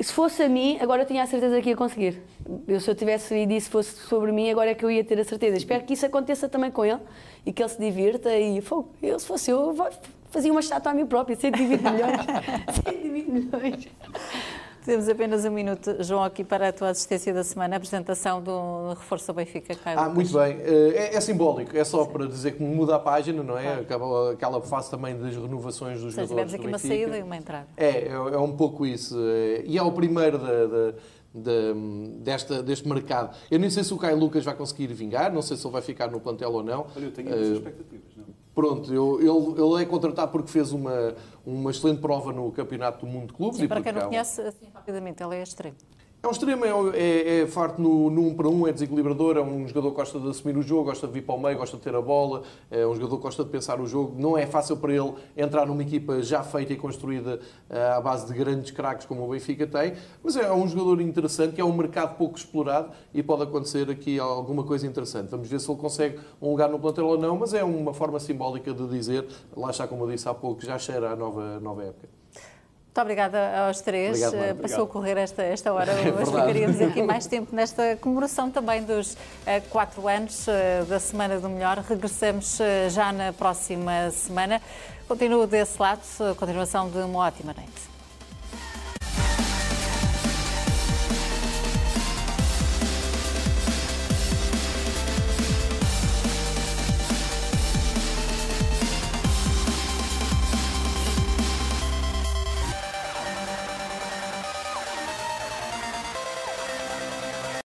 Se 0.00 0.12
fosse 0.12 0.42
a 0.42 0.48
mim, 0.48 0.78
agora 0.80 1.02
eu 1.02 1.06
tinha 1.06 1.22
a 1.22 1.26
certeza 1.26 1.60
que 1.60 1.68
ia 1.68 1.76
conseguir. 1.76 2.22
Eu, 2.66 2.80
se 2.80 2.90
eu 2.90 2.94
tivesse 2.94 3.34
e 3.34 3.56
isso 3.56 3.70
fosse 3.70 3.94
sobre 4.08 4.32
mim, 4.32 4.50
agora 4.50 4.70
é 4.70 4.74
que 4.74 4.82
eu 4.82 4.90
ia 4.90 5.04
ter 5.04 5.20
a 5.20 5.24
certeza. 5.24 5.58
Espero 5.58 5.84
que 5.84 5.92
isso 5.92 6.06
aconteça 6.06 6.48
também 6.48 6.70
com 6.70 6.86
ele 6.86 7.00
e 7.44 7.52
que 7.52 7.62
ele 7.62 7.68
se 7.68 7.78
divirta. 7.78 8.34
E 8.34 8.62
eu, 9.02 9.18
se 9.18 9.26
fosse 9.26 9.50
eu, 9.50 9.76
fazia 10.30 10.50
uma 10.50 10.60
estátua 10.60 10.92
a 10.92 10.94
mim 10.94 11.04
própria, 11.04 11.36
120 11.36 11.80
milhões. 11.82 12.16
120 12.84 13.30
milhões. 13.30 13.88
Temos 14.84 15.08
apenas 15.10 15.44
um 15.44 15.50
minuto, 15.50 16.02
João, 16.02 16.24
aqui 16.24 16.42
para 16.42 16.68
a 16.68 16.72
tua 16.72 16.88
assistência 16.88 17.34
da 17.34 17.44
semana, 17.44 17.76
a 17.76 17.78
apresentação 17.78 18.42
do 18.42 18.94
reforço 18.94 19.30
ao 19.30 19.34
Benfica. 19.34 19.74
Caio 19.74 19.98
Ah, 19.98 20.06
Lucas. 20.06 20.14
muito 20.14 20.32
bem. 20.32 20.56
Eh, 20.62 21.10
É, 21.12 21.16
é 21.16 21.20
simbólico, 21.20 21.76
é 21.76 21.84
só 21.84 22.04
para 22.06 22.26
dizer 22.26 22.52
que 22.52 22.62
muda 22.62 22.96
a 22.96 22.98
página, 22.98 23.42
não 23.42 23.58
é? 23.58 23.74
Acaba, 23.74 24.32
aquela 24.32 24.60
fase 24.62 24.90
também 24.90 25.16
das 25.18 25.36
renovações 25.36 26.00
dos 26.00 26.14
seja, 26.14 26.26
jogadores 26.26 26.52
tivemos 26.52 26.54
aqui 26.54 26.62
do 26.62 26.68
uma 26.68 26.78
Benfica. 26.78 26.94
saída 27.12 27.18
e 27.18 27.22
uma 27.22 27.36
entrada. 27.36 27.66
É, 27.76 27.88
é, 27.88 28.12
é 28.12 28.38
um 28.38 28.56
pouco 28.56 28.86
isso. 28.86 29.16
eh, 29.18 29.64
E 29.66 29.76
é 29.76 29.82
o 29.82 29.92
primeiro 29.92 30.38
da- 30.38 30.66
da- 30.66 30.92
da- 31.34 31.74
desta, 32.18 32.62
deste 32.62 32.88
mercado. 32.88 33.36
Eu 33.50 33.58
nem 33.58 33.68
sei 33.68 33.84
se 33.84 33.92
o 33.92 33.98
Caio 33.98 34.16
Lucas 34.18 34.44
vai 34.44 34.54
conseguir 34.54 34.86
vingar, 34.88 35.30
não 35.32 35.42
sei 35.42 35.56
se 35.58 35.64
ele 35.66 35.72
vai 35.72 35.82
ficar 35.82 36.10
no 36.10 36.20
plantel 36.20 36.50
ou 36.52 36.62
não. 36.62 36.86
Olha, 36.96 37.04
eu 37.04 37.12
tenho 37.12 37.28
muitas 37.28 37.48
expectativas. 37.48 38.16
Não? 38.16 38.39
Pronto, 38.54 38.90
ele, 38.92 39.26
ele 39.60 39.82
é 39.82 39.86
contratado 39.86 40.32
porque 40.32 40.48
fez 40.50 40.72
uma, 40.72 41.14
uma 41.46 41.70
excelente 41.70 42.00
prova 42.00 42.32
no 42.32 42.50
Campeonato 42.50 43.06
do 43.06 43.10
Mundo 43.10 43.28
de 43.28 43.32
Clubes. 43.34 43.58
Sim, 43.58 43.64
e 43.64 43.68
para 43.68 43.80
quem 43.80 43.92
não 43.92 44.02
um- 44.02 44.08
conhece, 44.08 44.40
assim, 44.42 44.66
rapidamente, 44.74 45.22
ele 45.22 45.36
é 45.36 45.42
extremo. 45.42 45.76
É 46.22 46.28
um 46.28 46.32
extremo, 46.32 46.66
é, 46.66 46.98
é, 46.98 47.40
é 47.40 47.46
farto 47.46 47.80
no, 47.80 48.10
no 48.10 48.26
um 48.26 48.34
para 48.34 48.46
um, 48.46 48.68
é 48.68 48.72
desequilibrador, 48.72 49.38
é 49.38 49.40
um 49.40 49.66
jogador 49.66 49.88
que 49.88 49.96
gosta 49.96 50.20
de 50.20 50.28
assumir 50.28 50.54
o 50.54 50.60
jogo, 50.62 50.84
gosta 50.84 51.06
de 51.06 51.14
vir 51.14 51.22
para 51.22 51.34
o 51.34 51.40
meio, 51.40 51.56
gosta 51.56 51.78
de 51.78 51.82
ter 51.82 51.94
a 51.94 52.02
bola, 52.02 52.42
é 52.70 52.86
um 52.86 52.94
jogador 52.94 53.16
que 53.16 53.22
gosta 53.22 53.42
de 53.42 53.48
pensar 53.48 53.80
o 53.80 53.86
jogo. 53.86 54.20
Não 54.20 54.36
é 54.36 54.44
fácil 54.44 54.76
para 54.76 54.92
ele 54.92 55.14
entrar 55.34 55.64
numa 55.64 55.80
equipa 55.80 56.20
já 56.20 56.42
feita 56.42 56.74
e 56.74 56.76
construída 56.76 57.40
eh, 57.70 57.92
à 57.92 58.02
base 58.02 58.26
de 58.26 58.38
grandes 58.38 58.70
craques 58.70 59.06
como 59.06 59.24
o 59.24 59.30
Benfica 59.30 59.66
tem, 59.66 59.94
mas 60.22 60.36
é 60.36 60.52
um 60.52 60.68
jogador 60.68 61.00
interessante, 61.00 61.54
que 61.54 61.60
é 61.62 61.64
um 61.64 61.72
mercado 61.72 62.18
pouco 62.18 62.36
explorado 62.36 62.90
e 63.14 63.22
pode 63.22 63.44
acontecer 63.44 63.88
aqui 63.90 64.20
alguma 64.20 64.62
coisa 64.62 64.86
interessante. 64.86 65.30
Vamos 65.30 65.48
ver 65.48 65.58
se 65.58 65.70
ele 65.70 65.80
consegue 65.80 66.20
um 66.38 66.50
lugar 66.50 66.68
no 66.68 66.78
plantel 66.78 67.06
ou 67.06 67.18
não, 67.18 67.34
mas 67.38 67.54
é 67.54 67.64
uma 67.64 67.94
forma 67.94 68.20
simbólica 68.20 68.74
de 68.74 68.86
dizer, 68.88 69.26
lá 69.56 69.70
está 69.70 69.88
como 69.88 70.04
eu 70.04 70.10
disse 70.10 70.28
há 70.28 70.34
pouco, 70.34 70.62
já 70.62 70.78
cheira 70.78 71.12
a 71.12 71.16
nova, 71.16 71.58
nova 71.60 71.82
época. 71.82 72.19
Muito 72.90 73.02
obrigada 73.02 73.66
aos 73.66 73.80
três. 73.80 74.20
Obrigado. 74.20 74.44
Eh, 74.50 74.54
Passou 74.54 74.82
a 74.84 74.86
correr 74.88 75.16
esta, 75.16 75.42
esta 75.44 75.72
hora. 75.72 75.92
Hoje 75.94 76.02
verdade. 76.10 76.30
ficaríamos 76.30 76.80
aqui 76.82 77.02
mais 77.02 77.24
tempo 77.26 77.54
nesta 77.54 77.96
comemoração 77.96 78.50
também 78.50 78.82
dos 78.82 79.16
eh, 79.46 79.60
quatro 79.70 80.08
anos 80.08 80.48
eh, 80.48 80.82
da 80.88 80.98
Semana 80.98 81.38
do 81.38 81.48
Melhor. 81.48 81.78
Regressamos 81.88 82.58
já 82.90 83.12
na 83.12 83.32
próxima 83.32 84.10
semana. 84.10 84.60
Continuo 85.06 85.46
desse 85.46 85.80
lado. 85.80 86.00
eh, 86.20 86.34
Continuação 86.34 86.90
de 86.90 86.98
uma 86.98 87.20
ótima 87.26 87.54
noite. 87.56 87.89